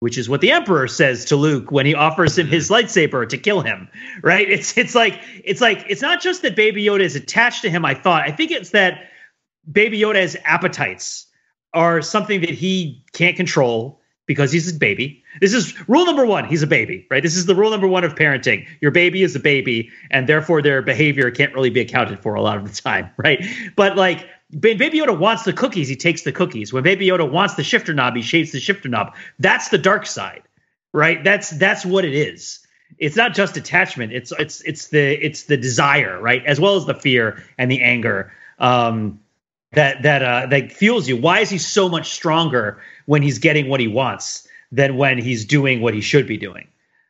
Which 0.00 0.18
is 0.18 0.28
what 0.28 0.42
the 0.42 0.50
Emperor 0.50 0.86
says 0.86 1.24
to 1.26 1.36
Luke 1.36 1.70
when 1.70 1.86
he 1.86 1.94
offers 1.94 2.36
him 2.36 2.46
his 2.46 2.68
lightsaber 2.68 3.26
to 3.26 3.38
kill 3.38 3.62
him. 3.62 3.88
Right? 4.22 4.48
It's 4.50 4.76
it's 4.76 4.94
like 4.94 5.20
it's 5.44 5.60
like 5.60 5.84
it's 5.88 6.02
not 6.02 6.20
just 6.20 6.42
that 6.42 6.56
Baby 6.56 6.84
Yoda 6.84 7.00
is 7.00 7.16
attached 7.16 7.62
to 7.62 7.70
him. 7.70 7.84
I 7.84 7.94
thought 7.94 8.22
I 8.22 8.30
think 8.30 8.50
it's 8.50 8.70
that 8.70 9.10
Baby 9.70 9.98
Yoda 10.00 10.16
has 10.16 10.36
appetites 10.44 11.23
are 11.74 12.00
something 12.00 12.40
that 12.40 12.50
he 12.50 13.04
can't 13.12 13.36
control 13.36 14.00
because 14.26 14.52
he's 14.52 14.74
a 14.74 14.78
baby. 14.78 15.22
This 15.40 15.52
is 15.52 15.88
rule 15.88 16.06
number 16.06 16.24
one. 16.24 16.46
He's 16.46 16.62
a 16.62 16.66
baby, 16.66 17.06
right? 17.10 17.22
This 17.22 17.36
is 17.36 17.46
the 17.46 17.54
rule 17.54 17.70
number 17.70 17.88
one 17.88 18.04
of 18.04 18.14
parenting. 18.14 18.66
Your 18.80 18.90
baby 18.90 19.22
is 19.22 19.36
a 19.36 19.40
baby, 19.40 19.90
and 20.10 20.26
therefore 20.26 20.62
their 20.62 20.80
behavior 20.80 21.30
can't 21.30 21.52
really 21.52 21.70
be 21.70 21.80
accounted 21.80 22.20
for 22.20 22.34
a 22.34 22.40
lot 22.40 22.56
of 22.56 22.64
the 22.64 22.80
time, 22.80 23.10
right? 23.18 23.44
But 23.76 23.96
like 23.96 24.26
Baby 24.58 24.90
Yoda 24.90 25.18
wants 25.18 25.42
the 25.42 25.52
cookies, 25.52 25.88
he 25.88 25.96
takes 25.96 26.22
the 26.22 26.32
cookies. 26.32 26.72
When 26.72 26.82
Baby 26.82 27.06
Yoda 27.08 27.30
wants 27.30 27.54
the 27.54 27.64
shifter 27.64 27.92
knob, 27.92 28.16
he 28.16 28.22
shapes 28.22 28.52
the 28.52 28.60
shifter 28.60 28.88
knob. 28.88 29.14
That's 29.38 29.68
the 29.68 29.78
dark 29.78 30.06
side, 30.06 30.42
right? 30.92 31.22
That's 31.22 31.50
that's 31.50 31.84
what 31.84 32.04
it 32.04 32.14
is. 32.14 32.60
It's 32.98 33.16
not 33.16 33.34
just 33.34 33.56
attachment. 33.56 34.12
It's 34.12 34.32
it's 34.38 34.60
it's 34.62 34.88
the 34.88 35.24
it's 35.24 35.44
the 35.44 35.56
desire, 35.56 36.20
right, 36.20 36.44
as 36.46 36.60
well 36.60 36.76
as 36.76 36.86
the 36.86 36.94
fear 36.94 37.42
and 37.58 37.70
the 37.70 37.82
anger 37.82 38.32
um, 38.58 39.20
that 39.74 40.02
that 40.02 40.22
uh, 40.22 40.46
that 40.46 40.72
fuels 40.72 41.08
you. 41.08 41.16
Why 41.16 41.40
is 41.40 41.50
he 41.50 41.58
so 41.58 41.88
much 41.88 42.10
stronger 42.12 42.80
when 43.06 43.22
he's 43.22 43.38
getting 43.38 43.68
what 43.68 43.80
he 43.80 43.88
wants 43.88 44.46
than 44.72 44.96
when 44.96 45.18
he's 45.18 45.44
doing 45.44 45.80
what 45.80 45.94
he 45.94 46.00
should 46.00 46.26
be 46.26 46.36
doing? 46.36 46.68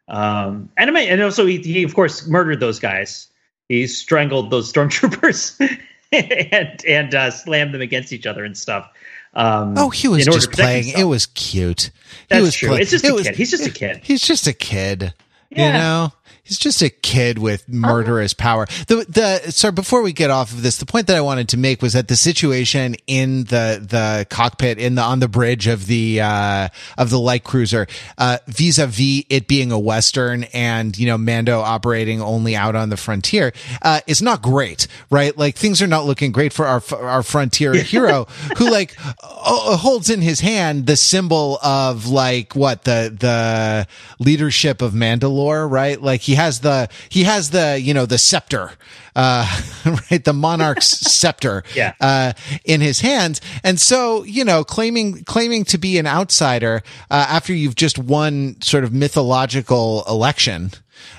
Um, 0.08 0.68
and 0.76 0.90
I 0.90 0.92
mean, 0.92 1.08
and 1.08 1.22
also 1.22 1.46
he, 1.46 1.58
he 1.58 1.82
of 1.82 1.94
course 1.94 2.26
murdered 2.26 2.60
those 2.60 2.78
guys. 2.78 3.28
He 3.68 3.86
strangled 3.86 4.50
those 4.50 4.70
stormtroopers 4.72 5.58
and 6.12 6.84
and 6.86 7.14
uh, 7.14 7.30
slammed 7.30 7.72
them 7.74 7.80
against 7.80 8.12
each 8.12 8.26
other 8.26 8.44
and 8.44 8.56
stuff. 8.56 8.90
Um, 9.34 9.74
Oh, 9.76 9.90
he 9.90 10.06
was 10.08 10.24
just 10.26 10.52
playing. 10.52 10.84
himself. 10.84 11.00
It 11.00 11.04
was 11.06 11.26
cute. 11.26 11.82
He 11.84 11.90
That's 12.28 12.42
was 12.44 12.54
true. 12.54 12.68
play- 12.68 12.82
It's 12.82 12.90
just 12.90 13.04
it 13.04 13.10
a 13.10 13.14
was- 13.14 13.26
kid. 13.26 13.36
He's 13.36 13.50
just 13.50 13.66
a 13.66 13.70
kid. 13.70 14.00
He's 14.04 14.20
just 14.22 14.46
a 14.46 14.52
kid. 14.52 15.12
You 15.50 15.58
know, 15.72 16.12
he's 16.44 16.58
just 16.58 16.82
a 16.82 16.90
kid 16.90 17.38
with 17.38 17.68
murderous 17.68 18.34
power. 18.34 18.66
The 18.86 19.06
the 19.08 19.50
sorry, 19.50 19.72
before 19.72 20.02
we 20.02 20.12
get 20.12 20.30
off 20.30 20.52
of 20.52 20.62
this, 20.62 20.76
the 20.76 20.86
point 20.86 21.06
that 21.08 21.16
I 21.16 21.20
wanted 21.20 21.48
to 21.50 21.56
make 21.56 21.82
was 21.82 21.94
that 21.94 22.08
the 22.08 22.16
situation 22.16 22.96
in 23.06 23.44
the 23.44 23.84
the 23.84 24.26
cockpit 24.30 24.78
in 24.78 24.94
the 24.94 25.02
on 25.02 25.20
the 25.20 25.28
bridge 25.28 25.66
of 25.66 25.86
the 25.86 26.20
uh 26.20 26.68
of 26.96 27.10
the 27.10 27.18
light 27.18 27.44
cruiser, 27.44 27.86
uh 28.18 28.38
vis-a-vis 28.46 29.24
it 29.28 29.48
being 29.48 29.72
a 29.72 29.78
western 29.78 30.44
and 30.44 30.96
you 30.96 31.06
know 31.06 31.18
Mando 31.18 31.60
operating 31.60 32.20
only 32.20 32.54
out 32.54 32.76
on 32.76 32.90
the 32.90 32.96
frontier, 32.96 33.52
uh 33.82 34.00
is 34.06 34.22
not 34.22 34.42
great, 34.42 34.86
right? 35.10 35.36
Like 35.36 35.56
things 35.56 35.80
are 35.82 35.86
not 35.86 36.04
looking 36.04 36.30
great 36.30 36.52
for 36.52 36.66
our 36.66 36.82
our 37.00 37.22
frontier 37.22 37.74
hero 37.74 38.24
who 38.58 38.70
like 38.70 38.94
uh, 39.22 39.76
holds 39.76 40.10
in 40.10 40.20
his 40.20 40.40
hand 40.40 40.86
the 40.86 40.96
symbol 40.96 41.58
of 41.62 42.06
like 42.06 42.54
what 42.54 42.84
the 42.84 43.14
the 43.18 43.86
leadership 44.22 44.82
of 44.82 44.92
Mandalore, 44.92 45.70
right? 45.70 46.00
Like 46.00 46.20
he 46.20 46.33
has 46.34 46.60
the 46.60 46.88
he 47.08 47.24
has 47.24 47.50
the 47.50 47.78
you 47.80 47.94
know 47.94 48.06
the 48.06 48.18
scepter, 48.18 48.72
uh, 49.16 49.60
right? 50.10 50.24
The 50.24 50.32
monarch's 50.32 50.86
scepter, 51.12 51.62
Yeah. 51.74 51.94
uh, 52.00 52.32
in 52.64 52.80
his 52.80 53.00
hands, 53.00 53.40
and 53.62 53.78
so 53.80 54.22
you 54.24 54.44
know 54.44 54.64
claiming 54.64 55.24
claiming 55.24 55.64
to 55.66 55.78
be 55.78 55.98
an 55.98 56.06
outsider 56.06 56.82
uh, 57.10 57.26
after 57.28 57.52
you've 57.52 57.76
just 57.76 57.98
won 57.98 58.56
sort 58.60 58.84
of 58.84 58.92
mythological 58.92 60.04
election 60.08 60.70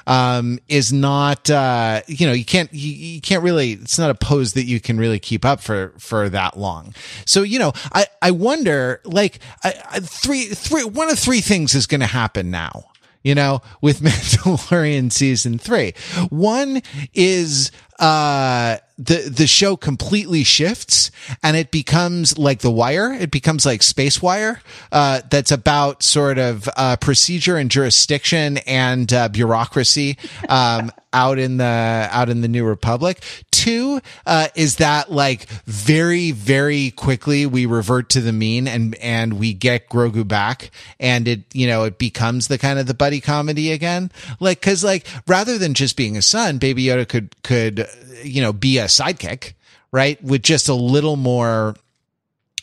um, 0.08 0.58
is 0.68 0.94
not, 0.94 1.50
uh, 1.50 2.02
you 2.08 2.26
know, 2.26 2.34
you 2.34 2.46
can't, 2.46 2.72
you, 2.74 2.92
you 2.92 3.22
can't 3.22 3.44
really, 3.44 3.74
it's 3.74 4.00
not 4.00 4.10
a 4.10 4.16
pose 4.16 4.54
that 4.54 4.64
you 4.66 4.80
can 4.80 4.98
really 4.98 5.20
keep 5.20 5.44
up 5.46 5.60
for, 5.62 5.94
for 6.00 6.30
that 6.30 6.58
long. 6.58 6.94
So, 7.26 7.44
you 7.44 7.60
know, 7.60 7.74
I, 7.94 8.06
I 8.22 8.32
wonder, 8.32 9.02
like, 9.04 9.40
I, 9.64 9.74
I, 9.92 10.00
three, 10.00 10.46
three, 10.46 10.84
one 10.86 11.10
of 11.10 11.20
three 11.20 11.42
things 11.42 11.76
is 11.76 11.88
going 11.88 12.02
to 12.02 12.08
happen 12.08 12.50
now. 12.52 12.86
You 13.26 13.34
know, 13.34 13.64
with 13.82 14.02
Mandalorian 14.02 15.12
season 15.12 15.58
three, 15.58 15.96
one 16.30 16.84
is 17.16 17.72
uh 17.98 18.78
the 19.00 19.30
the 19.30 19.48
show 19.48 19.76
completely 19.76 20.44
shifts 20.44 21.10
and 21.42 21.58
it 21.58 21.72
becomes 21.72 22.38
like 22.38 22.60
the 22.60 22.70
wire. 22.70 23.12
It 23.12 23.32
becomes 23.32 23.66
like 23.66 23.82
space 23.82 24.22
wire 24.22 24.62
uh 24.92 25.22
that's 25.28 25.52
about 25.52 26.04
sort 26.04 26.38
of 26.38 26.70
uh 26.78 26.98
procedure 26.98 27.58
and 27.58 27.72
jurisdiction 27.72 28.58
and 28.60 29.12
uh, 29.12 29.30
bureaucracy 29.30 30.18
um 30.48 30.92
out 31.14 31.40
in 31.40 31.58
the 31.58 31.64
out 32.12 32.30
in 32.30 32.42
the 32.42 32.48
new 32.48 32.66
republic. 32.66 33.24
Two 33.52 34.02
uh 34.26 34.48
is 34.56 34.78
that 34.78 35.12
like 35.12 35.48
very 35.66 36.32
very 36.32 36.92
quickly 36.92 37.46
we 37.46 37.66
revert 37.66 38.10
to 38.10 38.22
the 38.22 38.34
mean 38.34 38.68
and 38.68 38.96
and 38.96 39.40
we 39.40 39.54
get 39.54 39.90
grogu 39.90 40.28
back 40.28 40.72
and 41.00 41.28
it 41.28 41.44
you 41.54 41.68
know 41.68 41.84
it 41.84 41.98
becomes 41.98 42.48
the 42.48 42.58
kind 42.58 42.80
of 42.80 42.88
the 42.88 42.94
buddy 42.94 43.22
comedy 43.22 43.72
again? 43.72 44.12
Like 44.40 44.60
because 44.60 44.84
like 44.84 45.08
rather 45.28 45.58
than 45.58 45.74
just 45.74 45.98
being 45.98 46.18
a 46.18 46.22
son 46.22 46.58
baby 46.58 46.86
yoda 46.86 47.08
could 47.08 47.42
could 47.44 47.88
you 48.24 48.42
know 48.42 48.54
be 48.54 48.78
a 48.78 48.86
sidekick 48.86 49.54
right? 49.96 50.22
With 50.22 50.44
just 50.44 50.68
a 50.68 50.74
little 50.74 51.16
more 51.16 51.74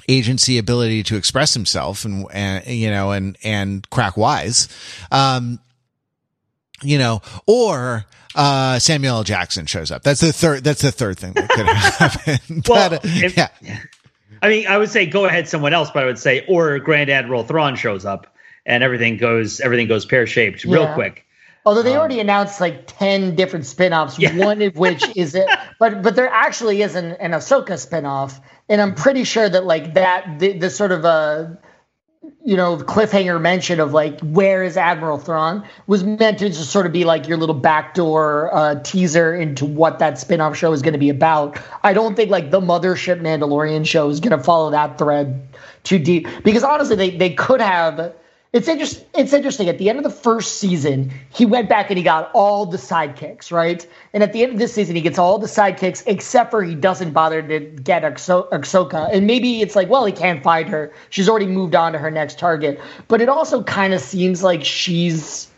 agency 0.07 0.59
ability 0.59 1.03
to 1.05 1.17
express 1.17 1.55
himself 1.55 2.05
and, 2.05 2.27
and 2.31 2.67
you 2.67 2.91
know 2.91 3.13
and 3.13 3.39
and 3.43 3.89
crack 3.89 4.19
wise. 4.19 4.69
Um 5.11 5.59
you 6.83 6.99
know 6.99 7.21
or 7.47 8.05
uh 8.35 8.79
Samuel 8.79 9.17
L. 9.17 9.25
Jackson 9.25 9.67
shows 9.67 9.91
up 9.91 10.03
that's 10.03 10.21
the 10.21 10.33
third 10.33 10.65
that's 10.65 10.83
the 10.83 10.93
third 10.93 11.19
thing 11.19 11.33
that 11.35 11.49
could 11.49 11.67
happen 11.69 12.63
Well, 12.69 12.91
but 12.91 12.93
uh, 12.95 13.01
if- 13.05 13.37
yeah 13.37 13.49
I 14.45 14.49
mean, 14.49 14.67
I 14.67 14.77
would 14.77 14.91
say 14.91 15.07
go 15.07 15.25
ahead 15.27 15.47
someone 15.47 15.73
else, 15.73 15.93
but 15.95 16.03
I 16.03 16.07
would 16.07 16.19
say 16.19 16.45
or 16.49 16.81
Grand 16.81 17.09
Admiral 17.11 17.45
Thrawn 17.45 17.77
shows 17.77 18.05
up 18.05 18.27
and 18.67 18.83
everything 18.83 19.17
goes 19.17 19.61
everything 19.61 19.87
goes 19.87 20.05
pear 20.05 20.27
shaped 20.27 20.65
real 20.65 20.83
Yeah. 20.83 20.95
quick. 20.95 21.25
Although 21.65 21.83
they 21.83 21.95
already 21.97 22.19
announced 22.19 22.61
like 22.61 22.85
ten 22.89 23.37
different 23.37 23.67
spin-offs, 23.67 24.19
Yeah. 24.19 24.37
one 24.37 24.61
of 24.63 24.75
which 24.77 25.05
is 25.17 25.37
it, 25.37 25.49
but 25.79 26.03
but 26.03 26.17
there 26.17 26.29
actually 26.29 26.83
is 26.83 26.97
an, 26.97 27.13
an 27.21 27.31
Ahsoka 27.31 27.79
spin-off, 27.79 28.41
and 28.69 28.81
I'm 28.83 28.97
pretty 28.97 29.23
sure 29.23 29.49
that 29.49 29.65
like 29.65 29.95
that 29.95 30.41
the, 30.41 30.55
the 30.59 30.71
sort 30.71 30.91
of 30.91 31.05
uh 31.05 31.51
you 32.45 32.57
know 32.57 32.77
cliffhanger 32.77 33.41
mention 33.41 33.79
of 33.79 33.93
like 33.93 34.19
where 34.21 34.63
is 34.63 34.77
Admiral 34.77 35.19
Thrawn 35.19 35.67
was 35.87 36.03
meant 36.03 36.39
to 36.41 36.49
just 36.49 36.71
sort 36.71 36.87
of 36.87 36.93
be 36.93 37.05
like 37.05 37.29
your 37.29 37.37
little 37.39 37.55
backdoor 37.55 38.55
uh, 38.55 38.75
teaser 38.83 39.35
into 39.35 39.65
what 39.65 39.99
that 40.01 40.19
spin-off 40.19 40.57
show 40.57 40.73
is 40.73 40.83
going 40.83 40.93
to 40.93 40.99
be 40.99 41.09
about. 41.09 41.59
I 41.83 41.93
don't 41.93 42.17
think 42.17 42.31
like 42.31 42.51
the 42.51 42.61
Mothership 42.61 43.21
Mandalorian 43.21 43.87
show 43.87 44.09
is 44.09 44.21
going 44.21 44.37
to 44.37 44.43
follow 44.43 44.71
that 44.71 44.99
thread 44.99 45.47
too 45.85 45.99
deep 45.99 46.27
because 46.45 46.65
honestly 46.65 46.97
they 46.97 47.17
they 47.17 47.31
could 47.31 47.61
have 47.61 48.15
it's 48.53 48.69
interest, 48.69 49.05
It's 49.15 49.33
interesting. 49.33 49.69
At 49.71 49.79
the 49.79 49.89
end 49.89 49.99
of 49.99 50.05
the 50.05 50.11
first 50.11 50.59
season, 50.59 51.11
he 51.31 51.47
went 51.47 51.71
back 51.71 51.91
and 51.91 51.97
he 51.97 52.05
got 52.05 52.31
all 52.35 52.67
the 52.67 52.77
sidekicks, 52.77 53.51
right? 53.51 53.87
And 54.13 54.23
at 54.23 54.35
the 54.35 54.43
end 54.43 54.53
of 54.53 54.59
this 54.59 54.75
season, 54.75 54.95
he 54.95 55.01
gets 55.01 55.19
all 55.19 55.39
the 55.39 55.47
sidekicks 55.47 56.03
except 56.07 56.51
for 56.51 56.63
he 56.63 56.75
doesn't 56.75 57.13
bother 57.13 57.41
to 57.41 57.61
get 57.61 58.03
Ahso- 58.03 58.51
Ahsoka. 58.51 59.09
And 59.11 59.27
maybe 59.27 59.63
it's 59.63 59.75
like, 59.75 59.89
well, 59.89 60.05
he 60.05 60.13
can't 60.13 60.43
find 60.43 60.69
her. 60.69 60.93
She's 61.09 61.31
already 61.31 61.47
moved 61.47 61.75
on 61.75 61.93
to 61.93 61.99
her 61.99 62.11
next 62.11 62.39
target. 62.39 62.79
But 63.09 63.23
it 63.23 63.31
also 63.31 63.63
kind 63.63 63.95
of 63.95 64.03
seems 64.03 64.43
like 64.43 64.65
she's 64.65 65.51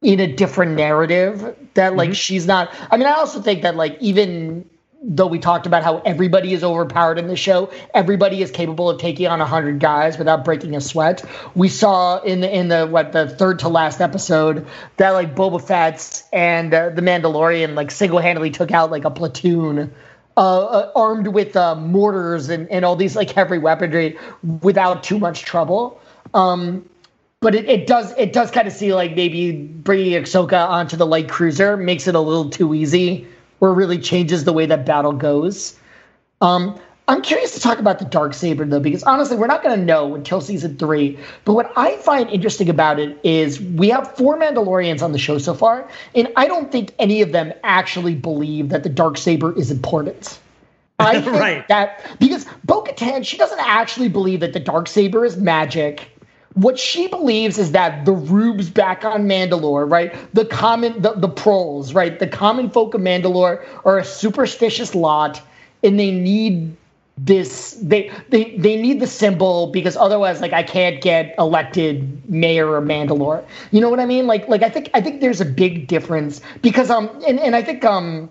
in 0.00 0.20
a 0.20 0.32
different 0.32 0.76
narrative 0.76 1.56
that 1.74 1.96
like 1.96 2.10
mm-hmm. 2.10 2.14
she's 2.14 2.46
not. 2.46 2.72
I 2.92 2.96
mean, 2.96 3.08
I 3.08 3.14
also 3.14 3.42
think 3.42 3.62
that 3.62 3.74
like 3.74 3.96
even 4.00 4.64
though 5.02 5.26
we 5.26 5.38
talked 5.38 5.66
about 5.66 5.82
how 5.82 5.98
everybody 5.98 6.52
is 6.52 6.64
overpowered 6.64 7.18
in 7.18 7.28
the 7.28 7.36
show, 7.36 7.70
everybody 7.94 8.42
is 8.42 8.50
capable 8.50 8.90
of 8.90 9.00
taking 9.00 9.26
on 9.26 9.40
hundred 9.40 9.80
guys 9.80 10.18
without 10.18 10.44
breaking 10.44 10.74
a 10.76 10.80
sweat. 10.80 11.24
We 11.54 11.68
saw 11.68 12.20
in 12.20 12.40
the 12.40 12.54
in 12.54 12.68
the 12.68 12.86
what 12.86 13.12
the 13.12 13.28
third 13.28 13.60
to 13.60 13.68
last 13.68 14.00
episode 14.00 14.66
that 14.96 15.10
like 15.10 15.34
Boba 15.34 15.62
Fett's 15.62 16.24
and 16.32 16.74
uh, 16.74 16.90
the 16.90 17.02
Mandalorian 17.02 17.74
like 17.74 17.90
single 17.90 18.18
handedly 18.18 18.50
took 18.50 18.70
out 18.70 18.90
like 18.90 19.04
a 19.04 19.10
platoon. 19.10 19.92
Uh, 20.36 20.60
uh, 20.60 20.92
armed 20.94 21.26
with 21.26 21.56
uh, 21.56 21.74
mortars 21.74 22.48
and, 22.48 22.70
and 22.70 22.84
all 22.84 22.94
these 22.94 23.16
like 23.16 23.30
heavy 23.30 23.58
weaponry 23.58 24.16
without 24.62 25.02
too 25.02 25.18
much 25.18 25.42
trouble. 25.42 26.00
Um, 26.32 26.88
but 27.40 27.56
it, 27.56 27.68
it 27.68 27.86
does 27.88 28.16
it 28.16 28.32
does 28.32 28.52
kind 28.52 28.68
of 28.68 28.72
see 28.72 28.94
like 28.94 29.16
maybe 29.16 29.50
bringing 29.50 30.12
Ahsoka 30.12 30.68
onto 30.68 30.96
the 30.96 31.06
light 31.06 31.28
cruiser 31.28 31.76
makes 31.76 32.06
it 32.06 32.14
a 32.14 32.20
little 32.20 32.50
too 32.50 32.72
easy, 32.72 33.26
or 33.60 33.74
really 33.74 33.98
changes 33.98 34.44
the 34.44 34.52
way 34.52 34.66
that 34.66 34.86
battle 34.86 35.12
goes. 35.12 35.78
Um, 36.40 36.78
I'm 37.08 37.22
curious 37.22 37.54
to 37.54 37.60
talk 37.60 37.78
about 37.78 37.98
the 37.98 38.04
dark 38.04 38.34
saber 38.34 38.66
though, 38.66 38.80
because 38.80 39.02
honestly, 39.02 39.36
we're 39.36 39.46
not 39.46 39.62
going 39.62 39.78
to 39.78 39.84
know 39.84 40.14
until 40.14 40.42
season 40.42 40.76
three. 40.76 41.18
But 41.46 41.54
what 41.54 41.72
I 41.74 41.96
find 41.96 42.28
interesting 42.28 42.68
about 42.68 43.00
it 43.00 43.18
is 43.22 43.60
we 43.60 43.88
have 43.88 44.14
four 44.14 44.38
Mandalorians 44.38 45.00
on 45.00 45.12
the 45.12 45.18
show 45.18 45.38
so 45.38 45.54
far, 45.54 45.88
and 46.14 46.28
I 46.36 46.46
don't 46.46 46.70
think 46.70 46.92
any 46.98 47.22
of 47.22 47.32
them 47.32 47.54
actually 47.64 48.14
believe 48.14 48.68
that 48.68 48.82
the 48.82 48.90
dark 48.90 49.16
saber 49.16 49.56
is 49.56 49.70
important. 49.70 50.38
I 50.98 51.20
think 51.22 51.36
Right. 51.36 51.66
that 51.68 52.04
because 52.18 52.44
Bo-Katan, 52.64 53.24
she 53.24 53.36
doesn't 53.38 53.60
actually 53.60 54.08
believe 54.08 54.40
that 54.40 54.52
the 54.52 54.60
dark 54.60 54.88
saber 54.88 55.24
is 55.24 55.36
magic. 55.36 56.10
What 56.54 56.78
she 56.78 57.06
believes 57.08 57.58
is 57.58 57.72
that 57.72 58.04
the 58.04 58.12
rubes 58.12 58.68
back 58.70 59.04
on 59.04 59.28
Mandalore, 59.28 59.90
right? 59.90 60.14
The 60.34 60.44
common, 60.44 61.00
the, 61.02 61.12
the 61.12 61.28
proles, 61.28 61.94
right? 61.94 62.18
The 62.18 62.26
common 62.26 62.70
folk 62.70 62.94
of 62.94 63.00
Mandalore 63.00 63.64
are 63.84 63.98
a 63.98 64.04
superstitious 64.04 64.94
lot, 64.94 65.40
and 65.84 65.98
they 66.00 66.10
need 66.10 66.76
this. 67.16 67.78
They 67.82 68.10
they 68.30 68.56
they 68.56 68.80
need 68.80 68.98
the 69.00 69.06
symbol 69.06 69.68
because 69.68 69.96
otherwise, 69.96 70.40
like, 70.40 70.52
I 70.52 70.62
can't 70.62 71.00
get 71.00 71.34
elected 71.38 72.28
mayor 72.28 72.76
of 72.76 72.84
Mandalore. 72.84 73.44
You 73.70 73.80
know 73.80 73.90
what 73.90 74.00
I 74.00 74.06
mean? 74.06 74.26
Like 74.26 74.48
like 74.48 74.62
I 74.62 74.70
think 74.70 74.90
I 74.94 75.00
think 75.00 75.20
there's 75.20 75.40
a 75.40 75.44
big 75.46 75.86
difference 75.86 76.40
because 76.62 76.90
um 76.90 77.08
and 77.26 77.38
and 77.38 77.54
I 77.54 77.62
think 77.62 77.84
um 77.84 78.30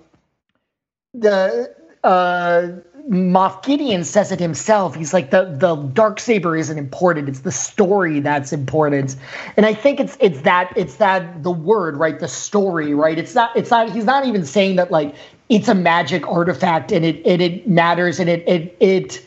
the 1.13 1.73
uh 2.03 2.67
Moff 3.09 3.63
Gideon 3.63 4.03
says 4.03 4.33
it 4.33 4.39
himself. 4.39 4.93
He's 4.93 5.13
like 5.13 5.31
the 5.31 5.45
the 5.57 5.75
dark 5.75 6.19
saber 6.19 6.57
isn't 6.57 6.77
important. 6.77 7.29
It's 7.29 7.39
the 7.39 7.51
story 7.51 8.19
that's 8.19 8.51
important. 8.51 9.15
And 9.55 9.65
I 9.65 9.73
think 9.73 10.01
it's 10.01 10.17
it's 10.19 10.41
that 10.41 10.73
it's 10.75 10.95
that 10.95 11.41
the 11.41 11.51
word 11.51 11.95
right, 11.97 12.19
the 12.19 12.27
story 12.27 12.93
right. 12.93 13.17
It's 13.17 13.33
not 13.33 13.55
it's 13.55 13.71
not 13.71 13.91
he's 13.91 14.03
not 14.03 14.25
even 14.25 14.43
saying 14.43 14.75
that 14.75 14.91
like 14.91 15.15
it's 15.47 15.69
a 15.69 15.75
magic 15.75 16.27
artifact 16.27 16.91
and 16.91 17.05
it 17.05 17.25
and 17.25 17.41
it 17.41 17.67
matters 17.67 18.19
and 18.19 18.29
it 18.29 18.43
it 18.47 18.75
it 18.81 19.25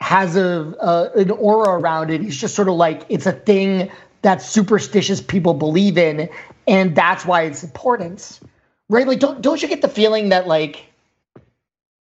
has 0.00 0.34
a, 0.36 0.74
a 0.80 1.20
an 1.20 1.30
aura 1.30 1.78
around 1.78 2.10
it. 2.10 2.22
He's 2.22 2.36
just 2.40 2.54
sort 2.54 2.68
of 2.68 2.74
like 2.74 3.04
it's 3.10 3.26
a 3.26 3.32
thing 3.32 3.90
that 4.22 4.40
superstitious 4.40 5.20
people 5.20 5.52
believe 5.52 5.98
in, 5.98 6.30
and 6.66 6.96
that's 6.96 7.26
why 7.26 7.42
it's 7.42 7.62
important, 7.62 8.40
right? 8.88 9.06
Like 9.06 9.20
don't 9.20 9.42
don't 9.42 9.60
you 9.60 9.68
get 9.68 9.82
the 9.82 9.88
feeling 9.88 10.30
that 10.30 10.46
like 10.46 10.86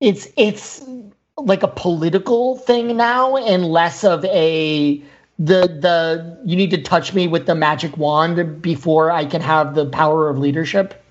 it's 0.01 0.29
it's 0.37 0.85
like 1.39 1.63
a 1.63 1.69
political 1.69 2.57
thing 2.59 2.97
now 2.97 3.37
and 3.37 3.67
less 3.67 4.05
of 4.05 4.25
a 4.27 5.03
the 5.39 5.67
the 5.67 6.39
you 6.45 6.57
need 6.57 6.71
to 6.71 6.81
touch 6.81 7.13
me 7.13 7.29
with 7.29 7.47
the 7.47 7.55
magic 7.55 7.97
wand 7.99 8.63
before 8.63 9.11
I 9.11 9.27
can 9.27 9.43
have 9.43 9.75
the 9.75 9.87
power 9.87 10.29
of 10.29 10.39
leadership. 10.39 11.03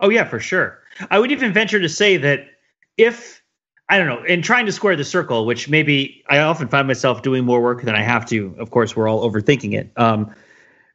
Oh 0.00 0.08
yeah, 0.08 0.24
for 0.24 0.38
sure. 0.38 0.78
I 1.10 1.18
would 1.18 1.32
even 1.32 1.52
venture 1.52 1.80
to 1.80 1.88
say 1.88 2.16
that 2.18 2.46
if 2.96 3.42
I 3.88 3.98
don't 3.98 4.06
know, 4.06 4.22
in 4.24 4.40
trying 4.40 4.66
to 4.66 4.72
square 4.72 4.94
the 4.94 5.04
circle, 5.04 5.44
which 5.44 5.68
maybe 5.68 6.22
I 6.28 6.38
often 6.38 6.68
find 6.68 6.86
myself 6.86 7.22
doing 7.22 7.44
more 7.44 7.60
work 7.60 7.82
than 7.82 7.94
I 7.94 8.02
have 8.02 8.24
to. 8.26 8.54
Of 8.58 8.70
course, 8.70 8.94
we're 8.94 9.08
all 9.08 9.28
overthinking 9.28 9.74
it. 9.74 9.90
Um, 9.96 10.32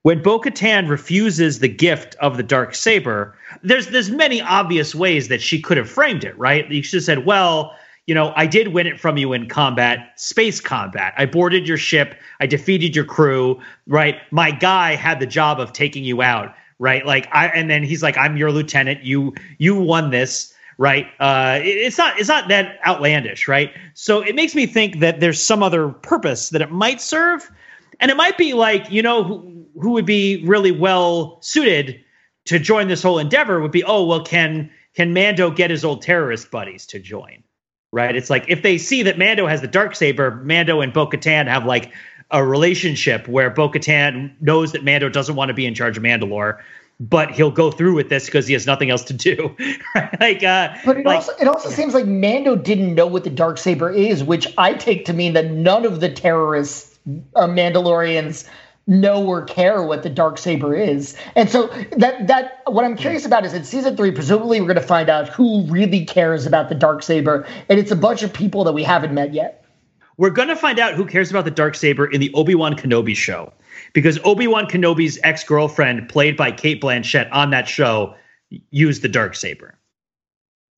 when 0.03 0.23
Bo-Katan 0.23 0.87
refuses 0.87 1.59
the 1.59 1.67
gift 1.67 2.15
of 2.15 2.37
the 2.37 2.43
dark 2.43 2.73
saber, 2.73 3.35
there's 3.61 3.87
there's 3.87 4.09
many 4.09 4.39
obvious 4.41 4.95
ways 4.95 5.27
that 5.27 5.41
she 5.41 5.61
could 5.61 5.75
have 5.75 5.89
framed 5.89 6.23
it, 6.23 6.37
right? 6.39 6.65
Should 6.85 6.97
have 6.97 7.03
said, 7.03 7.25
"Well, 7.25 7.75
you 8.07 8.15
know, 8.15 8.33
I 8.35 8.47
did 8.47 8.69
win 8.69 8.87
it 8.87 8.99
from 8.99 9.17
you 9.17 9.33
in 9.33 9.47
combat, 9.47 10.13
space 10.15 10.61
combat. 10.61 11.13
I 11.17 11.25
boarded 11.25 11.67
your 11.67 11.77
ship, 11.77 12.15
I 12.39 12.47
defeated 12.47 12.95
your 12.95 13.05
crew, 13.05 13.59
right? 13.85 14.15
My 14.31 14.49
guy 14.49 14.95
had 14.95 15.19
the 15.19 15.27
job 15.27 15.59
of 15.59 15.73
taking 15.73 16.05
you 16.05 16.21
out, 16.21 16.55
right? 16.79 17.05
Like 17.05 17.27
I 17.33 17.47
and 17.47 17.69
then 17.69 17.83
he's 17.83 18.01
like, 18.01 18.17
I'm 18.17 18.37
your 18.37 18.51
lieutenant. 18.51 19.03
You 19.03 19.35
you 19.57 19.75
won 19.75 20.09
this, 20.09 20.53
right? 20.77 21.07
Uh 21.19 21.59
it, 21.61 21.67
it's 21.67 21.97
not 21.97 22.17
it's 22.17 22.29
not 22.29 22.47
that 22.47 22.79
outlandish, 22.87 23.47
right? 23.47 23.73
So 23.93 24.21
it 24.21 24.35
makes 24.35 24.55
me 24.55 24.65
think 24.65 24.99
that 24.99 25.19
there's 25.19 25.43
some 25.43 25.61
other 25.61 25.89
purpose 25.89 26.49
that 26.49 26.61
it 26.61 26.71
might 26.71 27.01
serve. 27.01 27.51
And 27.99 28.09
it 28.11 28.15
might 28.15 28.37
be 28.37 28.53
like, 28.53 28.89
you 28.91 29.01
know, 29.01 29.23
who, 29.23 29.65
who 29.81 29.91
would 29.91 30.05
be 30.05 30.45
really 30.45 30.71
well 30.71 31.39
suited 31.41 31.99
to 32.45 32.59
join 32.59 32.87
this 32.87 33.03
whole 33.03 33.19
endeavor 33.19 33.59
would 33.59 33.71
be, 33.71 33.83
oh, 33.83 34.05
well, 34.05 34.23
can 34.23 34.69
can 34.93 35.13
Mando 35.13 35.51
get 35.51 35.69
his 35.69 35.83
old 35.83 36.01
terrorist 36.01 36.49
buddies 36.51 36.85
to 36.87 36.99
join? 36.99 37.43
Right? 37.91 38.15
It's 38.15 38.29
like 38.29 38.45
if 38.47 38.61
they 38.61 38.77
see 38.77 39.03
that 39.03 39.17
Mando 39.17 39.47
has 39.47 39.61
the 39.61 39.67
dark 39.67 39.95
saber, 39.95 40.31
Mando 40.43 40.81
and 40.81 40.93
Bo-Katan 40.93 41.47
have 41.47 41.65
like 41.65 41.91
a 42.31 42.43
relationship 42.43 43.27
where 43.27 43.49
Bo-Katan 43.49 44.33
knows 44.41 44.73
that 44.73 44.83
Mando 44.83 45.09
doesn't 45.09 45.35
want 45.35 45.49
to 45.49 45.53
be 45.53 45.65
in 45.65 45.73
charge 45.73 45.97
of 45.97 46.03
Mandalore, 46.03 46.59
but 46.99 47.31
he'll 47.31 47.51
go 47.51 47.71
through 47.71 47.95
with 47.95 48.09
this 48.09 48.25
because 48.25 48.47
he 48.47 48.53
has 48.53 48.65
nothing 48.65 48.89
else 48.89 49.03
to 49.05 49.13
do. 49.13 49.55
like, 50.19 50.43
uh, 50.43 50.75
but 50.83 50.97
it 50.97 51.05
like, 51.05 51.15
also 51.15 51.31
it 51.39 51.47
also 51.47 51.69
seems 51.69 51.93
like 51.93 52.05
Mando 52.05 52.55
didn't 52.55 52.95
know 52.95 53.07
what 53.07 53.23
the 53.23 53.29
dark 53.29 53.57
saber 53.57 53.89
is, 53.89 54.23
which 54.23 54.47
I 54.57 54.73
take 54.73 55.05
to 55.05 55.13
mean 55.13 55.33
that 55.33 55.51
none 55.51 55.85
of 55.85 55.99
the 55.99 56.09
terrorists, 56.09 56.97
uh, 57.35 57.47
Mandalorians 57.47 58.49
know 58.87 59.25
or 59.25 59.43
care 59.43 59.83
what 59.83 60.01
the 60.03 60.09
dark 60.09 60.37
saber 60.37 60.73
is. 60.73 61.15
And 61.35 61.49
so 61.49 61.67
that 61.97 62.27
that 62.27 62.61
what 62.67 62.85
I'm 62.85 62.95
curious 62.95 63.25
about 63.25 63.45
is 63.45 63.53
in 63.53 63.63
season 63.63 63.97
3 63.97 64.11
presumably 64.11 64.61
we're 64.61 64.67
going 64.67 64.75
to 64.75 64.81
find 64.81 65.09
out 65.09 65.27
who 65.27 65.63
really 65.67 66.05
cares 66.05 66.45
about 66.45 66.69
the 66.69 66.75
dark 66.75 67.03
saber 67.03 67.45
and 67.67 67.79
it's 67.79 67.91
a 67.91 67.95
bunch 67.95 68.23
of 68.23 68.33
people 68.33 68.63
that 68.63 68.73
we 68.73 68.83
haven't 68.83 69.13
met 69.13 69.33
yet. 69.33 69.65
We're 70.15 70.31
going 70.31 70.47
to 70.47 70.55
find 70.55 70.79
out 70.79 70.95
who 70.95 71.05
cares 71.05 71.29
about 71.29 71.45
the 71.45 71.51
dark 71.51 71.75
saber 71.75 72.07
in 72.07 72.19
the 72.19 72.33
Obi-Wan 72.33 72.75
Kenobi 72.75 73.15
show 73.15 73.53
because 73.93 74.17
Obi-Wan 74.23 74.65
Kenobi's 74.65 75.19
ex-girlfriend 75.23 76.09
played 76.09 76.35
by 76.35 76.51
Cate 76.51 76.81
Blanchett 76.81 77.29
on 77.31 77.51
that 77.51 77.67
show 77.67 78.15
used 78.71 79.03
the 79.03 79.09
dark 79.09 79.35
saber. 79.35 79.76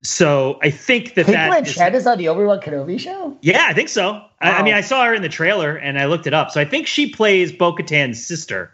So 0.02 0.60
I 0.62 0.70
think 0.70 1.16
that 1.16 1.26
Cate 1.26 1.34
that 1.34 1.52
Blanchett 1.52 1.94
is, 1.94 2.02
is 2.02 2.08
on 2.08 2.18
the 2.18 2.30
Obi 2.30 2.46
Wan 2.46 2.62
Kenobi 2.62 3.00
show. 3.00 3.38
Yeah, 3.42 3.66
I 3.68 3.74
think 3.74 3.90
so. 3.90 4.14
Wow. 4.14 4.30
I, 4.40 4.52
I, 4.52 4.64
mean, 4.64 4.74
I 4.74 4.82
saw 4.82 5.04
her 5.04 5.14
in 5.14 5.22
the 5.22 5.30
trailer 5.30 5.76
and 5.76 6.00
I 6.00 6.06
looked 6.06 6.26
it 6.26 6.34
up. 6.34 6.52
So 6.52 6.62
I 6.62 6.66
think 6.66 6.88
she 6.88 7.10
plays 7.10 7.52
Bo-Katan's 7.52 8.26
sister, 8.26 8.72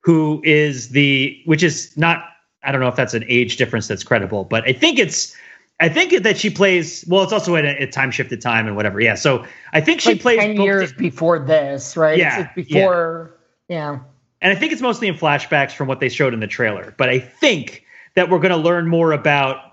who 0.00 0.40
is 0.44 0.90
the 0.90 1.40
which 1.44 1.62
is 1.62 1.96
not. 1.96 2.24
I 2.62 2.72
don't 2.72 2.80
know 2.80 2.88
if 2.88 2.96
that's 2.96 3.14
an 3.14 3.24
age 3.26 3.56
difference 3.56 3.88
that's 3.88 4.04
credible, 4.04 4.44
but 4.44 4.68
I 4.68 4.72
think 4.72 4.98
it's. 4.98 5.36
I 5.80 5.88
think 5.88 6.22
that 6.22 6.36
she 6.36 6.50
plays. 6.50 7.04
Well, 7.08 7.22
it's 7.22 7.32
also 7.32 7.56
at 7.56 7.64
a, 7.64 7.86
time 7.86 8.10
shifted 8.10 8.42
time 8.42 8.66
and 8.66 8.76
whatever. 8.76 9.00
Yeah, 9.00 9.14
so 9.14 9.46
I 9.72 9.80
think 9.80 10.02
she 10.02 10.10
like 10.10 10.20
plays 10.20 10.38
ten 10.38 10.60
years 10.60 10.92
before 10.92 11.38
this, 11.38 11.96
right? 11.96 12.18
Yeah, 12.18 12.40
it's 12.42 12.54
before. 12.54 13.34
Yeah. 13.68 13.92
yeah. 13.92 13.98
And 14.42 14.52
I 14.52 14.54
think 14.54 14.72
it's 14.72 14.82
mostly 14.82 15.08
in 15.08 15.14
flashbacks 15.14 15.72
from 15.72 15.88
what 15.88 16.00
they 16.00 16.08
showed 16.08 16.32
in 16.34 16.40
the 16.40 16.46
trailer. 16.46 16.94
But 16.96 17.08
I 17.08 17.18
think 17.18 17.84
that 18.14 18.30
we're 18.30 18.38
going 18.38 18.52
to 18.52 18.56
learn 18.56 18.88
more 18.88 19.12
about 19.12 19.69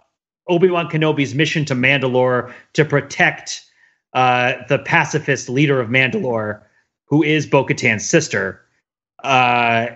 Obi 0.49 0.69
Wan 0.69 0.89
Kenobi's 0.89 1.35
mission 1.35 1.65
to 1.65 1.75
Mandalore 1.75 2.53
to 2.73 2.85
protect 2.85 3.65
uh, 4.13 4.53
the 4.69 4.79
pacifist 4.79 5.49
leader 5.49 5.79
of 5.79 5.89
Mandalore, 5.89 6.61
who 7.05 7.23
is 7.23 7.45
Bo 7.45 7.65
Katan's 7.65 8.07
sister, 8.07 8.61
uh, 9.23 9.87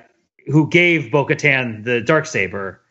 who 0.47 0.69
gave 0.69 1.11
Bo 1.11 1.25
Katan 1.25 1.83
the 1.83 2.01
dark 2.01 2.25
saber. 2.25 2.81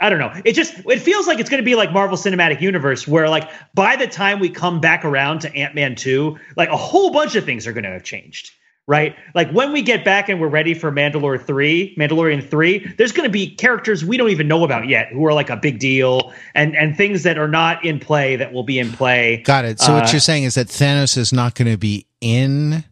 I 0.00 0.10
don't 0.10 0.18
know. 0.18 0.32
It 0.44 0.52
just 0.54 0.74
it 0.86 1.00
feels 1.00 1.26
like 1.26 1.38
it's 1.38 1.48
going 1.48 1.62
to 1.62 1.64
be 1.64 1.76
like 1.76 1.92
Marvel 1.92 2.16
Cinematic 2.16 2.60
Universe, 2.60 3.06
where 3.06 3.28
like 3.28 3.48
by 3.74 3.96
the 3.96 4.08
time 4.08 4.40
we 4.40 4.50
come 4.50 4.80
back 4.80 5.04
around 5.04 5.40
to 5.40 5.54
Ant 5.54 5.74
Man 5.74 5.94
two, 5.94 6.38
like 6.56 6.68
a 6.68 6.76
whole 6.76 7.12
bunch 7.12 7.36
of 7.36 7.44
things 7.44 7.66
are 7.66 7.72
going 7.72 7.84
to 7.84 7.90
have 7.90 8.02
changed 8.02 8.50
right? 8.86 9.16
Like 9.34 9.50
when 9.50 9.72
we 9.72 9.82
get 9.82 10.04
back 10.04 10.28
and 10.28 10.40
we're 10.40 10.48
ready 10.48 10.74
for 10.74 10.92
Mandalore 10.92 11.42
3, 11.42 11.96
Mandalorian 11.98 12.48
3, 12.48 12.94
there's 12.98 13.12
going 13.12 13.26
to 13.26 13.32
be 13.32 13.54
characters 13.54 14.04
we 14.04 14.16
don't 14.16 14.30
even 14.30 14.48
know 14.48 14.64
about 14.64 14.88
yet 14.88 15.08
who 15.12 15.24
are 15.26 15.32
like 15.32 15.50
a 15.50 15.56
big 15.56 15.78
deal 15.78 16.32
and 16.54 16.76
and 16.76 16.96
things 16.96 17.22
that 17.22 17.38
are 17.38 17.48
not 17.48 17.84
in 17.84 17.98
play 17.98 18.36
that 18.36 18.52
will 18.52 18.62
be 18.62 18.78
in 18.78 18.92
play. 18.92 19.38
Got 19.38 19.64
it. 19.64 19.80
So 19.80 19.92
uh, 19.92 20.00
what 20.00 20.12
you're 20.12 20.20
saying 20.20 20.44
is 20.44 20.54
that 20.54 20.68
Thanos 20.68 21.16
is 21.16 21.32
not 21.32 21.54
going 21.54 21.70
to 21.70 21.78
be 21.78 22.06
in 22.20 22.84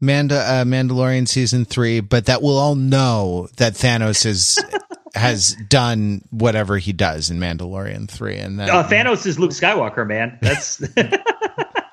Manda 0.00 0.36
uh, 0.36 0.64
Mandalorian 0.64 1.28
season 1.28 1.64
3, 1.64 2.00
but 2.00 2.26
that 2.26 2.42
we'll 2.42 2.58
all 2.58 2.74
know 2.74 3.48
that 3.56 3.74
Thanos 3.74 4.26
is 4.26 4.58
has 5.14 5.54
done 5.68 6.22
whatever 6.30 6.78
he 6.78 6.92
does 6.92 7.30
in 7.30 7.38
Mandalorian 7.38 8.08
3 8.08 8.36
and 8.36 8.58
then 8.58 8.70
uh, 8.70 8.82
Thanos 8.88 9.26
is 9.26 9.38
Luke 9.38 9.50
Skywalker, 9.50 10.06
man. 10.06 10.38
That's 10.40 10.78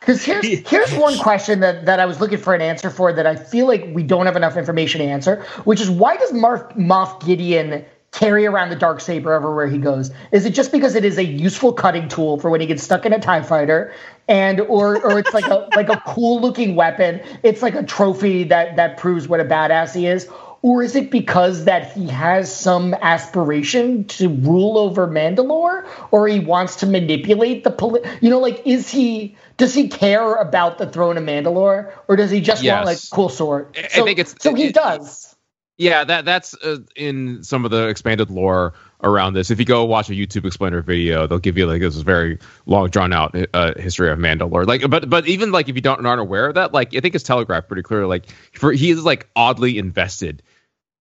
Because 0.09 0.25
here's 0.25 0.45
here's 0.69 0.93
one 0.95 1.19
question 1.19 1.59
that, 1.59 1.85
that 1.85 1.99
I 1.99 2.07
was 2.07 2.19
looking 2.19 2.39
for 2.39 2.55
an 2.55 2.61
answer 2.61 2.89
for 2.89 3.13
that 3.13 3.27
I 3.27 3.35
feel 3.35 3.67
like 3.67 3.85
we 3.93 4.01
don't 4.01 4.25
have 4.25 4.35
enough 4.35 4.57
information 4.57 5.01
to 5.01 5.05
answer, 5.05 5.43
which 5.65 5.79
is 5.79 5.87
why 5.87 6.17
does 6.17 6.31
Marth, 6.31 6.75
Moff 6.75 7.23
Gideon 7.23 7.85
carry 8.11 8.47
around 8.47 8.69
the 8.69 8.75
dark 8.75 9.01
saber 9.01 9.33
everywhere 9.33 9.67
he 9.67 9.77
goes? 9.77 10.09
Is 10.31 10.47
it 10.47 10.55
just 10.55 10.71
because 10.71 10.95
it 10.95 11.05
is 11.05 11.19
a 11.19 11.23
useful 11.23 11.73
cutting 11.73 12.07
tool 12.07 12.39
for 12.39 12.49
when 12.49 12.59
he 12.59 12.65
gets 12.65 12.81
stuck 12.81 13.05
in 13.05 13.13
a 13.13 13.19
Tie 13.19 13.43
Fighter, 13.43 13.93
and 14.27 14.61
or 14.61 14.99
or 15.05 15.19
it's 15.19 15.31
like 15.31 15.45
a 15.45 15.69
like 15.75 15.89
a 15.89 16.01
cool 16.07 16.41
looking 16.41 16.73
weapon? 16.73 17.21
It's 17.43 17.61
like 17.61 17.75
a 17.75 17.83
trophy 17.83 18.43
that 18.45 18.77
that 18.77 18.97
proves 18.97 19.27
what 19.27 19.39
a 19.39 19.45
badass 19.45 19.93
he 19.93 20.07
is, 20.07 20.27
or 20.61 20.83
is 20.83 20.95
it 20.95 21.09
because 21.11 21.65
that 21.65 21.93
he 21.93 22.07
has 22.07 22.53
some 22.53 22.93
aspiration 22.93 24.05
to 24.05 24.29
rule 24.29 24.77
over 24.77 25.07
Mandalore, 25.07 25.87
or 26.11 26.27
he 26.27 26.39
wants 26.39 26.77
to 26.77 26.85
manipulate 26.85 27.63
the 27.63 27.71
poli- 27.71 28.01
You 28.21 28.29
know, 28.29 28.39
like 28.39 28.61
is 28.65 28.89
he? 28.89 29.35
Does 29.57 29.73
he 29.73 29.89
care 29.89 30.35
about 30.35 30.77
the 30.77 30.87
throne 30.89 31.17
of 31.17 31.23
Mandalore, 31.23 31.91
or 32.07 32.15
does 32.15 32.31
he 32.31 32.41
just 32.41 32.63
yes. 32.63 32.75
want 32.75 32.85
like 32.85 32.97
cool 33.11 33.29
sword? 33.29 33.75
So, 33.75 34.01
I 34.01 34.05
think 34.05 34.19
it's 34.19 34.35
so 34.39 34.53
he 34.53 34.65
it, 34.65 34.75
does. 34.75 35.35
Yeah, 35.79 36.03
that 36.03 36.25
that's 36.25 36.55
uh, 36.55 36.79
in 36.97 37.41
some 37.41 37.63
of 37.63 37.71
the 37.71 37.87
expanded 37.87 38.29
lore 38.29 38.73
around 39.01 39.33
this. 39.33 39.49
If 39.49 39.59
you 39.59 39.65
go 39.65 39.85
watch 39.85 40.09
a 40.09 40.13
YouTube 40.13 40.45
explainer 40.45 40.81
video, 40.81 41.25
they'll 41.25 41.39
give 41.39 41.57
you 41.57 41.65
like 41.67 41.79
this 41.79 41.95
very 41.95 42.37
long, 42.65 42.89
drawn 42.89 43.13
out 43.13 43.33
uh, 43.53 43.73
history 43.77 44.11
of 44.11 44.19
Mandalore. 44.19 44.67
Like, 44.67 44.89
but 44.89 45.09
but 45.09 45.25
even 45.25 45.53
like 45.53 45.69
if 45.69 45.75
you 45.75 45.81
don't 45.81 46.05
aren't 46.05 46.19
aware 46.19 46.47
of 46.47 46.55
that, 46.55 46.73
like 46.73 46.93
I 46.93 46.99
think 46.99 47.15
it's 47.15 47.23
telegraphed 47.23 47.69
pretty 47.69 47.83
clearly. 47.83 48.07
Like, 48.07 48.25
for 48.51 48.73
he 48.73 48.89
is 48.89 49.05
like 49.05 49.29
oddly 49.37 49.77
invested 49.77 50.43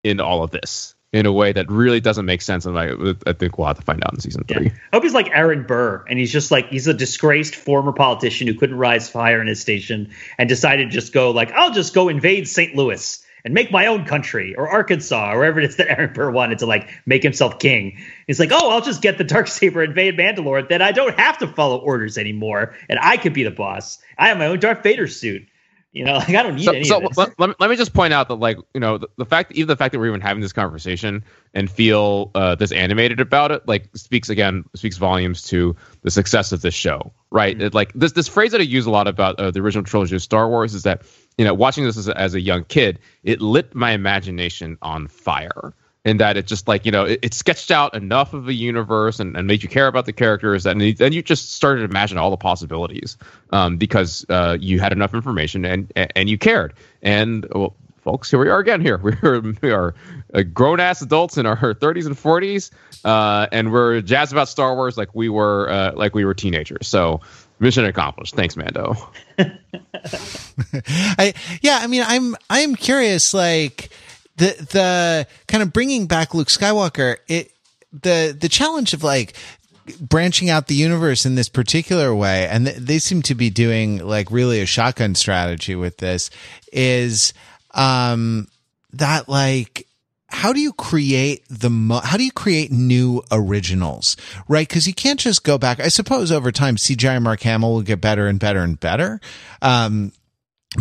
in 0.05 0.21
all 0.21 0.43
of 0.43 0.51
this 0.51 0.95
in 1.13 1.25
a 1.25 1.33
way 1.33 1.53
that 1.53 1.71
really 1.71 2.01
doesn't 2.01 2.27
make 2.27 2.43
sense. 2.43 2.67
And 2.67 2.79
I, 2.79 2.93
I 3.27 3.33
think 3.33 3.57
we'll 3.57 3.67
have 3.67 3.79
to 3.79 3.83
find 3.83 4.03
out 4.05 4.13
in 4.13 4.21
season 4.21 4.45
three. 4.45 4.67
Yeah. 4.67 4.73
I 4.93 4.97
hope 4.97 5.03
he's 5.03 5.15
like 5.15 5.31
Aaron 5.31 5.65
Burr, 5.65 6.05
and 6.09 6.19
he's 6.19 6.33
just 6.33 6.51
like 6.51 6.69
he's 6.69 6.87
a 6.87 6.95
disgraced 6.95 7.55
former 7.55 7.93
politician 7.93 8.47
who 8.47 8.55
couldn't 8.55 8.77
rise 8.77 9.11
higher 9.11 9.41
in 9.41 9.47
his 9.47 9.61
station 9.61 10.11
and 10.37 10.49
decided 10.49 10.91
to 10.91 10.91
just 10.91 11.13
go 11.13 11.31
like 11.31 11.53
I'll 11.53 11.73
just 11.73 11.95
go 11.95 12.09
invade 12.09 12.49
St. 12.49 12.75
Louis 12.75 13.25
and 13.45 13.55
make 13.55 13.71
my 13.71 13.87
own 13.87 14.05
country 14.05 14.55
or 14.57 14.69
Arkansas 14.69 15.33
or 15.33 15.39
wherever 15.39 15.61
it 15.61 15.65
is 15.65 15.77
that 15.77 15.89
Aaron 15.99 16.13
Burr 16.13 16.31
wanted 16.31 16.59
to 16.59 16.67
like 16.67 16.89
make 17.07 17.23
himself 17.23 17.59
king. 17.59 17.99
He's 18.27 18.41
like, 18.41 18.51
oh, 18.53 18.71
I'll 18.71 18.83
just 18.83 19.01
get 19.01 19.17
the 19.17 19.25
dark 19.25 19.47
saber, 19.47 19.83
invade 19.83 20.19
Mandalore, 20.19 20.69
then 20.69 20.83
I 20.83 20.93
don't 20.93 21.19
have 21.19 21.39
to 21.39 21.47
follow 21.47 21.79
orders 21.79 22.19
anymore, 22.19 22.75
and 22.89 22.99
I 23.01 23.17
could 23.17 23.33
be 23.33 23.45
the 23.45 23.51
boss. 23.51 23.99
I 24.19 24.29
have 24.29 24.39
my 24.39 24.47
own 24.47 24.61
Darth 24.61 24.83
Vader 24.83 25.07
suit 25.07 25.47
You 25.99 26.05
know, 26.05 26.13
like 26.19 26.29
I 26.31 26.45
don't 26.45 26.55
need 26.55 26.65
so, 26.65 26.73
any 26.73 26.85
so 26.85 26.99
of 26.99 27.09
this. 27.09 27.17
let, 27.19 27.41
let, 27.41 27.49
me, 27.49 27.55
let 27.59 27.71
me 27.71 27.75
just 27.75 27.93
point 27.93 28.13
out 28.13 28.29
that 28.29 28.37
like 28.37 28.57
you 28.73 28.79
know 28.79 28.99
the, 28.99 29.09
the 29.17 29.25
fact 29.25 29.51
even 29.51 29.67
the 29.67 29.75
fact 29.75 29.91
that 29.91 29.99
we're 29.99 30.07
even 30.07 30.21
having 30.21 30.41
this 30.41 30.53
conversation 30.53 31.25
and 31.55 31.69
feel 31.69 32.31
uh, 32.37 32.55
this 32.55 32.71
animated 32.71 33.19
about 33.19 33.51
it 33.51 33.67
like 33.67 33.89
speaks 33.97 34.29
again 34.29 34.65
speaks 34.77 34.97
volumes 34.97 35.43
to 35.43 35.75
the 36.03 36.11
success 36.13 36.53
of 36.53 36.63
this 36.63 36.73
show 36.75 37.13
right 37.31 37.57
Mm-hmm. 37.57 37.67
it, 37.67 37.75
like 37.75 37.93
this 37.95 38.13
this 38.13 38.29
phrase 38.29 38.53
that 38.53 38.61
i 38.61 38.65
use 38.65 38.87
a 38.87 38.91
lot 38.91 39.09
about 39.09 39.41
uh, 39.41 39.51
the 39.51 39.59
original 39.59 39.85
trilogy 39.85 40.15
of 40.15 40.23
star 40.23 40.49
wars 40.49 40.73
is 40.73 40.85
that 40.85 41.03
you 41.37 41.45
know 41.45 41.53
watching 41.53 41.83
this 41.85 41.97
as 41.97 42.07
a, 42.07 42.17
as 42.17 42.33
a 42.35 42.41
young 42.41 42.63
kid 42.65 43.01
it 43.25 43.41
lit 43.41 43.75
my 43.75 43.91
imagination 43.91 44.79
on 44.83 45.09
fire 45.09 45.75
in 46.09 46.17
that 46.17 46.37
it 46.37 46.47
just 46.47 46.67
like 46.67 46.87
you 46.87 46.93
know 46.93 47.05
it, 47.05 47.21
it 47.23 47.35
sketched 47.35 47.71
out 47.71 47.95
enough 47.95 48.33
of 48.35 48.49
a 48.49 48.55
universe 48.55 49.21
and, 49.21 49.37
and 49.37 49.47
made 49.47 49.63
you 49.63 49.69
care 49.69 49.87
about 49.87 50.07
the 50.07 50.13
characters 50.13 50.67
and 50.67 50.81
then 50.81 51.13
you 51.13 51.23
just 51.23 51.53
started 51.53 51.81
to 51.81 51.85
imagine 51.85 52.19
all 52.19 52.31
the 52.31 52.37
possibilities 52.37 53.17
um, 53.51 53.77
because 53.77 54.25
uh, 54.29 54.57
you 54.61 54.81
had 54.81 54.93
enough 54.93 55.15
information 55.15 55.65
and 55.65 55.93
and 55.95 56.29
you 56.29 56.39
cared. 56.39 56.73
And 57.03 57.47
well, 57.55 57.75
folks 58.03 58.31
here 58.31 58.41
we 58.41 58.49
are 58.49 58.59
again 58.59 58.81
here. 58.81 58.99
We're 59.23 59.41
we 59.63 59.71
are 59.71 59.95
uh, 60.35 60.43
grown 60.43 60.81
ass 60.81 61.03
adults 61.03 61.37
in 61.37 61.47
our 61.47 61.57
30s 61.75 62.07
and 62.07 62.17
40s 62.17 62.71
uh, 63.05 63.47
and 63.53 63.73
we're 63.73 64.01
jazzed 64.01 64.33
about 64.33 64.49
Star 64.49 64.75
Wars 64.75 64.97
like 64.97 65.15
we 65.15 65.29
were 65.29 65.71
uh, 65.71 65.93
like 65.95 66.15
we 66.15 66.25
were 66.25 66.35
teenagers. 66.35 66.89
So 66.89 67.21
mission 67.61 67.85
accomplished. 67.85 68.35
Thanks 68.35 68.57
Mando. 68.57 68.97
I 70.83 71.35
yeah, 71.61 71.79
I 71.83 71.87
mean, 71.87 72.03
I'm 72.07 72.37
I'm 72.51 72.75
curious, 72.75 73.35
like 73.35 73.91
the 74.39 74.66
the 74.70 75.26
kind 75.47 75.62
of 75.62 75.72
bringing 75.72 76.07
back 76.07 76.34
Luke 76.34 76.49
Skywalker. 76.49 77.16
It 77.28 77.53
the 77.93 78.36
the 78.39 78.49
challenge 78.49 78.95
of 78.95 79.03
like 79.03 79.34
branching 80.01 80.51
out 80.51 80.66
the 80.66 80.74
universe 80.74 81.26
in 81.26 81.34
this 81.34 81.49
particular 81.49 82.14
way, 82.14 82.47
and 82.49 82.66
th- 82.66 82.78
they 82.78 82.99
seem 82.99 83.22
to 83.22 83.34
be 83.34 83.51
doing 83.51 83.99
like 84.07 84.30
really 84.30 84.61
a 84.61 84.66
shotgun 84.66 85.14
strategy 85.14 85.74
with 85.74 85.99
this. 85.99 86.30
Is 86.72 87.32
um 87.72 88.49
that 88.93 89.28
like 89.28 89.86
how 90.30 90.53
do 90.53 90.61
you 90.61 90.72
create 90.72 91.43
the 91.49 91.70
mo- 91.70 92.01
how 92.03 92.16
do 92.16 92.24
you 92.24 92.32
create 92.32 92.70
new 92.70 93.22
originals 93.30 94.16
right 94.47 94.68
because 94.68 94.86
you 94.86 94.95
can't 94.95 95.20
just 95.20 95.43
go 95.43 95.57
back 95.59 95.80
i 95.80 95.89
suppose 95.89 96.30
over 96.30 96.53
time 96.53 96.76
cgi 96.76 97.20
mark 97.22 97.41
hamill 97.43 97.72
will 97.72 97.82
get 97.82 98.01
better 98.01 98.26
and 98.26 98.39
better 98.39 98.61
and 98.61 98.78
better 98.80 99.20
um 99.62 100.12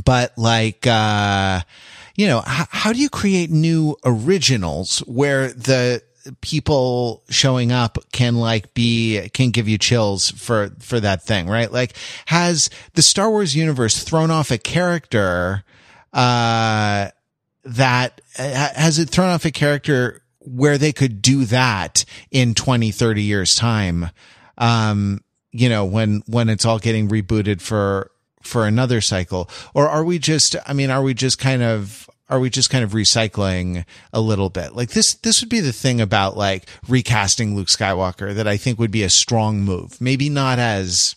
but 0.04 0.38
like 0.38 0.86
uh 0.88 1.62
you 2.18 2.28
know 2.28 2.42
how 2.46 2.92
do 2.92 3.00
you 3.00 3.10
create 3.10 3.50
new 3.50 3.96
originals 4.04 5.00
where 5.00 5.50
the 5.54 6.02
people 6.42 7.24
showing 7.30 7.72
up 7.72 7.98
can 8.12 8.36
like 8.36 8.74
be 8.74 9.30
can 9.34 9.52
give 9.52 9.68
you 9.70 9.78
chills 9.78 10.32
for 10.32 10.72
for 10.80 11.00
that 11.00 11.24
thing 11.24 11.48
right? 11.48 11.72
Like 11.72 11.96
has 12.26 12.70
the 12.94 13.02
star 13.02 13.30
wars 13.30 13.56
universe 13.56 14.04
thrown 14.04 14.32
off 14.32 14.52
a 14.52 14.58
character 14.58 15.64
uh 16.12 17.10
that 17.64 18.22
uh, 18.38 18.70
has 18.76 19.00
it 19.00 19.10
thrown 19.10 19.30
off 19.30 19.46
a 19.46 19.52
character 19.52 20.22
where 20.40 20.78
they 20.78 20.94
could 20.94 21.22
do 21.22 21.46
that 21.46 22.04
in 22.32 22.54
20 22.56 22.92
30 22.92 23.22
years 23.22 23.56
time? 23.56 24.10
Um 24.58 25.22
you 25.52 25.70
know 25.70 25.86
when 25.86 26.24
when 26.28 26.50
it's 26.50 26.66
all 26.66 26.80
getting 26.80 27.08
rebooted 27.08 27.62
for 27.62 28.12
for 28.48 28.66
another 28.66 29.02
cycle? 29.02 29.50
Or 29.74 29.88
are 29.90 30.04
we 30.04 30.18
just 30.18 30.56
i 30.66 30.74
mean 30.74 30.90
are 30.90 31.04
we 31.04 31.14
just 31.14 31.38
kind 31.38 31.62
of 31.62 32.10
are 32.30 32.40
we 32.40 32.50
just 32.50 32.70
kind 32.70 32.84
of 32.84 32.92
recycling 32.92 33.86
a 34.12 34.22
little 34.22 34.50
bit? 34.50 34.74
Like 34.74 34.90
this 34.90 35.14
this 35.14 35.42
would 35.42 35.50
be 35.50 35.60
the 35.60 35.74
thing 35.74 36.02
about 36.02 36.36
like 36.36 36.68
recasting 36.88 37.56
luke 37.56 37.68
skywalker 37.68 38.34
that 38.34 38.48
i 38.48 38.58
think 38.58 38.80
would 38.80 38.92
be 38.92 39.04
a 39.04 39.10
strong 39.10 39.62
move. 39.62 40.00
Maybe 40.02 40.30
not 40.30 40.58
as 40.58 41.17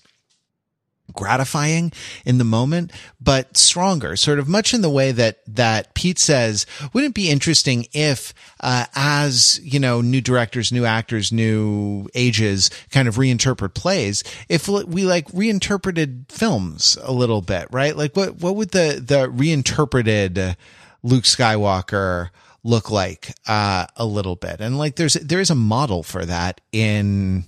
gratifying 1.14 1.92
in 2.24 2.38
the 2.38 2.44
moment, 2.44 2.92
but 3.20 3.56
stronger, 3.56 4.16
sort 4.16 4.38
of 4.38 4.48
much 4.48 4.72
in 4.74 4.82
the 4.82 4.90
way 4.90 5.12
that, 5.12 5.40
that 5.46 5.94
Pete 5.94 6.18
says, 6.18 6.66
wouldn't 6.92 7.12
it 7.12 7.14
be 7.14 7.30
interesting 7.30 7.86
if, 7.92 8.34
uh, 8.60 8.86
as, 8.94 9.60
you 9.62 9.78
know, 9.78 10.00
new 10.00 10.20
directors, 10.20 10.72
new 10.72 10.84
actors, 10.84 11.32
new 11.32 12.08
ages 12.14 12.70
kind 12.90 13.08
of 13.08 13.16
reinterpret 13.16 13.74
plays, 13.74 14.24
if 14.48 14.68
we 14.68 15.04
like 15.04 15.26
reinterpreted 15.32 16.26
films 16.28 16.98
a 17.02 17.12
little 17.12 17.42
bit, 17.42 17.68
right? 17.70 17.96
Like 17.96 18.16
what, 18.16 18.36
what 18.40 18.56
would 18.56 18.70
the, 18.70 19.02
the 19.04 19.28
reinterpreted 19.28 20.56
Luke 21.02 21.24
Skywalker 21.24 22.30
look 22.62 22.90
like, 22.90 23.34
uh, 23.46 23.86
a 23.96 24.04
little 24.04 24.36
bit? 24.36 24.60
And 24.60 24.78
like 24.78 24.96
there's, 24.96 25.14
there 25.14 25.40
is 25.40 25.50
a 25.50 25.54
model 25.54 26.02
for 26.02 26.24
that 26.24 26.60
in, 26.72 27.44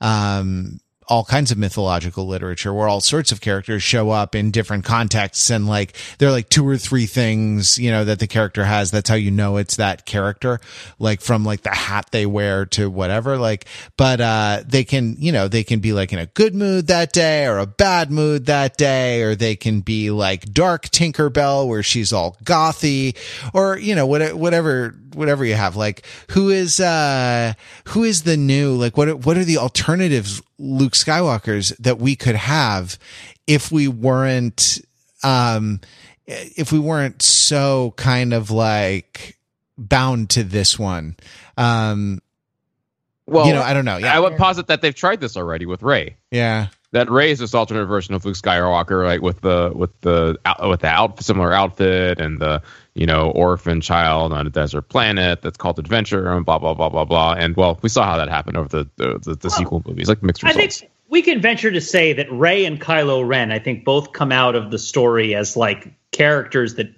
um, 0.00 0.80
all 1.08 1.24
kinds 1.24 1.50
of 1.50 1.58
mythological 1.58 2.26
literature 2.26 2.72
where 2.72 2.88
all 2.88 3.00
sorts 3.00 3.32
of 3.32 3.40
characters 3.40 3.82
show 3.82 4.10
up 4.10 4.34
in 4.34 4.50
different 4.50 4.84
contexts 4.84 5.50
and 5.50 5.66
like 5.66 5.96
there 6.18 6.28
are 6.28 6.32
like 6.32 6.48
two 6.48 6.66
or 6.66 6.76
three 6.76 7.06
things 7.06 7.78
you 7.78 7.90
know 7.90 8.04
that 8.04 8.18
the 8.18 8.26
character 8.26 8.64
has. 8.64 8.90
That's 8.90 9.08
how 9.08 9.14
you 9.14 9.30
know 9.30 9.56
it's 9.56 9.76
that 9.76 10.06
character 10.06 10.60
like 10.98 11.20
from 11.20 11.44
like 11.44 11.62
the 11.62 11.70
hat 11.70 12.08
they 12.10 12.26
wear 12.26 12.66
to 12.66 12.90
whatever 12.90 13.38
like 13.38 13.66
but 13.96 14.20
uh 14.20 14.62
they 14.66 14.84
can 14.84 15.16
you 15.18 15.32
know 15.32 15.48
they 15.48 15.64
can 15.64 15.80
be 15.80 15.92
like 15.92 16.12
in 16.12 16.18
a 16.18 16.26
good 16.26 16.54
mood 16.54 16.88
that 16.88 17.12
day 17.12 17.46
or 17.46 17.58
a 17.58 17.66
bad 17.66 18.10
mood 18.10 18.46
that 18.46 18.76
day 18.76 19.22
or 19.22 19.34
they 19.34 19.56
can 19.56 19.80
be 19.80 20.10
like 20.10 20.52
dark 20.52 20.88
tinkerbell 20.88 21.68
where 21.68 21.82
she's 21.82 22.12
all 22.12 22.36
gothy 22.44 23.16
or 23.52 23.78
you 23.78 23.94
know 23.94 24.06
what, 24.06 24.34
whatever 24.34 24.94
whatever 25.14 25.44
you 25.44 25.54
have. 25.54 25.76
Like 25.76 26.04
who 26.30 26.50
is 26.50 26.78
uh 26.78 27.54
who 27.88 28.04
is 28.04 28.22
the 28.22 28.36
new 28.36 28.74
like 28.74 28.96
what 28.96 29.24
what 29.26 29.36
are 29.36 29.44
the 29.44 29.58
alternatives 29.58 30.42
Luke 30.58 30.92
Skywalkers 30.92 31.76
that 31.78 31.98
we 31.98 32.16
could 32.16 32.34
have 32.34 32.98
if 33.46 33.70
we 33.70 33.88
weren't 33.88 34.80
um 35.22 35.80
if 36.26 36.72
we 36.72 36.78
weren't 36.78 37.22
so 37.22 37.94
kind 37.96 38.32
of 38.32 38.50
like 38.50 39.38
bound 39.78 40.30
to 40.30 40.42
this 40.44 40.78
one. 40.78 41.16
Um 41.56 42.20
well 43.26 43.46
you 43.46 43.54
know 43.54 43.62
I 43.62 43.74
don't 43.74 43.84
know. 43.84 43.96
Yeah. 43.96 44.14
I 44.14 44.20
would 44.20 44.36
posit 44.36 44.68
that 44.68 44.82
they've 44.82 44.94
tried 44.94 45.20
this 45.20 45.36
already 45.36 45.66
with 45.66 45.82
Rey 45.82 46.16
yeah 46.30 46.68
that 46.92 47.10
Rey 47.10 47.30
is 47.30 47.38
this 47.38 47.54
alternate 47.54 47.86
version 47.86 48.14
of 48.14 48.24
Luke 48.24 48.36
Skywalker, 48.36 49.04
like 49.04 49.20
with 49.20 49.40
the 49.40 49.72
with 49.74 49.98
the 50.02 50.38
with 50.62 50.80
the 50.80 50.88
out, 50.88 51.22
similar 51.22 51.52
outfit 51.52 52.20
and 52.20 52.40
the 52.40 52.62
you 52.94 53.06
know 53.06 53.30
orphan 53.30 53.80
child 53.80 54.32
on 54.32 54.46
a 54.46 54.50
desert 54.50 54.82
planet 54.82 55.42
that's 55.42 55.56
called 55.56 55.78
Adventure 55.78 56.32
and 56.32 56.46
blah 56.46 56.58
blah 56.58 56.74
blah 56.74 56.88
blah 56.88 57.04
blah. 57.04 57.34
And 57.34 57.56
well, 57.56 57.78
we 57.82 57.88
saw 57.88 58.04
how 58.04 58.16
that 58.16 58.28
happened 58.28 58.56
over 58.56 58.68
the 58.68 58.88
the, 58.96 59.18
the, 59.18 59.34
the 59.34 59.50
sequel 59.50 59.82
movies, 59.86 60.08
like 60.08 60.22
mixed 60.22 60.42
results. 60.42 60.58
I 60.58 60.68
think 60.68 60.92
we 61.08 61.22
can 61.22 61.40
venture 61.40 61.70
to 61.70 61.80
say 61.80 62.12
that 62.12 62.30
Rey 62.30 62.64
and 62.64 62.80
Kylo 62.80 63.26
Ren, 63.26 63.52
I 63.52 63.58
think, 63.58 63.84
both 63.84 64.12
come 64.12 64.32
out 64.32 64.54
of 64.54 64.70
the 64.70 64.78
story 64.78 65.34
as 65.34 65.56
like 65.56 65.92
characters 66.12 66.74
that 66.76 66.88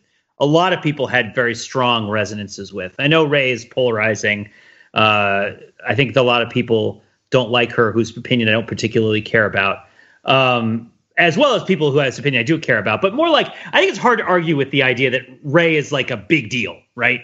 a 0.40 0.46
lot 0.46 0.72
of 0.72 0.82
people 0.82 1.06
had 1.06 1.34
very 1.34 1.54
strong 1.54 2.08
resonances 2.08 2.72
with. 2.72 2.94
I 2.98 3.08
know 3.08 3.24
Rey 3.24 3.50
is 3.50 3.64
polarizing. 3.64 4.48
Uh, 4.94 5.50
I 5.86 5.94
think 5.94 6.14
a 6.16 6.22
lot 6.22 6.42
of 6.42 6.50
people 6.50 7.02
don't 7.30 7.50
like 7.50 7.72
her, 7.72 7.92
whose 7.92 8.16
opinion 8.16 8.48
I 8.48 8.52
don't 8.52 8.66
particularly 8.66 9.22
care 9.22 9.44
about, 9.44 9.84
um, 10.24 10.90
as 11.16 11.36
well 11.36 11.54
as 11.54 11.64
people 11.64 11.90
who 11.90 11.98
has 11.98 12.18
opinion 12.18 12.40
I 12.40 12.44
do 12.44 12.58
care 12.58 12.78
about. 12.78 13.02
But 13.02 13.14
more 13.14 13.28
like, 13.28 13.48
I 13.72 13.80
think 13.80 13.90
it's 13.90 13.98
hard 13.98 14.18
to 14.18 14.24
argue 14.24 14.56
with 14.56 14.70
the 14.70 14.82
idea 14.82 15.10
that 15.10 15.22
Rey 15.42 15.76
is 15.76 15.92
like 15.92 16.10
a 16.10 16.16
big 16.16 16.50
deal, 16.50 16.80
right? 16.94 17.20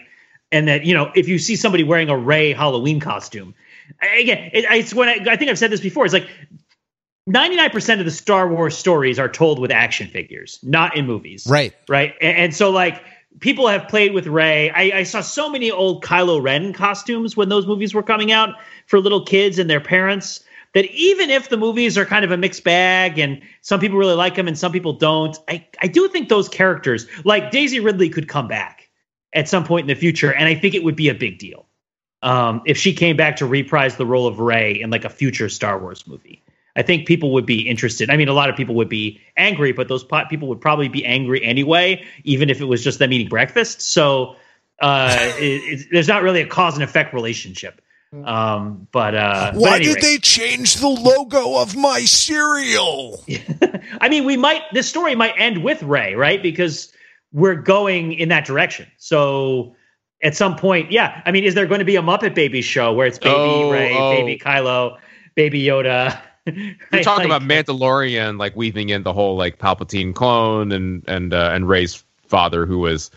And 0.51 0.67
that 0.67 0.85
you 0.85 0.93
know, 0.93 1.11
if 1.15 1.27
you 1.27 1.39
see 1.39 1.55
somebody 1.55 1.83
wearing 1.83 2.09
a 2.09 2.17
Rey 2.17 2.53
Halloween 2.53 2.99
costume, 2.99 3.53
again, 4.17 4.49
it, 4.53 4.65
it's 4.69 4.93
when 4.93 5.09
I, 5.09 5.19
I 5.31 5.35
think 5.35 5.49
I've 5.49 5.59
said 5.59 5.71
this 5.71 5.81
before. 5.81 6.05
It's 6.05 6.13
like 6.13 6.29
99% 7.29 7.99
of 7.99 8.05
the 8.05 8.11
Star 8.11 8.47
Wars 8.47 8.77
stories 8.77 9.17
are 9.17 9.29
told 9.29 9.59
with 9.59 9.71
action 9.71 10.07
figures, 10.07 10.59
not 10.61 10.95
in 10.95 11.07
movies. 11.07 11.47
right 11.49 11.73
Right. 11.89 12.13
And, 12.21 12.37
and 12.37 12.55
so, 12.55 12.69
like, 12.69 13.03
people 13.39 13.67
have 13.67 13.87
played 13.87 14.13
with 14.13 14.27
Rey. 14.27 14.69
I, 14.69 14.99
I 14.99 15.03
saw 15.03 15.21
so 15.21 15.49
many 15.49 15.71
old 15.71 16.03
Kylo 16.03 16.41
Ren 16.41 16.73
costumes 16.73 17.35
when 17.35 17.49
those 17.49 17.65
movies 17.65 17.93
were 17.93 18.03
coming 18.03 18.31
out 18.31 18.55
for 18.85 18.99
little 18.99 19.23
kids 19.25 19.59
and 19.59 19.69
their 19.69 19.81
parents 19.81 20.43
that 20.73 20.85
even 20.91 21.29
if 21.29 21.47
the 21.49 21.57
movies 21.57 21.97
are 21.97 22.05
kind 22.05 22.25
of 22.25 22.31
a 22.31 22.37
mixed 22.37 22.63
bag 22.63 23.17
and 23.17 23.41
some 23.61 23.79
people 23.79 23.97
really 23.97 24.13
like 24.13 24.35
them 24.35 24.47
and 24.47 24.57
some 24.57 24.73
people 24.73 24.93
don't, 24.93 25.37
I, 25.47 25.65
I 25.81 25.87
do 25.87 26.07
think 26.09 26.27
those 26.27 26.49
characters, 26.49 27.07
like 27.23 27.49
Daisy 27.49 27.79
Ridley, 27.79 28.09
could 28.09 28.27
come 28.27 28.49
back 28.49 28.89
at 29.33 29.47
some 29.47 29.63
point 29.63 29.83
in 29.83 29.87
the 29.87 29.99
future. 29.99 30.33
And 30.33 30.47
I 30.47 30.55
think 30.55 30.75
it 30.75 30.83
would 30.83 30.97
be 30.97 31.07
a 31.07 31.15
big 31.15 31.39
deal 31.39 31.65
um, 32.21 32.61
if 32.65 32.77
she 32.77 32.93
came 32.93 33.15
back 33.15 33.37
to 33.37 33.45
reprise 33.45 33.95
the 33.95 34.05
role 34.05 34.27
of 34.27 34.39
Rey 34.39 34.81
in 34.81 34.89
like 34.89 35.05
a 35.05 35.09
future 35.09 35.47
Star 35.47 35.79
Wars 35.79 36.05
movie. 36.05 36.43
I 36.75 36.81
think 36.81 37.07
people 37.07 37.31
would 37.31 37.45
be 37.45 37.69
interested. 37.69 38.09
I 38.09 38.17
mean, 38.17 38.27
a 38.27 38.33
lot 38.33 38.49
of 38.49 38.57
people 38.57 38.75
would 38.75 38.89
be 38.89 39.21
angry, 39.37 39.71
but 39.71 39.87
those 39.87 40.05
people 40.29 40.49
would 40.49 40.59
probably 40.59 40.89
be 40.89 41.05
angry 41.05 41.41
anyway, 41.41 42.05
even 42.25 42.49
if 42.49 42.59
it 42.59 42.65
was 42.65 42.83
just 42.83 42.99
them 42.99 43.13
eating 43.13 43.29
breakfast. 43.29 43.79
So 43.79 44.35
uh, 44.81 45.15
it, 45.39 45.79
it, 45.79 45.87
there's 45.91 46.09
not 46.09 46.21
really 46.21 46.41
a 46.41 46.47
cause 46.47 46.73
and 46.73 46.83
effect 46.83 47.13
relationship. 47.13 47.81
Um, 48.13 48.87
but 48.91 49.13
uh, 49.13 49.51
but 49.53 49.59
why 49.59 49.75
anyway. 49.77 49.93
did 49.95 50.03
they 50.03 50.17
change 50.19 50.75
the 50.75 50.87
logo 50.87 51.57
of 51.61 51.75
my 51.75 52.01
cereal 52.05 53.21
I 54.01 54.07
mean, 54.09 54.23
we 54.23 54.37
might 54.37 54.61
this 54.71 54.87
story 54.87 55.15
might 55.15 55.33
end 55.37 55.63
with 55.63 55.83
Rey, 55.83 56.15
right? 56.15 56.41
Because 56.41 56.93
we're 57.33 57.55
going 57.55 58.13
in 58.13 58.29
that 58.29 58.45
direction. 58.45 58.87
So 58.97 59.75
at 60.23 60.35
some 60.35 60.55
point, 60.55 60.91
yeah. 60.91 61.21
I 61.25 61.31
mean, 61.31 61.43
is 61.43 61.55
there 61.55 61.65
going 61.65 61.79
to 61.79 61.85
be 61.85 61.97
a 61.97 62.01
Muppet 62.01 62.33
Babies 62.35 62.63
show 62.65 62.93
where 62.93 63.05
it's 63.07 63.19
baby 63.19 63.35
Oh, 63.35 63.71
Rey, 63.71 63.93
oh. 63.93 64.11
baby 64.11 64.39
Kylo, 64.39 64.97
baby 65.35 65.61
Yoda? 65.63 66.17
You're 66.45 67.03
talking 67.03 67.27
Like- 67.29 67.41
about 67.41 67.41
Mandalorian, 67.41 68.39
like 68.39 68.55
weaving 68.55 68.89
in 68.89 69.03
the 69.03 69.11
whole 69.11 69.35
like 69.35 69.57
Palpatine 69.59 70.15
clone 70.15 70.71
and 70.71 71.03
and 71.07 71.33
uh, 71.33 71.49
and 71.53 71.67
Rey's 71.67 72.01
father, 72.27 72.65
who 72.65 72.79
was 72.79 73.11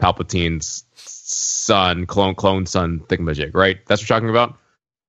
Palpatine's 0.00 0.84
son, 0.94 2.06
clone 2.06 2.34
clone 2.34 2.66
son 2.66 3.00
thingamajig, 3.08 3.54
right? 3.54 3.78
That's 3.86 4.02
what 4.02 4.08
you're 4.08 4.16
talking 4.16 4.30
about. 4.30 4.56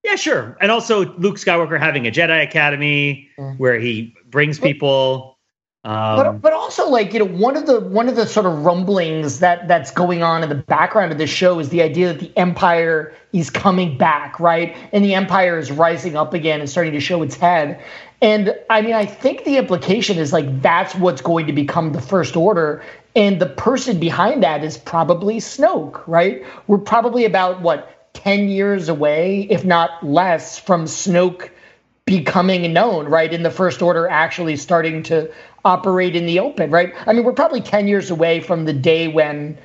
Yeah, 0.04 0.16
sure. 0.16 0.58
And 0.60 0.72
also 0.72 1.14
Luke 1.18 1.36
Skywalker 1.36 1.80
having 1.80 2.08
a 2.08 2.12
Jedi 2.12 2.44
Academy 2.44 3.30
Mm. 3.38 3.58
where 3.58 3.80
he 3.80 4.16
brings 4.30 4.60
people. 4.60 5.31
But 5.84 6.28
Um, 6.28 6.38
but 6.38 6.54
also 6.54 6.90
like 6.90 7.12
you 7.12 7.20
know 7.20 7.26
one 7.26 7.58
of 7.58 7.66
the 7.66 7.80
one 7.80 8.08
of 8.08 8.16
the 8.16 8.28
sort 8.28 8.46
of 8.46 8.64
rumblings 8.66 9.40
that 9.40 9.68
that's 9.68 9.90
going 9.90 10.22
on 10.22 10.44
in 10.44 10.50
the 10.50 10.56
background 10.56 11.12
of 11.12 11.18
this 11.18 11.30
show 11.30 11.58
is 11.58 11.70
the 11.70 11.82
idea 11.82 12.10
that 12.14 12.20
the 12.20 12.32
empire 12.38 13.14
is 13.34 13.50
coming 13.50 13.98
back 13.98 14.40
right? 14.40 14.78
And 14.92 15.04
the 15.04 15.16
empire 15.16 15.58
is 15.58 15.72
rising 15.72 16.16
up 16.16 16.36
again 16.36 16.60
and 16.60 16.70
starting 16.70 16.94
to 16.94 17.00
show 17.00 17.24
its 17.24 17.36
head. 17.36 17.84
And 18.22 18.56
i 18.70 18.82
mean 18.82 18.94
i 18.94 19.06
think 19.06 19.44
the 19.44 19.58
implication 19.58 20.20
is 20.20 20.32
like 20.32 20.62
that's 20.62 20.94
what's 20.94 21.22
going 21.22 21.48
to 21.48 21.54
become 21.54 21.94
the 21.94 22.02
first 22.02 22.36
order. 22.36 22.84
And 23.16 23.42
the 23.42 23.48
person 23.48 24.00
behind 24.00 24.44
that 24.44 24.64
is 24.64 24.78
probably 24.78 25.38
snoke 25.38 26.04
right? 26.06 26.46
We're 26.68 26.78
probably 26.78 27.26
about 27.26 27.62
what 27.62 28.14
10 28.14 28.50
years 28.50 28.88
away 28.88 29.48
if 29.50 29.66
not 29.66 30.06
less 30.06 30.60
from 30.60 30.86
snoke 30.86 31.50
becoming 32.06 32.74
known, 32.74 33.08
right? 33.08 33.32
In 33.32 33.44
the 33.44 33.52
First 33.52 33.82
Order 33.82 34.08
actually 34.08 34.58
starting 34.58 35.04
to 35.04 35.32
operate 35.64 36.16
in 36.16 36.26
the 36.26 36.40
open, 36.40 36.72
right? 36.72 36.94
I 37.06 37.14
mean, 37.14 37.24
we're 37.24 37.34
probably 37.34 37.62
10 37.62 37.88
years 37.88 38.10
away 38.10 38.40
from 38.40 38.66
the 38.66 38.74
day 38.74 39.08
when 39.08 39.58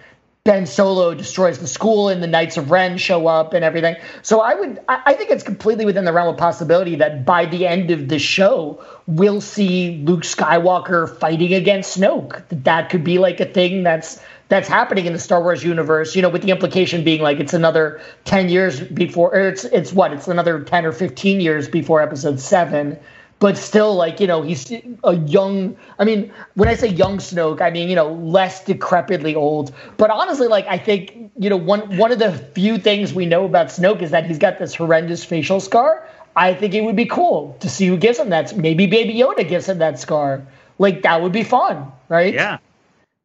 Ben 0.46 0.64
Solo 0.64 1.12
destroys 1.12 1.58
the 1.58 1.66
school 1.66 2.08
and 2.08 2.22
the 2.22 2.28
Knights 2.28 2.56
of 2.56 2.70
Ren 2.70 2.98
show 2.98 3.26
up 3.26 3.52
and 3.52 3.64
everything. 3.64 3.96
So 4.22 4.40
I 4.40 4.54
would, 4.54 4.80
I 4.88 5.14
think 5.14 5.30
it's 5.30 5.42
completely 5.42 5.84
within 5.84 6.04
the 6.04 6.12
realm 6.12 6.28
of 6.28 6.36
possibility 6.36 6.94
that 6.96 7.24
by 7.24 7.46
the 7.46 7.66
end 7.66 7.90
of 7.90 8.08
the 8.08 8.20
show, 8.20 8.82
we'll 9.08 9.40
see 9.40 10.02
Luke 10.04 10.22
Skywalker 10.22 11.18
fighting 11.18 11.52
against 11.52 11.98
Snoke. 11.98 12.46
That 12.48 12.64
that 12.64 12.90
could 12.90 13.02
be 13.02 13.18
like 13.18 13.40
a 13.40 13.44
thing 13.44 13.82
that's 13.82 14.20
that's 14.48 14.68
happening 14.68 15.06
in 15.06 15.12
the 15.12 15.18
Star 15.18 15.42
Wars 15.42 15.64
universe, 15.64 16.14
you 16.14 16.22
know, 16.22 16.28
with 16.28 16.42
the 16.42 16.52
implication 16.52 17.02
being 17.02 17.20
like 17.20 17.40
it's 17.40 17.52
another 17.52 18.00
10 18.26 18.48
years 18.48 18.78
before 18.78 19.34
or 19.34 19.48
it's 19.48 19.64
it's 19.64 19.92
what? 19.92 20.12
It's 20.12 20.28
another 20.28 20.60
10 20.60 20.86
or 20.86 20.92
15 20.92 21.40
years 21.40 21.68
before 21.68 22.00
episode 22.00 22.38
7. 22.38 22.96
But 23.38 23.58
still 23.58 23.94
like, 23.94 24.18
you 24.18 24.26
know, 24.26 24.42
he's 24.42 24.72
a 25.04 25.14
young 25.14 25.76
I 25.98 26.04
mean, 26.04 26.32
when 26.54 26.68
I 26.68 26.74
say 26.74 26.88
young 26.88 27.18
Snoke, 27.18 27.60
I 27.60 27.70
mean, 27.70 27.88
you 27.88 27.94
know, 27.94 28.12
less 28.12 28.64
decrepitly 28.64 29.34
old. 29.34 29.74
But 29.98 30.10
honestly, 30.10 30.48
like 30.48 30.66
I 30.66 30.78
think, 30.78 31.30
you 31.38 31.50
know, 31.50 31.56
one 31.56 31.96
one 31.98 32.12
of 32.12 32.18
the 32.18 32.32
few 32.32 32.78
things 32.78 33.12
we 33.12 33.26
know 33.26 33.44
about 33.44 33.66
Snoke 33.66 34.02
is 34.02 34.10
that 34.10 34.26
he's 34.26 34.38
got 34.38 34.58
this 34.58 34.74
horrendous 34.74 35.24
facial 35.24 35.60
scar. 35.60 36.08
I 36.34 36.54
think 36.54 36.74
it 36.74 36.82
would 36.82 36.96
be 36.96 37.06
cool 37.06 37.56
to 37.60 37.68
see 37.68 37.86
who 37.86 37.96
gives 37.96 38.18
him 38.18 38.30
that. 38.30 38.56
Maybe 38.56 38.86
Baby 38.86 39.14
Yoda 39.14 39.46
gives 39.46 39.68
him 39.68 39.78
that 39.78 39.98
scar. 39.98 40.46
Like 40.78 41.02
that 41.02 41.22
would 41.22 41.32
be 41.32 41.42
fun, 41.42 41.90
right? 42.08 42.34
yeah. 42.34 42.58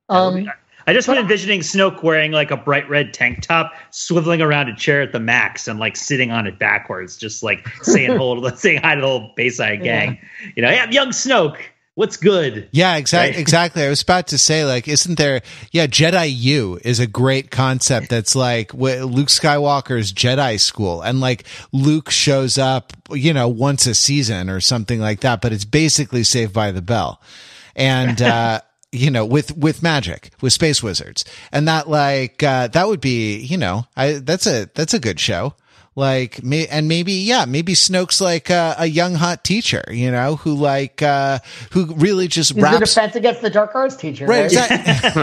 Um, 0.09 0.51
I 0.87 0.93
just 0.93 1.07
been 1.07 1.17
envisioning 1.17 1.61
Snoke 1.61 2.03
wearing 2.03 2.31
like 2.31 2.51
a 2.51 2.57
bright 2.57 2.89
red 2.89 3.13
tank 3.13 3.41
top, 3.41 3.73
swiveling 3.91 4.41
around 4.41 4.69
a 4.69 4.75
chair 4.75 5.01
at 5.01 5.11
the 5.11 5.19
max 5.19 5.67
and 5.67 5.79
like 5.79 5.95
sitting 5.95 6.31
on 6.31 6.47
it 6.47 6.59
backwards, 6.59 7.17
just 7.17 7.43
like 7.43 7.67
saying 7.83 8.11
to 8.17 8.53
saying 8.57 8.81
hi 8.81 8.95
to 8.95 9.01
the 9.01 9.07
whole 9.07 9.33
Bayside 9.35 9.83
gang. 9.83 10.19
You 10.55 10.63
know, 10.63 10.69
yeah, 10.69 10.83
I'm 10.83 10.91
young 10.91 11.09
Snoke. 11.09 11.57
What's 11.95 12.15
good? 12.15 12.69
Yeah, 12.71 12.95
exactly. 12.95 13.35
Right? 13.35 13.39
Exactly. 13.41 13.83
I 13.83 13.89
was 13.89 14.01
about 14.01 14.27
to 14.27 14.37
say, 14.37 14.63
like, 14.63 14.87
isn't 14.87 15.17
there? 15.17 15.41
Yeah, 15.71 15.87
Jedi 15.87 16.33
U 16.33 16.79
is 16.85 17.01
a 17.01 17.07
great 17.07 17.51
concept. 17.51 18.09
That's 18.09 18.33
like 18.33 18.73
Luke 18.73 19.27
Skywalker's 19.27 20.13
Jedi 20.13 20.59
school, 20.59 21.01
and 21.01 21.19
like 21.19 21.43
Luke 21.73 22.09
shows 22.09 22.57
up, 22.57 22.93
you 23.11 23.33
know, 23.33 23.49
once 23.49 23.87
a 23.87 23.93
season 23.93 24.49
or 24.49 24.61
something 24.61 25.01
like 25.01 25.19
that. 25.19 25.41
But 25.41 25.51
it's 25.51 25.65
basically 25.65 26.23
Saved 26.23 26.53
by 26.53 26.71
the 26.71 26.81
Bell, 26.81 27.21
and 27.75 28.21
uh, 28.21 28.61
you 28.91 29.09
know, 29.09 29.25
with 29.25 29.55
with 29.57 29.81
magic, 29.81 30.31
with 30.41 30.53
space 30.53 30.83
wizards, 30.83 31.23
and 31.51 31.67
that 31.67 31.89
like 31.89 32.43
uh, 32.43 32.67
that 32.67 32.87
would 32.87 33.01
be, 33.01 33.37
you 33.37 33.57
know, 33.57 33.85
I 33.95 34.13
that's 34.13 34.45
a 34.47 34.69
that's 34.73 34.93
a 34.93 34.99
good 34.99 35.19
show. 35.19 35.55
Like 36.01 36.43
me, 36.43 36.65
and 36.67 36.87
maybe 36.87 37.13
yeah, 37.13 37.45
maybe 37.45 37.73
Snoke's 37.73 38.19
like 38.19 38.49
a, 38.49 38.73
a 38.79 38.87
young 38.87 39.13
hot 39.13 39.43
teacher, 39.43 39.83
you 39.91 40.09
know, 40.09 40.35
who 40.37 40.55
like 40.55 41.03
uh 41.03 41.37
who 41.73 41.93
really 41.93 42.27
just 42.27 42.49
he's 42.53 42.55
the 42.55 42.63
raps 42.63 42.95
defense 42.95 43.15
against 43.15 43.41
the 43.43 43.51
dark 43.51 43.75
arts 43.75 43.95
teacher. 43.95 44.25
Right, 44.25 44.51
Right. 44.51 44.71
exactly. 44.71 45.21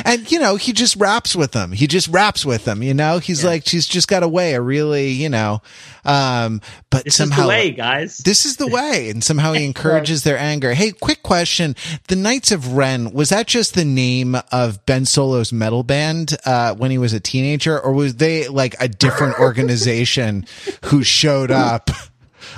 and 0.06 0.32
you 0.32 0.38
know, 0.40 0.56
he 0.56 0.72
just 0.72 0.96
raps 0.96 1.36
with 1.36 1.52
them. 1.52 1.72
He 1.72 1.86
just 1.86 2.08
raps 2.08 2.44
with 2.46 2.64
them. 2.64 2.82
You 2.82 2.94
know, 2.94 3.18
he's 3.18 3.44
like, 3.44 3.66
she's 3.66 3.86
just 3.86 4.08
got 4.08 4.22
a 4.22 4.28
way, 4.28 4.54
a 4.54 4.60
really, 4.62 5.10
you 5.10 5.28
know, 5.28 5.60
um, 6.04 6.62
but 6.90 7.04
This 7.04 7.16
somehow 7.16 7.42
is 7.42 7.44
the 7.44 7.48
way, 7.48 7.70
guys. 7.72 8.18
this 8.18 8.46
is 8.46 8.56
the 8.56 8.66
way, 8.66 9.10
and 9.10 9.22
somehow 9.22 9.52
he 9.52 9.64
encourages 9.64 10.24
their 10.24 10.38
anger. 10.38 10.72
Hey, 10.72 10.92
quick 10.92 11.22
question: 11.22 11.76
the 12.08 12.16
Knights 12.16 12.50
of 12.50 12.74
Ren 12.74 13.12
was 13.12 13.28
that 13.28 13.46
just 13.46 13.74
the 13.74 13.84
name 13.84 14.36
of 14.50 14.84
Ben 14.86 15.04
Solo's 15.04 15.52
metal 15.52 15.82
band 15.82 16.36
uh, 16.46 16.74
when 16.74 16.90
he 16.90 16.96
was 16.98 17.12
a 17.12 17.20
teenager, 17.20 17.78
or 17.78 17.89
was 17.92 18.16
they 18.16 18.48
like 18.48 18.74
a 18.80 18.88
different 18.88 19.38
organization 19.38 20.46
who 20.86 21.02
showed 21.02 21.50
up? 21.50 21.90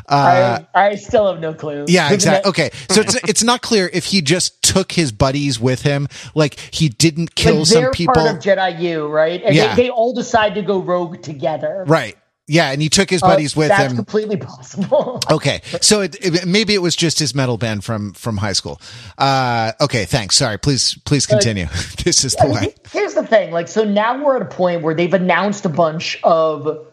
I, 0.09 0.41
uh, 0.41 0.65
I 0.75 0.95
still 0.97 1.31
have 1.31 1.41
no 1.41 1.55
clue. 1.55 1.85
Yeah, 1.89 2.13
exactly. 2.13 2.49
Okay, 2.49 2.71
so 2.91 3.01
it's 3.01 3.15
it's 3.29 3.43
not 3.43 3.63
clear 3.63 3.91
if 3.93 4.07
he 4.07 4.23
just 4.23 4.63
took 4.63 4.93
his 4.93 5.13
buddies 5.13 5.61
with 5.61 5.83
him, 5.83 6.09
like 6.35 6.59
he 6.73 6.89
didn't 6.89 7.35
kill 7.35 7.59
like 7.59 7.67
some 7.67 7.91
people, 7.93 8.15
part 8.15 8.37
of 8.37 8.43
Jedi 8.43 8.81
U, 8.81 9.07
right? 9.09 9.43
And 9.43 9.55
Yeah. 9.55 9.75
they, 9.75 9.85
they 9.85 9.91
all 9.91 10.15
decide 10.15 10.55
to 10.55 10.63
go 10.63 10.79
rogue 10.81 11.23
together. 11.23 11.85
right? 11.87 12.17
Yeah, 12.53 12.71
and 12.71 12.83
he 12.83 12.91
took 12.91 13.09
his 13.09 13.23
Uh, 13.23 13.29
buddies 13.29 13.57
with 13.57 13.69
that's 13.69 13.81
him. 13.81 13.97
That's 13.97 13.97
completely 13.97 14.37
possible. 14.37 15.21
Okay, 15.31 15.63
so 15.81 16.03
it, 16.03 16.15
it- 16.21 16.47
maybe 16.47 16.75
it 16.75 16.83
was 16.83 16.95
just 16.95 17.19
his 17.19 17.35
metal 17.35 17.57
band 17.57 17.83
from 17.83 18.13
from 18.13 18.37
high 18.37 18.53
school. 18.53 18.79
Uh, 19.17 19.73
okay, 19.81 20.05
thanks. 20.05 20.37
Sorry, 20.37 20.59
please 20.59 20.99
please 21.07 21.25
continue. 21.25 21.67
this 22.05 22.25
is 22.25 22.35
the 22.35 22.49
way. 22.49 22.75
Here's 22.91 23.15
the 23.15 23.27
thing, 23.27 23.53
like, 23.53 23.69
so 23.69 23.85
now 23.85 24.23
we're 24.23 24.37
at 24.37 24.43
a 24.43 24.55
point 24.63 24.83
where 24.83 24.95
they've 24.95 25.15
announced 25.15 25.65
a 25.65 25.71
bunch 25.71 26.19
of 26.23 26.87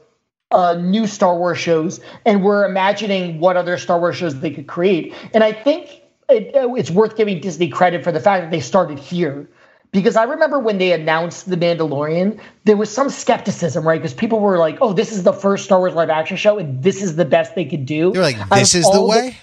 uh, 0.52 0.76
new 0.76 1.06
Star 1.08 1.38
Wars 1.38 1.58
shows, 1.58 2.00
and 2.26 2.42
we're 2.42 2.66
imagining 2.66 3.40
what 3.42 3.58
other 3.58 3.78
Star 3.78 4.00
Wars 4.00 4.16
shows 4.16 4.40
they 4.40 4.52
could 4.52 4.68
create. 4.68 5.14
And 5.34 5.44
I 5.44 5.52
think 5.52 5.90
it, 6.30 6.52
it's 6.56 6.90
worth 6.90 7.18
giving 7.18 7.42
Disney 7.42 7.68
credit 7.68 8.04
for 8.06 8.14
the 8.14 8.22
fact 8.22 8.44
that 8.46 8.52
they 8.52 8.62
started 8.62 8.98
here. 9.00 9.50
Because 9.92 10.16
I 10.16 10.24
remember 10.24 10.60
when 10.60 10.78
they 10.78 10.92
announced 10.92 11.50
The 11.50 11.58
Mandalorian, 11.58 12.40
there 12.66 12.78
was 12.78 12.92
some 12.92 13.10
skepticism, 13.10 13.88
right? 13.88 14.00
Because 14.00 14.14
people 14.14 14.40
were 14.40 14.58
like, 14.60 14.78
oh, 14.82 14.94
this 14.94 15.12
is 15.12 15.24
the 15.24 15.34
first 15.34 15.66
Star 15.66 15.80
Wars 15.80 15.96
live 15.96 16.12
action 16.12 16.38
show, 16.38 16.60
and 16.60 16.84
this 16.84 17.02
is 17.02 17.16
the 17.16 17.26
best 17.26 17.56
they 17.56 17.66
could 17.66 17.86
do. 17.88 18.12
They're 18.12 18.22
like, 18.22 18.50
this 18.50 18.76
is 18.76 18.90
the 18.90 19.02
way. 19.02 19.38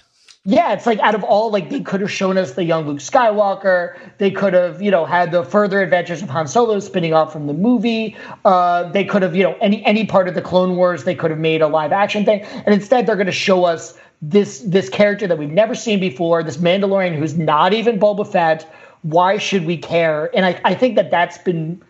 yeah, 0.44 0.72
it's 0.72 0.86
like 0.86 1.00
out 1.00 1.16
of 1.16 1.24
all, 1.24 1.50
like 1.50 1.68
they 1.68 1.80
could 1.80 2.00
have 2.00 2.12
shown 2.12 2.38
us 2.38 2.52
the 2.52 2.62
young 2.62 2.86
Luke 2.86 2.98
Skywalker. 2.98 3.98
They 4.18 4.30
could 4.30 4.52
have, 4.52 4.80
you 4.80 4.92
know, 4.92 5.04
had 5.04 5.32
the 5.32 5.42
further 5.42 5.82
adventures 5.82 6.22
of 6.22 6.28
Han 6.30 6.46
Solo 6.46 6.78
spinning 6.78 7.12
off 7.12 7.32
from 7.32 7.48
the 7.48 7.52
movie. 7.52 8.16
Uh, 8.44 8.84
they 8.92 9.04
could 9.04 9.22
have, 9.22 9.34
you 9.34 9.42
know, 9.42 9.56
any 9.60 9.84
any 9.84 10.06
part 10.06 10.28
of 10.28 10.36
the 10.36 10.42
Clone 10.42 10.76
Wars. 10.76 11.02
They 11.02 11.16
could 11.16 11.32
have 11.32 11.40
made 11.40 11.60
a 11.60 11.66
live 11.66 11.90
action 11.90 12.24
thing, 12.24 12.42
and 12.42 12.72
instead 12.72 13.06
they're 13.06 13.16
going 13.16 13.26
to 13.26 13.32
show 13.32 13.64
us 13.64 13.98
this 14.22 14.60
this 14.60 14.88
character 14.88 15.26
that 15.26 15.38
we've 15.38 15.50
never 15.50 15.74
seen 15.74 15.98
before. 15.98 16.44
This 16.44 16.58
Mandalorian 16.58 17.16
who's 17.18 17.36
not 17.36 17.72
even 17.72 17.98
Boba 17.98 18.30
Fett. 18.30 18.72
Why 19.06 19.38
should 19.38 19.66
we 19.66 19.76
care? 19.76 20.30
And 20.34 20.44
I, 20.44 20.60
I 20.64 20.74
think 20.74 20.96
that 20.96 21.10
that's 21.10 21.38
been 21.38 21.82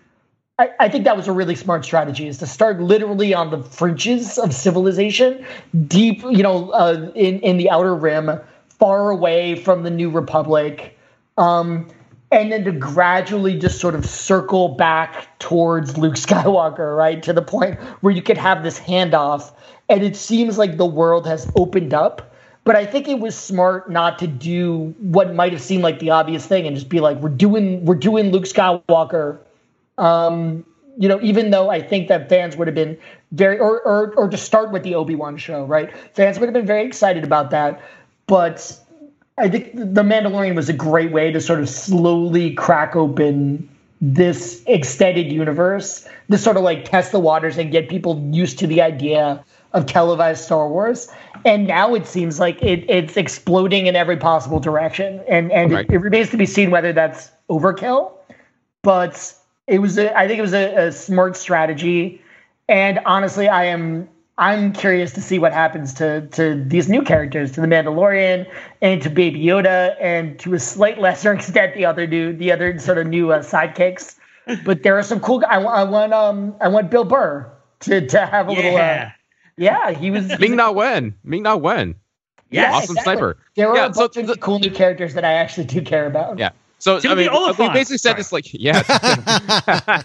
I, 0.59 0.71
I 0.81 0.89
think 0.89 1.05
that 1.05 1.17
was 1.17 1.29
a 1.29 1.33
really 1.33 1.55
smart 1.55 1.85
strategy 1.85 2.27
is 2.27 2.39
to 2.39 2.47
start 2.47 2.81
literally 2.81 3.35
on 3.35 3.51
the 3.51 3.63
fringes 3.63 4.39
of 4.39 4.55
civilization, 4.55 5.45
deep, 5.87 6.23
you 6.23 6.43
know, 6.43 6.71
uh, 6.71 7.11
in, 7.15 7.41
in 7.41 7.59
the 7.59 7.69
outer 7.69 7.95
rim, 7.95 8.41
far 8.69 9.11
away 9.11 9.57
from 9.57 9.83
the 9.83 9.91
New 9.91 10.09
Republic, 10.11 10.99
um, 11.37 11.87
and 12.31 12.51
then 12.51 12.65
to 12.65 12.73
gradually 12.73 13.59
just 13.59 13.81
sort 13.81 13.95
of 13.95 14.07
circle 14.07 14.69
back 14.69 15.39
towards 15.39 15.99
Luke 15.99 16.15
Skywalker, 16.15 16.97
right? 16.97 17.23
To 17.23 17.33
the 17.33 17.43
point 17.43 17.79
where 18.01 18.13
you 18.13 18.23
could 18.23 18.39
have 18.39 18.63
this 18.63 18.81
handoff. 18.81 19.53
And 19.89 20.03
it 20.03 20.17
seems 20.17 20.59
like 20.59 20.79
the 20.79 20.87
world 20.87 21.27
has 21.27 21.51
opened 21.55 21.95
up. 21.95 22.35
But 22.67 22.77
I 22.77 22.85
think 22.85 23.09
it 23.09 23.21
was 23.21 23.35
smart 23.35 23.89
not 23.91 24.19
to 24.19 24.27
do 24.27 24.95
what 24.99 25.35
might 25.35 25.53
have 25.53 25.63
seemed 25.63 25.83
like 25.83 26.01
the 26.01 26.11
obvious 26.11 26.45
thing 26.45 26.67
and 26.67 26.77
just 26.77 26.91
be 26.91 27.01
like, 27.01 27.17
we're 27.19 27.31
doing 27.31 27.85
we're 27.87 27.95
doing 27.95 28.31
Luke 28.31 28.45
Skywalker 28.45 29.39
um, 29.99 30.65
you 30.99 31.09
know, 31.09 31.21
even 31.23 31.51
though 31.51 31.71
I 31.71 31.81
think 31.81 32.09
that 32.09 32.29
fans 32.29 32.57
would 32.57 32.69
have 32.69 32.75
been 32.75 32.99
very, 33.33 33.59
or, 33.59 33.81
or, 33.83 34.15
or 34.15 34.29
to 34.29 34.37
start 34.37 34.73
with 34.73 34.83
the 34.83 34.95
Obi 34.95 35.15
Wan 35.15 35.37
show, 35.37 35.65
right? 35.65 35.91
Fans 36.15 36.39
would 36.39 36.47
have 36.47 36.55
been 36.55 36.67
very 36.67 36.85
excited 36.87 37.25
about 37.25 37.51
that. 37.51 37.83
But 38.27 38.79
I 39.39 39.49
think 39.49 39.75
The 39.75 40.03
Mandalorian 40.03 40.57
was 40.57 40.69
a 40.69 40.73
great 40.73 41.13
way 41.13 41.31
to 41.33 41.41
sort 41.41 41.61
of 41.61 41.69
slowly 41.69 42.55
crack 42.55 42.97
open 42.97 43.69
this 44.01 44.63
extended 44.67 45.31
universe, 45.31 46.09
this 46.29 46.43
sort 46.43 46.57
of 46.57 46.63
like 46.63 46.85
test 46.85 47.13
the 47.13 47.21
waters 47.21 47.59
and 47.59 47.71
get 47.71 47.89
people 47.89 48.29
used 48.31 48.59
to 48.59 48.67
the 48.67 48.83
idea 48.83 49.45
of 49.77 49.87
televised 49.87 50.45
Star 50.45 50.69
Wars. 50.69 51.09
And 51.45 51.67
now 51.69 51.95
it 51.95 52.07
seems 52.07 52.41
like 52.41 52.61
it, 52.63 52.85
it's 52.91 53.17
exploding 53.17 53.87
in 53.87 53.95
every 53.95 54.17
possible 54.17 54.59
direction. 54.59 55.23
And, 55.29 55.53
and 55.53 55.73
Right. 55.73 55.87
it, 55.89 55.95
it 55.95 55.99
remains 55.99 56.31
to 56.31 56.37
be 56.37 56.47
seen 56.47 56.71
whether 56.73 56.93
that's 56.93 57.31
overkill 57.49 58.13
but 58.87 59.35
it 59.67 59.81
was 59.81 59.99
a, 59.99 60.17
I 60.17 60.29
think 60.29 60.39
it 60.39 60.43
was 60.43 60.55
a, 60.55 60.87
a 60.87 60.93
smart 60.93 61.37
strategy. 61.37 62.23
And 62.69 63.01
honestly, 63.05 63.49
I 63.49 63.65
am 63.65 64.09
I'm 64.39 64.73
curious 64.73 65.13
to 65.15 65.21
see 65.21 65.41
what 65.41 65.53
happens 65.53 65.93
to 65.95 66.29
to 66.29 66.63
these 66.65 66.89
new 66.89 67.03
characters, 67.03 67.51
to 67.53 67.61
the 67.61 67.67
Mandalorian 67.67 68.47
and 68.81 69.03
to 69.03 69.11
Baby 69.11 69.43
Yoda, 69.43 69.97
and 70.01 70.39
to 70.39 70.55
a 70.55 70.61
slight 70.61 71.01
lesser 71.01 71.33
extent 71.39 71.75
the 71.75 71.85
other 71.85 72.07
new 72.07 72.33
the 72.33 72.53
other 72.53 72.79
sort 72.79 72.99
of 72.99 73.09
new 73.09 73.33
uh, 73.33 73.41
sidekicks. 73.43 74.17
But 74.65 74.85
there 74.85 74.97
are 74.97 75.03
some 75.03 75.19
cool. 75.19 75.43
I, 75.49 75.57
I 75.61 75.83
want 75.83 76.13
um 76.13 76.55
I 76.61 76.69
want 76.69 76.89
Bill 76.89 77.03
Burr 77.03 77.51
to 77.81 78.07
to 78.07 78.25
have 78.27 78.49
a 78.49 78.53
yeah. 78.53 78.57
little. 78.57 78.77
Uh, 78.77 79.11
yeah, 79.57 79.91
he 79.93 80.11
was. 80.11 80.39
Ming 80.39 80.57
Na 80.57 80.71
Wen. 80.71 81.15
Ming 81.25 81.43
Na 81.43 81.57
Wen. 81.57 81.95
Yes, 82.51 82.73
awesome 82.73 82.97
exactly. 82.97 83.03
sniper. 83.03 83.37
There 83.57 83.69
are 83.71 83.77
Yeah, 83.77 83.89
a 83.89 83.95
so 83.95 84.03
bunch 84.03 84.17
of 84.19 84.27
the- 84.29 84.37
cool 84.37 84.59
new 84.61 84.71
characters 84.71 85.15
that 85.15 85.25
I 85.25 85.33
actually 85.33 85.65
do 85.67 85.83
care 85.83 86.07
about. 86.07 86.39
Yeah. 86.39 86.51
So 86.79 86.97
I 86.97 87.01
Timothy 87.01 87.23
mean, 87.23 87.31
Oliphant. 87.31 87.71
Uh, 87.71 87.73
we 87.73 87.79
basically 87.79 87.99
said 87.99 88.11
Sorry. 88.11 88.21
this 88.21 88.33
like, 88.33 88.45
yeah. 88.53 88.83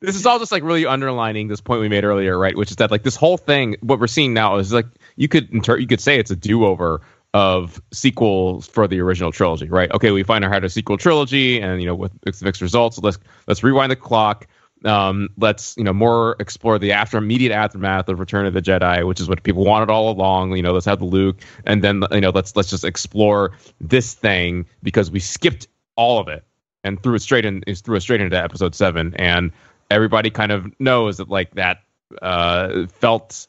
this 0.00 0.16
is 0.16 0.26
all 0.26 0.38
just 0.38 0.52
like 0.52 0.62
really 0.62 0.84
underlining 0.86 1.48
this 1.48 1.60
point 1.60 1.80
we 1.80 1.88
made 1.88 2.04
earlier, 2.04 2.38
right? 2.38 2.56
Which 2.56 2.70
is 2.70 2.76
that 2.76 2.90
like 2.90 3.02
this 3.04 3.16
whole 3.16 3.36
thing, 3.36 3.76
what 3.80 4.00
we're 4.00 4.06
seeing 4.06 4.34
now 4.34 4.56
is 4.56 4.72
like 4.72 4.86
you 5.16 5.28
could 5.28 5.50
inter- 5.52 5.78
you 5.78 5.86
could 5.86 6.00
say 6.00 6.18
it's 6.18 6.30
a 6.30 6.36
do 6.36 6.64
over 6.66 7.00
of 7.34 7.80
sequels 7.92 8.66
for 8.66 8.88
the 8.88 9.00
original 9.00 9.30
trilogy, 9.30 9.68
right? 9.68 9.90
Okay, 9.92 10.10
we 10.10 10.22
find 10.22 10.44
out 10.44 10.50
how 10.52 10.58
to 10.58 10.68
sequel 10.68 10.96
trilogy, 10.96 11.60
and 11.60 11.80
you 11.80 11.86
know 11.86 11.94
with 11.94 12.12
mixed, 12.24 12.42
mixed 12.42 12.62
results. 12.62 12.98
Let's 12.98 13.18
let's 13.46 13.62
rewind 13.62 13.92
the 13.92 13.96
clock. 13.96 14.46
Um, 14.84 15.28
let's 15.36 15.76
you 15.76 15.84
know 15.84 15.92
more 15.92 16.36
explore 16.38 16.78
the 16.78 16.92
after 16.92 17.18
immediate 17.18 17.52
aftermath 17.52 18.08
of 18.08 18.20
Return 18.20 18.46
of 18.46 18.54
the 18.54 18.62
Jedi, 18.62 19.06
which 19.06 19.20
is 19.20 19.28
what 19.28 19.42
people 19.42 19.64
wanted 19.64 19.90
all 19.90 20.10
along. 20.10 20.56
You 20.56 20.62
know, 20.62 20.72
let's 20.72 20.86
have 20.86 21.00
the 21.00 21.04
Luke, 21.04 21.40
and 21.64 21.82
then 21.82 22.04
you 22.12 22.20
know 22.20 22.30
let's 22.30 22.54
let's 22.54 22.70
just 22.70 22.84
explore 22.84 23.52
this 23.80 24.14
thing 24.14 24.66
because 24.82 25.10
we 25.10 25.20
skipped 25.20 25.66
all 25.96 26.18
of 26.20 26.28
it 26.28 26.44
and 26.84 27.02
threw 27.02 27.14
it 27.14 27.22
straight 27.22 27.44
in 27.44 27.62
is 27.66 27.80
threw 27.80 27.96
it 27.96 28.00
straight 28.00 28.20
into 28.20 28.40
episode 28.40 28.74
seven, 28.74 29.14
and 29.16 29.50
everybody 29.90 30.30
kind 30.30 30.52
of 30.52 30.66
knows 30.80 31.16
that 31.16 31.28
like 31.28 31.52
that 31.54 31.82
uh, 32.22 32.86
felt, 32.86 33.46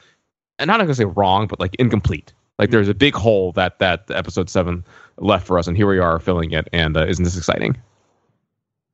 and 0.57 0.67
not 0.67 0.79
gonna 0.79 0.95
say 0.95 1.05
wrong, 1.05 1.47
but 1.47 1.59
like 1.59 1.75
incomplete. 1.75 2.33
Like 2.57 2.71
there's 2.71 2.89
a 2.89 2.93
big 2.93 3.15
hole 3.15 3.51
that 3.53 3.79
that 3.79 4.05
episode 4.09 4.49
seven 4.49 4.83
left 5.17 5.47
for 5.47 5.59
us, 5.59 5.67
and 5.67 5.77
here 5.77 5.87
we 5.87 5.99
are 5.99 6.19
filling 6.19 6.51
it. 6.51 6.67
And 6.73 6.97
uh, 6.97 7.05
isn't 7.05 7.23
this 7.23 7.37
exciting? 7.37 7.77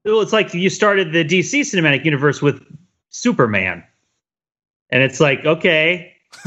Well, 0.05 0.21
it's 0.21 0.33
like 0.33 0.53
you 0.53 0.69
started 0.69 1.11
the 1.11 1.25
DC 1.25 1.61
cinematic 1.61 2.05
universe 2.05 2.41
with 2.41 2.63
Superman. 3.09 3.83
And 4.91 5.01
it's 5.01 5.19
like, 5.19 5.43
okay. 5.45 6.13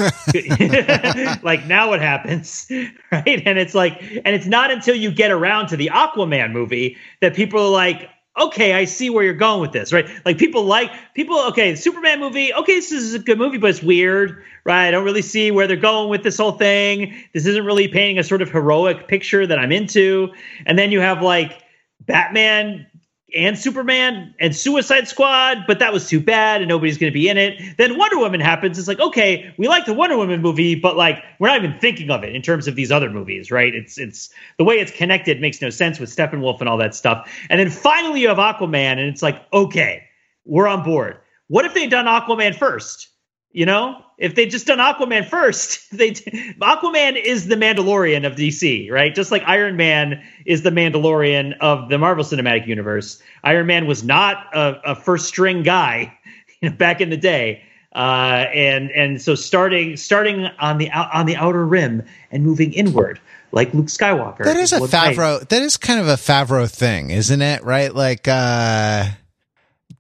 like 1.42 1.66
now 1.66 1.88
what 1.88 2.00
happens? 2.00 2.70
Right? 3.10 3.42
And 3.46 3.58
it's 3.58 3.74
like 3.74 4.02
and 4.02 4.34
it's 4.34 4.46
not 4.46 4.70
until 4.70 4.94
you 4.94 5.10
get 5.10 5.30
around 5.30 5.68
to 5.68 5.78
the 5.78 5.90
Aquaman 5.90 6.52
movie 6.52 6.98
that 7.22 7.34
people 7.34 7.58
are 7.58 7.70
like, 7.70 8.10
okay, 8.38 8.74
I 8.74 8.84
see 8.84 9.08
where 9.08 9.24
you're 9.24 9.32
going 9.32 9.62
with 9.62 9.72
this, 9.72 9.94
right? 9.94 10.06
Like 10.26 10.36
people 10.36 10.64
like 10.64 10.92
people, 11.14 11.38
okay, 11.46 11.70
the 11.70 11.76
Superman 11.78 12.20
movie, 12.20 12.52
okay, 12.52 12.74
this 12.74 12.92
is 12.92 13.14
a 13.14 13.18
good 13.18 13.38
movie, 13.38 13.56
but 13.56 13.70
it's 13.70 13.82
weird, 13.82 14.42
right? 14.64 14.88
I 14.88 14.90
don't 14.90 15.06
really 15.06 15.22
see 15.22 15.50
where 15.50 15.66
they're 15.66 15.76
going 15.76 16.10
with 16.10 16.22
this 16.22 16.36
whole 16.36 16.52
thing. 16.52 17.14
This 17.32 17.46
isn't 17.46 17.64
really 17.64 17.88
painting 17.88 18.18
a 18.18 18.24
sort 18.24 18.42
of 18.42 18.50
heroic 18.50 19.08
picture 19.08 19.46
that 19.46 19.58
I'm 19.58 19.72
into. 19.72 20.30
And 20.66 20.78
then 20.78 20.92
you 20.92 21.00
have 21.00 21.22
like 21.22 21.62
Batman 22.06 22.86
and 23.34 23.58
Superman 23.58 24.34
and 24.40 24.56
Suicide 24.56 25.06
Squad, 25.06 25.64
but 25.66 25.78
that 25.80 25.92
was 25.92 26.08
too 26.08 26.20
bad 26.20 26.62
and 26.62 26.68
nobody's 26.68 26.96
going 26.96 27.12
to 27.12 27.14
be 27.14 27.28
in 27.28 27.36
it. 27.36 27.76
Then 27.76 27.98
Wonder 27.98 28.18
Woman 28.18 28.40
happens. 28.40 28.78
It's 28.78 28.88
like, 28.88 29.00
okay, 29.00 29.52
we 29.58 29.68
like 29.68 29.84
the 29.84 29.92
Wonder 29.92 30.16
Woman 30.16 30.40
movie, 30.40 30.74
but 30.74 30.96
like 30.96 31.22
we're 31.38 31.48
not 31.48 31.62
even 31.62 31.78
thinking 31.78 32.10
of 32.10 32.24
it 32.24 32.34
in 32.34 32.40
terms 32.40 32.66
of 32.66 32.74
these 32.74 32.90
other 32.90 33.10
movies, 33.10 33.50
right? 33.50 33.74
It's 33.74 33.98
it's 33.98 34.30
the 34.56 34.64
way 34.64 34.76
it's 34.76 34.92
connected 34.92 35.40
makes 35.40 35.60
no 35.60 35.70
sense 35.70 35.98
with 35.98 36.14
Steppenwolf 36.14 36.60
and 36.60 36.68
all 36.68 36.78
that 36.78 36.94
stuff. 36.94 37.30
And 37.50 37.60
then 37.60 37.70
finally 37.70 38.20
you 38.20 38.28
have 38.28 38.38
Aquaman 38.38 38.92
and 38.92 39.00
it's 39.00 39.22
like, 39.22 39.42
okay, 39.52 40.04
we're 40.44 40.66
on 40.66 40.82
board. 40.82 41.18
What 41.48 41.64
if 41.64 41.74
they'd 41.74 41.90
done 41.90 42.06
Aquaman 42.06 42.54
first? 42.54 43.08
You 43.52 43.66
know, 43.66 44.04
if 44.18 44.34
they'd 44.34 44.50
just 44.50 44.66
done 44.66 44.78
Aquaman 44.78 45.26
first, 45.26 45.90
they 45.96 46.10
Aquaman 46.10 47.22
is 47.22 47.46
the 47.46 47.54
Mandalorian 47.54 48.26
of 48.26 48.34
DC, 48.34 48.90
right? 48.90 49.14
Just 49.14 49.30
like 49.30 49.42
Iron 49.46 49.76
Man 49.76 50.22
is 50.44 50.62
the 50.62 50.70
Mandalorian 50.70 51.56
of 51.60 51.88
the 51.88 51.98
Marvel 51.98 52.24
Cinematic 52.24 52.66
Universe. 52.66 53.22
Iron 53.44 53.66
Man 53.66 53.86
was 53.86 54.02
not 54.02 54.46
a, 54.54 54.92
a 54.92 54.94
first 54.94 55.26
string 55.26 55.62
guy, 55.62 56.12
you 56.60 56.70
know, 56.70 56.76
back 56.76 57.00
in 57.00 57.10
the 57.10 57.16
day. 57.16 57.62
Uh, 57.94 58.46
and 58.52 58.90
and 58.90 59.20
so 59.20 59.34
starting 59.34 59.96
starting 59.96 60.46
on 60.60 60.76
the 60.78 60.90
on 60.90 61.24
the 61.26 61.36
outer 61.36 61.66
rim 61.66 62.02
and 62.30 62.44
moving 62.44 62.72
inward, 62.74 63.18
like 63.50 63.72
Luke 63.72 63.86
Skywalker. 63.86 64.44
That 64.44 64.56
is 64.58 64.72
a 64.72 64.80
they- 64.80 64.86
Favreau. 64.86 65.48
That 65.48 65.62
is 65.62 65.78
kind 65.78 65.98
of 65.98 66.06
a 66.06 66.14
Favreau 66.14 66.70
thing, 66.70 67.10
isn't 67.10 67.40
it? 67.40 67.64
Right? 67.64 67.92
Like, 67.94 68.28
uh, 68.28 69.06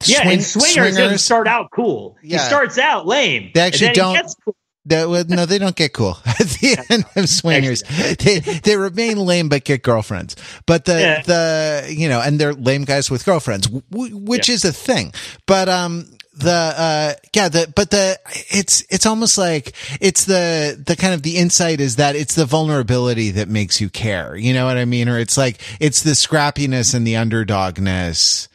Yeah, 0.04 0.22
swing- 0.22 0.32
and 0.34 0.42
Swingers, 0.44 0.96
doesn't 0.96 1.18
start 1.18 1.48
out 1.48 1.70
cool. 1.72 2.16
Yeah. 2.22 2.38
He 2.38 2.44
starts 2.44 2.78
out 2.78 3.06
lame. 3.06 3.50
They 3.54 3.60
actually 3.60 3.92
don't- 3.92 4.26
cool. 4.44 4.54
That 4.86 5.26
no, 5.28 5.44
they 5.44 5.58
don't 5.58 5.76
get 5.76 5.92
cool 5.92 6.16
at 6.24 6.38
the 6.38 6.82
end 6.88 7.04
of 7.14 7.28
Swingers. 7.28 7.82
They 8.18 8.38
they 8.38 8.74
remain 8.78 9.18
lame 9.18 9.50
but 9.50 9.64
get 9.64 9.82
girlfriends. 9.82 10.34
But 10.64 10.86
the 10.86 10.98
Yeah. 10.98 11.22
the 11.22 11.94
you 11.94 12.08
know, 12.08 12.22
and 12.22 12.40
they're 12.40 12.54
lame 12.54 12.84
guys 12.84 13.10
with 13.10 13.22
girlfriends, 13.26 13.68
which 13.90 14.48
Yeah. 14.48 14.54
is 14.54 14.64
a 14.64 14.72
thing. 14.72 15.12
But 15.44 15.68
um, 15.68 16.06
the 16.32 16.52
uh, 16.52 17.12
yeah, 17.34 17.50
the 17.50 17.70
but 17.76 17.90
the 17.90 18.18
it's 18.50 18.82
it's 18.88 19.04
almost 19.04 19.36
like 19.36 19.74
it's 20.00 20.24
the 20.24 20.82
the 20.86 20.96
kind 20.96 21.12
of 21.12 21.22
the 21.22 21.36
insight 21.36 21.82
is 21.82 21.96
that 21.96 22.16
it's 22.16 22.34
the 22.34 22.46
vulnerability 22.46 23.32
that 23.32 23.48
makes 23.50 23.82
you 23.82 23.90
care. 23.90 24.36
You 24.36 24.54
know 24.54 24.64
what 24.64 24.78
I 24.78 24.86
mean? 24.86 25.10
Or 25.10 25.18
it's 25.18 25.36
like 25.36 25.60
it's 25.80 26.02
the 26.02 26.12
scrappiness 26.12 26.94
and 26.94 27.06
the 27.06 27.14
underdogness. 27.14 28.48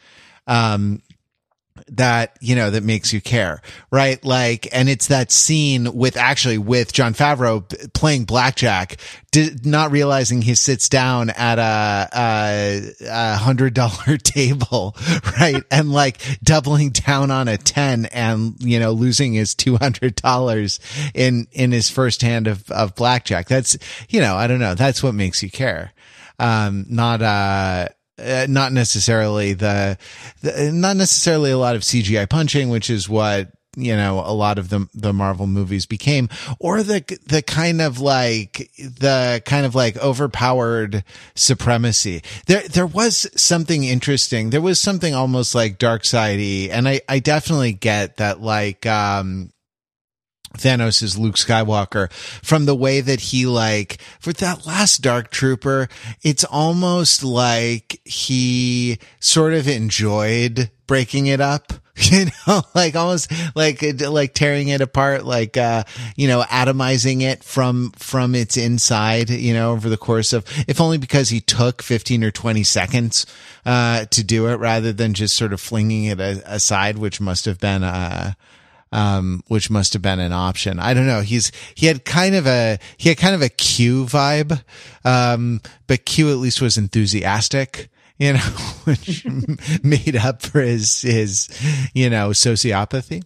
Um, 0.48 1.00
that 1.88 2.36
you 2.40 2.54
know 2.54 2.70
that 2.70 2.84
makes 2.84 3.12
you 3.12 3.20
care 3.20 3.60
right? 3.90 4.24
Like 4.24 4.68
and 4.72 4.88
it's 4.88 5.08
that 5.08 5.32
scene 5.32 5.92
with 5.92 6.16
actually 6.16 6.56
with 6.56 6.92
john 6.92 7.14
favreau 7.14 7.92
playing 7.92 8.24
blackjack 8.24 8.96
did, 9.32 9.66
not 9.66 9.90
realizing 9.90 10.40
he 10.40 10.54
sits 10.54 10.88
down 10.88 11.30
at 11.30 11.58
a, 11.58 12.08
a, 12.16 12.92
a 13.10 13.36
hundred 13.36 13.74
dollar 13.74 14.16
table 14.22 14.96
right? 15.40 15.62
And 15.70 15.92
like 15.92 16.20
doubling 16.44 16.90
down 16.90 17.32
on 17.32 17.48
a 17.48 17.56
10 17.58 18.06
and 18.06 18.54
you 18.60 18.78
know 18.78 18.92
losing 18.92 19.32
his 19.32 19.56
two 19.56 19.76
hundred 19.76 20.14
dollars 20.14 20.78
in 21.12 21.48
in 21.50 21.72
his 21.72 21.90
first 21.90 22.22
hand 22.22 22.46
of 22.46 22.70
of 22.70 22.94
blackjack. 22.94 23.48
That's 23.48 23.76
you 24.08 24.20
know 24.20 24.36
i 24.36 24.46
don't 24.46 24.60
know. 24.60 24.74
That's 24.74 25.02
what 25.02 25.14
makes 25.14 25.42
you 25.42 25.50
care. 25.50 25.92
Um 26.38 26.86
not 26.88 27.20
uh 27.20 27.88
uh, 28.18 28.46
not 28.48 28.72
necessarily 28.72 29.54
the, 29.54 29.98
the, 30.40 30.70
not 30.72 30.96
necessarily 30.96 31.50
a 31.50 31.58
lot 31.58 31.76
of 31.76 31.82
CGI 31.82 32.28
punching, 32.28 32.68
which 32.68 32.90
is 32.90 33.08
what 33.08 33.50
you 33.76 33.96
know 33.96 34.20
a 34.20 34.32
lot 34.32 34.58
of 34.58 34.68
the 34.68 34.88
the 34.94 35.12
Marvel 35.12 35.46
movies 35.46 35.86
became, 35.86 36.28
or 36.58 36.82
the 36.82 37.02
the 37.26 37.42
kind 37.42 37.80
of 37.80 37.98
like 37.98 38.70
the 38.78 39.42
kind 39.44 39.66
of 39.66 39.74
like 39.74 39.96
overpowered 39.96 41.04
supremacy. 41.34 42.22
There 42.46 42.66
there 42.68 42.86
was 42.86 43.26
something 43.34 43.84
interesting. 43.84 44.50
There 44.50 44.60
was 44.60 44.80
something 44.80 45.14
almost 45.14 45.54
like 45.54 45.78
dark 45.78 46.04
sidey, 46.04 46.70
and 46.70 46.88
I 46.88 47.00
I 47.08 47.18
definitely 47.18 47.72
get 47.72 48.18
that 48.18 48.40
like 48.40 48.86
um 48.86 49.50
Thanos 50.58 51.02
is 51.02 51.18
Luke 51.18 51.34
Skywalker 51.36 52.12
from 52.12 52.66
the 52.66 52.74
way 52.74 53.00
that 53.00 53.20
he 53.20 53.46
like 53.46 53.98
for 54.20 54.32
that 54.34 54.66
last 54.66 55.02
Dark 55.02 55.30
Trooper, 55.30 55.88
it's 56.22 56.44
almost 56.44 57.22
like 57.22 58.00
he 58.04 58.98
sort 59.20 59.52
of 59.54 59.68
enjoyed 59.68 60.70
breaking 60.86 61.26
it 61.26 61.40
up. 61.40 61.72
You 62.10 62.26
know, 62.48 62.62
like 62.74 62.96
almost 62.96 63.30
like 63.54 63.80
like 64.00 64.34
tearing 64.34 64.66
it 64.66 64.80
apart, 64.80 65.24
like 65.24 65.56
uh, 65.56 65.84
you 66.16 66.26
know, 66.26 66.42
atomizing 66.42 67.22
it 67.22 67.44
from 67.44 67.92
from 67.92 68.34
its 68.34 68.56
inside. 68.56 69.30
You 69.30 69.54
know, 69.54 69.70
over 69.70 69.88
the 69.88 69.96
course 69.96 70.32
of, 70.32 70.44
if 70.66 70.80
only 70.80 70.98
because 70.98 71.28
he 71.28 71.40
took 71.40 71.82
fifteen 71.82 72.24
or 72.24 72.32
twenty 72.32 72.64
seconds 72.64 73.26
uh, 73.64 74.06
to 74.06 74.24
do 74.24 74.48
it, 74.48 74.56
rather 74.56 74.92
than 74.92 75.14
just 75.14 75.36
sort 75.36 75.52
of 75.52 75.60
flinging 75.60 76.06
it 76.06 76.18
aside, 76.18 76.98
which 76.98 77.20
must 77.20 77.44
have 77.44 77.60
been 77.60 77.84
uh, 77.84 78.32
um, 78.94 79.42
which 79.48 79.70
must 79.70 79.92
have 79.92 80.02
been 80.02 80.20
an 80.20 80.32
option. 80.32 80.78
I 80.78 80.94
don't 80.94 81.08
know. 81.08 81.20
He's 81.20 81.50
he 81.74 81.86
had 81.86 82.04
kind 82.04 82.36
of 82.36 82.46
a 82.46 82.78
he 82.96 83.08
had 83.08 83.18
kind 83.18 83.34
of 83.34 83.42
a 83.42 83.48
Q 83.48 84.04
vibe, 84.04 84.62
um, 85.04 85.60
but 85.88 86.06
Q 86.06 86.30
at 86.30 86.36
least 86.36 86.62
was 86.62 86.78
enthusiastic, 86.78 87.90
you 88.18 88.34
know, 88.34 88.38
which 88.84 89.26
made 89.82 90.16
up 90.16 90.42
for 90.42 90.60
his 90.60 91.02
his 91.02 91.48
you 91.92 92.08
know 92.08 92.30
sociopathy. 92.30 93.24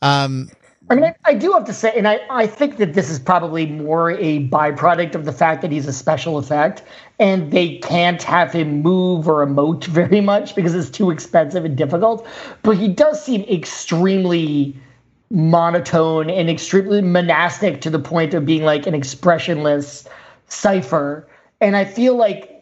Um, 0.00 0.48
I 0.90 0.94
mean, 0.94 1.04
I, 1.04 1.14
I 1.24 1.34
do 1.34 1.52
have 1.52 1.64
to 1.66 1.72
say, 1.72 1.92
and 1.96 2.08
I, 2.08 2.20
I 2.28 2.46
think 2.46 2.78
that 2.78 2.94
this 2.94 3.08
is 3.08 3.18
probably 3.18 3.66
more 3.66 4.10
a 4.10 4.48
byproduct 4.48 5.14
of 5.14 5.24
the 5.24 5.32
fact 5.32 5.62
that 5.62 5.70
he's 5.70 5.86
a 5.86 5.92
special 5.92 6.38
effect 6.38 6.82
and 7.18 7.52
they 7.52 7.78
can't 7.78 8.22
have 8.22 8.52
him 8.52 8.82
move 8.82 9.28
or 9.28 9.46
emote 9.46 9.84
very 10.00 10.20
much 10.20 10.56
because 10.56 10.74
it's 10.74 10.90
too 10.90 11.10
expensive 11.10 11.64
and 11.64 11.76
difficult. 11.76 12.26
But 12.62 12.78
he 12.78 12.88
does 12.88 13.24
seem 13.24 13.42
extremely 13.42 14.76
monotone 15.32 16.28
and 16.28 16.50
extremely 16.50 17.00
monastic 17.00 17.80
to 17.80 17.90
the 17.90 17.98
point 17.98 18.34
of 18.34 18.44
being 18.44 18.62
like 18.62 18.86
an 18.86 18.94
expressionless 18.94 20.06
cipher. 20.46 21.26
And 21.60 21.74
I 21.74 21.86
feel 21.86 22.16
like 22.16 22.52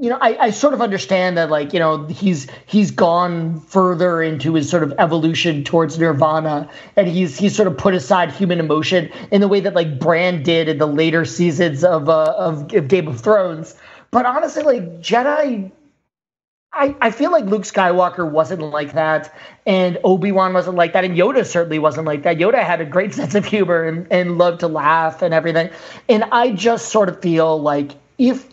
you 0.00 0.08
know, 0.08 0.16
I, 0.18 0.46
I 0.46 0.50
sort 0.50 0.72
of 0.72 0.80
understand 0.80 1.36
that, 1.36 1.50
like, 1.50 1.74
you 1.74 1.78
know, 1.78 2.06
he's 2.06 2.46
he's 2.64 2.90
gone 2.90 3.60
further 3.60 4.22
into 4.22 4.54
his 4.54 4.70
sort 4.70 4.82
of 4.82 4.94
evolution 4.98 5.62
towards 5.62 5.98
nirvana, 5.98 6.70
and 6.96 7.06
he's 7.06 7.36
he's 7.38 7.54
sort 7.54 7.68
of 7.68 7.76
put 7.76 7.92
aside 7.92 8.32
human 8.32 8.60
emotion 8.60 9.10
in 9.30 9.42
the 9.42 9.48
way 9.48 9.60
that 9.60 9.74
like 9.74 9.98
Bran 9.98 10.42
did 10.42 10.70
in 10.70 10.78
the 10.78 10.86
later 10.86 11.26
seasons 11.26 11.84
of 11.84 12.08
uh, 12.08 12.34
of, 12.38 12.72
of 12.72 12.88
Game 12.88 13.08
of 13.08 13.20
Thrones. 13.20 13.74
But 14.10 14.24
honestly, 14.24 14.62
like 14.62 15.00
Jedi, 15.02 15.70
I, 16.72 16.94
I 17.00 17.10
feel 17.10 17.32
like 17.32 17.46
Luke 17.46 17.62
Skywalker 17.62 18.30
wasn't 18.30 18.62
like 18.62 18.92
that, 18.92 19.34
and 19.66 19.98
Obi 20.04 20.30
Wan 20.30 20.52
wasn't 20.52 20.76
like 20.76 20.92
that, 20.92 21.04
and 21.04 21.16
Yoda 21.16 21.44
certainly 21.44 21.80
wasn't 21.80 22.06
like 22.06 22.22
that. 22.22 22.38
Yoda 22.38 22.62
had 22.62 22.80
a 22.80 22.84
great 22.84 23.12
sense 23.20 23.34
of 23.34 23.44
humor 23.44 23.84
and, 23.84 24.06
and 24.10 24.38
loved 24.38 24.60
to 24.60 24.68
laugh 24.68 25.20
and 25.22 25.34
everything. 25.34 25.70
And 26.08 26.24
I 26.30 26.52
just 26.52 26.90
sort 26.90 27.08
of 27.08 27.20
feel 27.20 27.60
like 27.60 27.92
if 28.18 28.46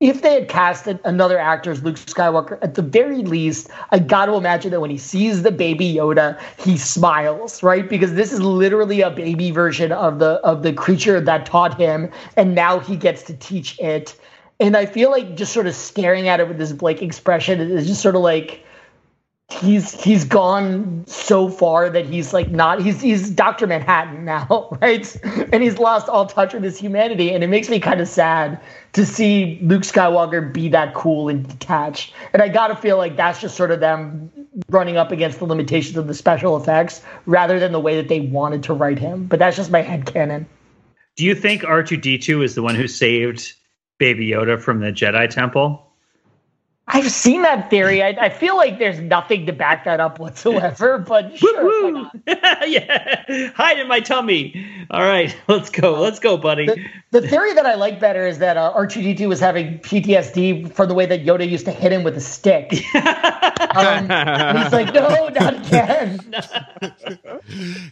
if 0.00 0.20
they 0.22 0.34
had 0.34 0.48
casted 0.48 0.98
another 1.04 1.38
actor 1.38 1.70
as 1.70 1.82
Luke 1.82 1.96
Skywalker, 1.96 2.58
at 2.60 2.74
the 2.74 2.82
very 2.82 3.22
least, 3.22 3.70
I 3.90 4.00
got 4.00 4.26
to 4.26 4.34
imagine 4.34 4.70
that 4.72 4.80
when 4.80 4.90
he 4.90 4.98
sees 4.98 5.42
the 5.42 5.52
baby 5.52 5.94
Yoda, 5.94 6.38
he 6.58 6.76
smiles, 6.76 7.62
right? 7.62 7.88
Because 7.88 8.12
this 8.14 8.30
is 8.30 8.42
literally 8.42 9.00
a 9.00 9.10
baby 9.10 9.50
version 9.52 9.92
of 9.92 10.18
the 10.18 10.32
of 10.44 10.62
the 10.62 10.72
creature 10.72 11.20
that 11.20 11.46
taught 11.46 11.78
him, 11.78 12.10
and 12.36 12.54
now 12.54 12.80
he 12.80 12.96
gets 12.96 13.22
to 13.22 13.34
teach 13.34 13.78
it. 13.78 14.16
And 14.60 14.76
I 14.76 14.86
feel 14.86 15.10
like 15.10 15.34
just 15.36 15.52
sort 15.52 15.66
of 15.66 15.74
staring 15.74 16.28
at 16.28 16.40
it 16.40 16.48
with 16.48 16.58
this 16.58 16.72
blank 16.72 17.02
expression 17.02 17.60
is 17.60 17.86
just 17.86 18.00
sort 18.00 18.14
of 18.14 18.22
like 18.22 18.64
he's 19.50 20.02
he's 20.02 20.24
gone 20.24 21.04
so 21.06 21.48
far 21.48 21.90
that 21.90 22.06
he's 22.06 22.32
like 22.32 22.50
not 22.50 22.80
he's 22.80 23.00
he's 23.00 23.30
Dr. 23.30 23.66
Manhattan 23.66 24.24
now, 24.24 24.76
right? 24.82 25.16
And 25.52 25.62
he's 25.62 25.78
lost 25.78 26.08
all 26.08 26.26
touch 26.26 26.54
with 26.54 26.62
his 26.62 26.78
humanity. 26.78 27.32
And 27.32 27.42
it 27.44 27.48
makes 27.48 27.68
me 27.68 27.80
kind 27.80 28.00
of 28.00 28.08
sad 28.08 28.60
to 28.92 29.04
see 29.04 29.58
Luke 29.62 29.82
Skywalker 29.82 30.52
be 30.52 30.68
that 30.68 30.94
cool 30.94 31.28
and 31.28 31.46
detached. 31.46 32.14
And 32.32 32.40
I 32.40 32.48
gotta 32.48 32.76
feel 32.76 32.96
like 32.96 33.16
that's 33.16 33.40
just 33.40 33.56
sort 33.56 33.70
of 33.70 33.80
them 33.80 34.30
running 34.68 34.96
up 34.96 35.10
against 35.10 35.40
the 35.40 35.46
limitations 35.46 35.96
of 35.96 36.06
the 36.06 36.14
special 36.14 36.56
effects 36.56 37.02
rather 37.26 37.58
than 37.58 37.72
the 37.72 37.80
way 37.80 37.96
that 37.96 38.08
they 38.08 38.20
wanted 38.20 38.62
to 38.64 38.72
write 38.72 38.98
him. 38.98 39.26
But 39.26 39.40
that's 39.40 39.56
just 39.56 39.70
my 39.70 39.82
head 39.82 40.06
canon. 40.06 40.46
Do 41.16 41.24
you 41.24 41.34
think 41.34 41.62
R2D2 41.62 42.44
is 42.44 42.54
the 42.54 42.62
one 42.62 42.74
who 42.74 42.88
saved 42.88 43.54
Baby 43.98 44.30
Yoda 44.30 44.60
from 44.60 44.80
the 44.80 44.92
Jedi 44.92 45.28
Temple? 45.30 45.83
I've 46.86 47.10
seen 47.10 47.42
that 47.42 47.70
theory. 47.70 48.02
I, 48.02 48.08
I, 48.08 48.28
feel 48.28 48.56
like 48.56 48.78
there's 48.78 49.00
nothing 49.00 49.46
to 49.46 49.54
back 49.54 49.84
that 49.84 50.00
up 50.00 50.18
whatsoever, 50.18 50.98
but 51.08 51.36
sure. 51.36 52.10
yeah, 52.26 53.52
hide 53.54 53.78
in 53.78 53.88
my 53.88 54.00
tummy. 54.00 54.86
All 54.90 55.00
right, 55.00 55.34
let's 55.48 55.70
go. 55.70 55.98
Let's 55.98 56.18
go, 56.18 56.36
buddy. 56.36 56.66
The, 56.66 56.84
the 57.10 57.26
theory 57.26 57.54
that 57.54 57.64
I 57.64 57.74
like 57.76 58.00
better 58.00 58.26
is 58.26 58.38
that 58.40 58.58
uh, 58.58 58.74
R2D2 58.76 59.28
was 59.28 59.40
having 59.40 59.78
PTSD 59.78 60.74
from 60.74 60.88
the 60.88 60.94
way 60.94 61.06
that 61.06 61.24
Yoda 61.24 61.48
used 61.48 61.64
to 61.64 61.72
hit 61.72 61.90
him 61.90 62.02
with 62.02 62.18
a 62.18 62.20
stick. 62.20 62.72
um, 62.94 64.02
he's 64.60 64.72
like, 64.72 64.92
no, 64.92 65.28
not 65.28 65.66
again. 65.66 66.20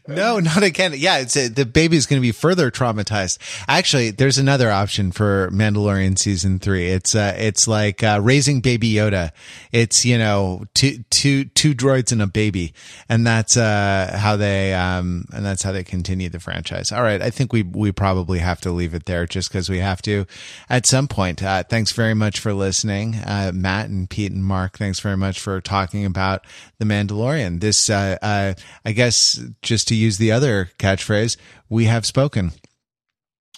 no, 0.07 0.39
not 0.39 0.63
again. 0.63 0.93
Yeah, 0.97 1.19
it's 1.19 1.37
a, 1.37 1.49
the 1.49 1.65
baby's 1.65 2.05
going 2.05 2.21
to 2.21 2.23
be 2.23 2.33
further 2.33 2.71
traumatized. 2.71 3.39
Actually, 3.69 4.11
there's 4.11 4.37
another 4.37 4.71
option 4.71 5.13
for 5.13 5.49
Mandalorian 5.51 6.19
season 6.19 6.59
three. 6.59 6.89
It's 6.89 7.15
uh, 7.15 7.35
it's 7.39 7.67
like 7.67 8.03
uh, 8.03 8.21
raising 8.23 8.61
baby 8.61 8.82
Baby 8.83 8.95
Yoda. 8.95 9.31
It's 9.71 10.05
you 10.05 10.19
know 10.19 10.65
two 10.75 11.05
two 11.09 11.45
two 11.45 11.73
droids 11.73 12.11
and 12.11 12.21
a 12.21 12.27
baby, 12.27 12.75
and 13.09 13.25
that's 13.25 13.57
uh, 13.57 14.17
how 14.19 14.37
they 14.37 14.75
um, 14.75 15.27
and 15.33 15.45
that's 15.45 15.63
how 15.63 15.71
they 15.71 15.85
continue 15.85 16.29
the 16.29 16.41
franchise. 16.41 16.91
All 16.91 17.03
right, 17.03 17.23
I 17.23 17.31
think 17.31 17.53
we 17.53 17.63
we 17.63 17.93
probably 17.93 18.41
have 18.41 18.61
to 18.63 18.73
leave 18.73 18.93
it 18.93 19.07
there 19.07 19.25
just 19.27 19.51
because 19.51 19.71
we 19.71 19.79
have 19.79 20.03
to 20.03 20.27
at 20.69 20.85
some 20.85 21.07
point. 21.07 21.45
Uh, 21.45 21.63
thanks 21.63 21.93
very 21.93 22.15
much 22.15 22.41
for 22.41 22.53
listening, 22.53 23.15
uh, 23.25 23.53
Matt 23.55 23.89
and 23.89 24.11
Pete 24.11 24.33
and 24.33 24.45
Mark. 24.45 24.79
Thanks 24.79 24.99
very 24.99 25.17
much 25.17 25.39
for 25.39 25.61
talking 25.61 26.05
about 26.05 26.45
the 26.79 26.85
Mandalorian. 26.85 27.61
This 27.61 27.89
uh, 27.89 28.19
uh, 28.21 28.55
I 28.85 28.91
guess 28.91 29.41
just 29.63 29.87
to 29.89 29.95
use 29.95 30.19
the 30.19 30.33
other 30.33 30.71
catchphrase, 30.81 31.37
we 31.69 31.85
have 31.85 32.05
spoken. 32.05 32.51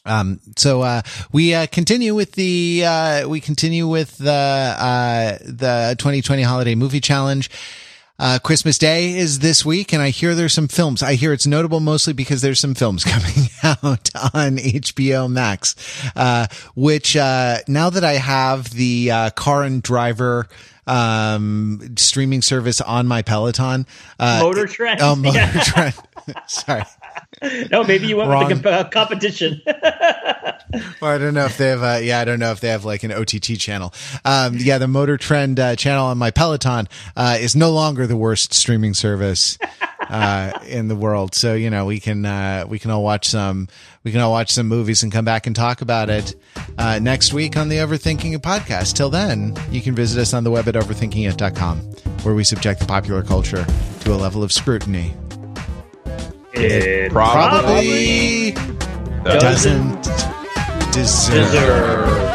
Um, 0.07 0.41
so, 0.57 0.83
uh, 0.83 1.03
we, 1.33 1.55
uh, 1.55 1.67
continue 1.67 2.15
with 2.15 2.33
the, 2.33 2.85
uh, 2.85 3.29
we 3.29 3.41
continue 3.41 3.89
with 3.89 4.19
the, 4.19 4.31
uh, 4.31 5.39
the 5.41 5.95
2020 5.99 6.43
holiday 6.43 6.75
movie 6.75 7.01
challenge. 7.01 7.51
Uh, 8.17 8.39
Christmas 8.39 8.79
Day 8.79 9.17
is 9.17 9.41
this 9.41 9.65
week, 9.65 9.93
and 9.93 10.01
I 10.01 10.11
hear 10.11 10.37
there's 10.37 10.53
some 10.53 10.69
films. 10.69 11.03
I 11.03 11.15
hear 11.15 11.33
it's 11.33 11.49
notable 11.49 11.81
mostly 11.81 12.13
because 12.13 12.43
there's 12.43 12.61
some 12.61 12.75
films 12.75 13.03
coming 13.05 13.49
out 13.65 14.09
on 14.35 14.59
HBO 14.59 15.29
Max, 15.29 15.75
uh, 16.15 16.47
which, 16.77 17.17
uh, 17.17 17.59
now 17.67 17.91
that 17.91 18.05
I 18.05 18.13
have 18.13 18.71
the, 18.71 19.11
uh, 19.11 19.31
car 19.31 19.65
and 19.65 19.83
driver, 19.83 20.47
um, 20.87 21.97
streaming 21.97 22.43
service 22.43 22.81
on 22.81 23.07
my 23.09 23.23
Peloton, 23.23 23.87
uh, 24.21 24.41
Motor 24.43 24.67
Trend. 24.67 25.01
Oh, 25.03 25.17
Motor 25.17 25.39
yeah. 25.39 25.63
Trend. 25.63 25.95
Sorry. 26.47 26.83
no, 27.71 27.85
maybe 27.85 28.07
you 28.07 28.17
went 28.17 28.31
Wrong. 28.31 28.49
with 28.49 28.63
the 28.63 28.71
uh, 28.71 28.85
competition. 28.89 29.61
well, 29.67 29.75
I 31.03 31.19
don't 31.19 31.35
know 31.35 31.45
if 31.45 31.59
they 31.59 31.69
have. 31.69 31.83
Uh, 31.83 31.99
yeah, 32.03 32.21
I 32.21 32.25
don't 32.25 32.39
know 32.39 32.53
if 32.53 32.61
they 32.61 32.69
have 32.69 32.85
like 32.85 33.03
an 33.03 33.13
OTT 33.13 33.59
channel. 33.59 33.93
Um, 34.25 34.57
yeah, 34.59 34.79
the 34.79 34.89
Motor 34.89 35.17
Trend 35.17 35.61
uh, 35.61 35.77
channel 35.77 36.07
on 36.07 36.19
my 36.19 36.31
Peloton 36.31 36.89
uh, 37.17 37.37
is 37.41 37.55
no 37.57 37.71
longer 37.71 38.07
the 38.07 38.17
worst 38.17 38.55
streaming 38.55 38.95
service 38.95 39.59
uh, 40.09 40.53
in 40.67 40.89
the 40.89 40.97
world. 40.97 41.35
So 41.35 41.55
you 41.55 41.71
know 41.71 41.87
we 41.87 42.01
can 42.01 42.25
uh, 42.25 42.65
we 42.69 42.79
can 42.79 42.91
all 42.91 43.03
watch 43.03 43.29
some 43.29 43.69
we 44.05 44.13
can 44.13 44.21
all 44.21 44.33
watch 44.33 44.51
some 44.51 44.69
movies 44.69 45.03
and 45.03 45.13
come 45.13 45.25
back 45.25 45.47
and 45.47 45.55
talk 45.57 45.81
about 45.81 46.11
it 46.11 46.35
next 46.79 47.33
week 47.33 47.57
on 47.57 47.69
the 47.69 47.77
Overthinking 47.77 48.35
It 48.35 48.43
podcast. 48.43 48.95
Till 48.95 49.11
then, 49.11 49.57
you 49.71 49.81
can 49.81 49.95
visit 49.95 50.21
us 50.21 50.35
on 50.35 50.45
the 50.45 50.51
web 50.51 50.69
at 50.69 50.75
overthinkingit.com, 50.75 51.79
where 52.23 52.35
we 52.35 52.45
subject 52.45 52.81
the 52.81 52.87
popular 52.87 53.23
culture 53.23 53.67
to 54.01 54.13
a 54.13 54.17
level 54.17 54.43
of 54.43 54.53
scrutiny 54.53 55.15
it 56.57 57.13
probably, 57.13 58.53
probably 58.53 59.39
doesn't, 59.41 60.03
deserve. 60.93 61.51
deserve. 61.53 62.31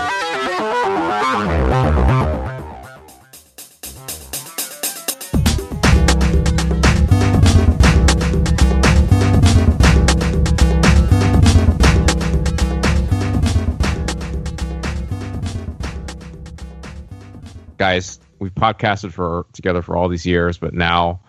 Guys, 17.78 18.20
we've 18.40 18.54
podcasted 18.54 19.14
for 19.14 19.46
together 19.54 19.82
for 19.82 19.96
all 19.96 20.10
these 20.10 20.26
years, 20.26 20.58
but 20.58 20.74
now 20.74 21.22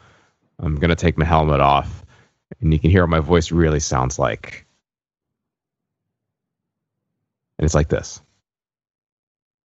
I'm 0.58 0.74
gonna 0.74 0.96
take 0.96 1.16
my 1.16 1.24
helmet 1.24 1.60
off 1.60 1.99
and 2.60 2.72
you 2.72 2.78
can 2.78 2.90
hear 2.90 3.02
what 3.02 3.10
my 3.10 3.20
voice 3.20 3.52
really 3.52 3.80
sounds 3.80 4.18
like. 4.18 4.66
And 7.58 7.64
it's 7.64 7.74
like 7.74 7.88
this. 7.88 8.20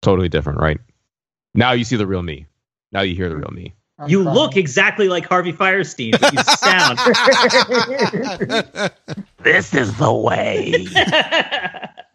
Totally 0.01 0.29
different, 0.29 0.59
right? 0.59 0.79
Now 1.53 1.73
you 1.73 1.83
see 1.83 1.97
the 1.97 2.07
real 2.07 2.23
me. 2.23 2.47
Now 2.91 3.01
you 3.01 3.15
hear 3.15 3.29
the 3.29 3.37
real 3.37 3.51
me. 3.51 3.75
You 4.07 4.23
look 4.23 4.57
exactly 4.57 5.09
like 5.09 5.27
Harvey 5.27 5.53
Fierstein, 5.53 6.19
but 6.19 6.33
you 6.33 6.41
sound. 6.43 6.97
this 9.43 9.75
is 9.75 9.95
the 9.97 10.11
way. 10.11 10.87